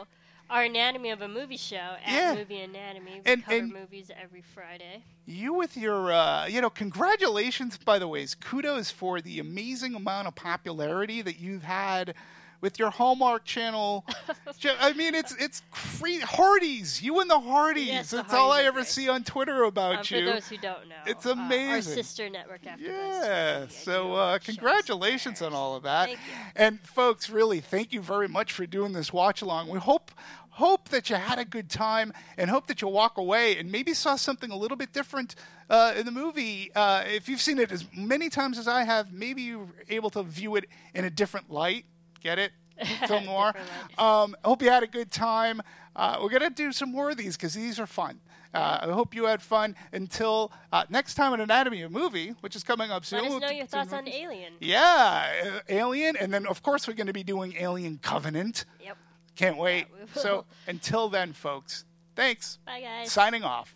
our 0.49 0.63
Anatomy 0.63 1.11
of 1.11 1.23
a 1.23 1.27
Movie 1.29 1.57
show 1.57 1.97
at 2.05 2.13
Yeah. 2.13 2.35
Movie 2.35 2.61
Anatomy. 2.61 3.21
We 3.25 3.33
And- 3.33 3.45
cover 3.45 3.57
and- 3.57 3.73
movies 3.73 4.13
every 4.23 4.43
Friday. 4.43 5.03
You 5.27 5.55
with 5.55 5.77
your, 5.77 6.13
uh, 6.13 6.47
you 6.47 6.61
know, 6.61 6.71
congratulations, 6.71 7.77
by 7.79 7.99
the 7.99 8.07
way. 8.07 8.25
Kudos 8.41 8.93
for 8.93 9.21
the 9.21 9.41
amazing 9.41 9.97
amount 9.97 10.29
of 10.29 10.37
popularity 10.37 11.21
that 11.23 11.41
you've 11.41 11.65
had 11.65 12.15
with 12.61 12.79
your 12.79 12.91
Hallmark 12.91 13.45
channel. 13.45 14.05
I 14.81 14.93
mean, 14.95 15.15
it's 15.15 15.35
it's 15.39 15.63
crazy. 15.71 16.23
Hardys, 16.25 17.03
you 17.03 17.21
and 17.21 17.29
the 17.31 17.41
Hardys. 17.41 17.87
Yes, 17.87 18.11
the 18.11 18.19
That's 18.19 18.33
all 18.35 18.53
I 18.53 18.63
ever 18.63 18.79
great. 18.81 18.87
see 18.89 19.09
on 19.09 19.25
Twitter 19.25 19.65
about 19.65 19.99
Um, 19.99 20.05
for 20.05 20.15
you. 20.17 20.25
those 20.27 20.47
who 20.49 20.57
don't 20.59 20.89
know, 20.89 20.97
It's 21.07 21.27
uh, 21.27 21.35
our 21.37 21.81
sister 21.83 22.29
network 22.31 22.67
after 22.67 22.85
Yeah. 22.85 23.67
I 23.69 23.73
So 23.73 24.15
uh, 24.15 24.39
congratulations 24.39 25.43
on 25.43 25.53
all 25.53 25.77
of 25.77 25.83
that. 25.85 26.11
And 26.55 26.81
folks, 26.81 27.29
really, 27.31 27.61
thank 27.61 27.93
you 27.93 28.01
very 28.01 28.29
much 28.29 28.53
for 28.53 28.67
doing 28.67 28.93
this 28.93 29.13
watch 29.13 29.43
along. 29.43 29.69
We 29.69 29.79
hope 29.79 30.11
hope 30.51 30.89
that 30.89 31.11
you 31.11 31.17
had 31.17 31.39
a 31.39 31.45
good 31.45 31.69
time 31.69 32.11
and 32.39 32.49
hope 32.49 32.67
that 32.67 32.81
you 32.81 32.89
walk 32.89 33.19
away 33.19 33.59
and 33.59 33.71
maybe 33.71 33.93
saw 33.93 34.17
something 34.17 34.51
a 34.51 34.57
little 34.57 34.77
bit 34.79 34.91
different 34.91 35.35
uh, 35.69 35.93
in 35.95 36.07
the 36.07 36.11
movie. 36.13 36.71
Uh, 36.75 37.03
if 37.07 37.29
you've 37.29 37.43
seen 37.43 37.59
it 37.59 37.71
as 37.71 37.85
many 37.95 38.31
times 38.31 38.57
as 38.59 38.67
I 38.67 38.85
have, 38.85 39.13
maybe 39.13 39.43
you're 39.43 39.69
able 39.91 40.09
to 40.11 40.23
view 40.23 40.57
it 40.57 40.65
in 40.95 41.05
a 41.05 41.11
different 41.11 41.51
light. 41.51 41.85
Get 42.21 42.39
it? 42.39 42.53
Film 43.07 43.25
noir. 43.25 43.55
Um, 43.97 44.37
hope 44.45 44.63
you 44.63 44.71
had 44.71 44.83
a 44.83 44.87
good 44.87 45.11
time. 45.11 45.63
Uh, 45.95 46.19
we're 46.23 46.29
gonna 46.29 46.51
do 46.51 46.73
some 46.73 46.93
more 46.93 47.11
of 47.11 47.17
these 47.17 47.37
because 47.37 47.55
these 47.55 47.81
are 47.81 47.87
fun. 47.87 48.21
Uh, 48.53 48.79
I 48.83 48.91
hope 48.93 49.15
you 49.15 49.27
had 49.27 49.43
fun. 49.43 49.77
Until 49.93 50.51
uh, 50.73 50.85
next 50.89 51.15
time, 51.15 51.33
an 51.35 51.41
Anatomy 51.41 51.83
of 51.83 51.91
a 51.91 51.99
Movie, 51.99 52.35
which 52.41 52.57
is 52.57 52.65
coming 52.65 52.91
up 52.91 53.05
soon. 53.05 53.23
Let 53.23 53.33
us 53.33 53.41
know 53.41 53.51
your 53.51 53.67
thoughts 53.67 53.93
on. 53.93 54.09
Alien. 54.09 54.55
Yeah, 54.61 55.61
Alien, 55.69 56.17
and 56.17 56.33
then 56.33 56.47
of 56.47 56.63
course 56.63 56.89
we're 56.89 56.95
going 56.95 57.07
to 57.07 57.13
be 57.13 57.23
doing 57.23 57.55
Alien 57.59 57.99
Covenant. 57.99 58.65
Yep. 58.83 58.97
Can't 59.37 59.59
wait. 59.59 59.87
will. 59.91 60.23
So 60.23 60.45
until 60.67 61.09
then, 61.11 61.35
folks, 61.35 61.85
thanks. 62.15 62.59
Bye, 62.65 62.81
guys. 62.81 63.13
Signing 63.13 63.43
off. 63.43 63.76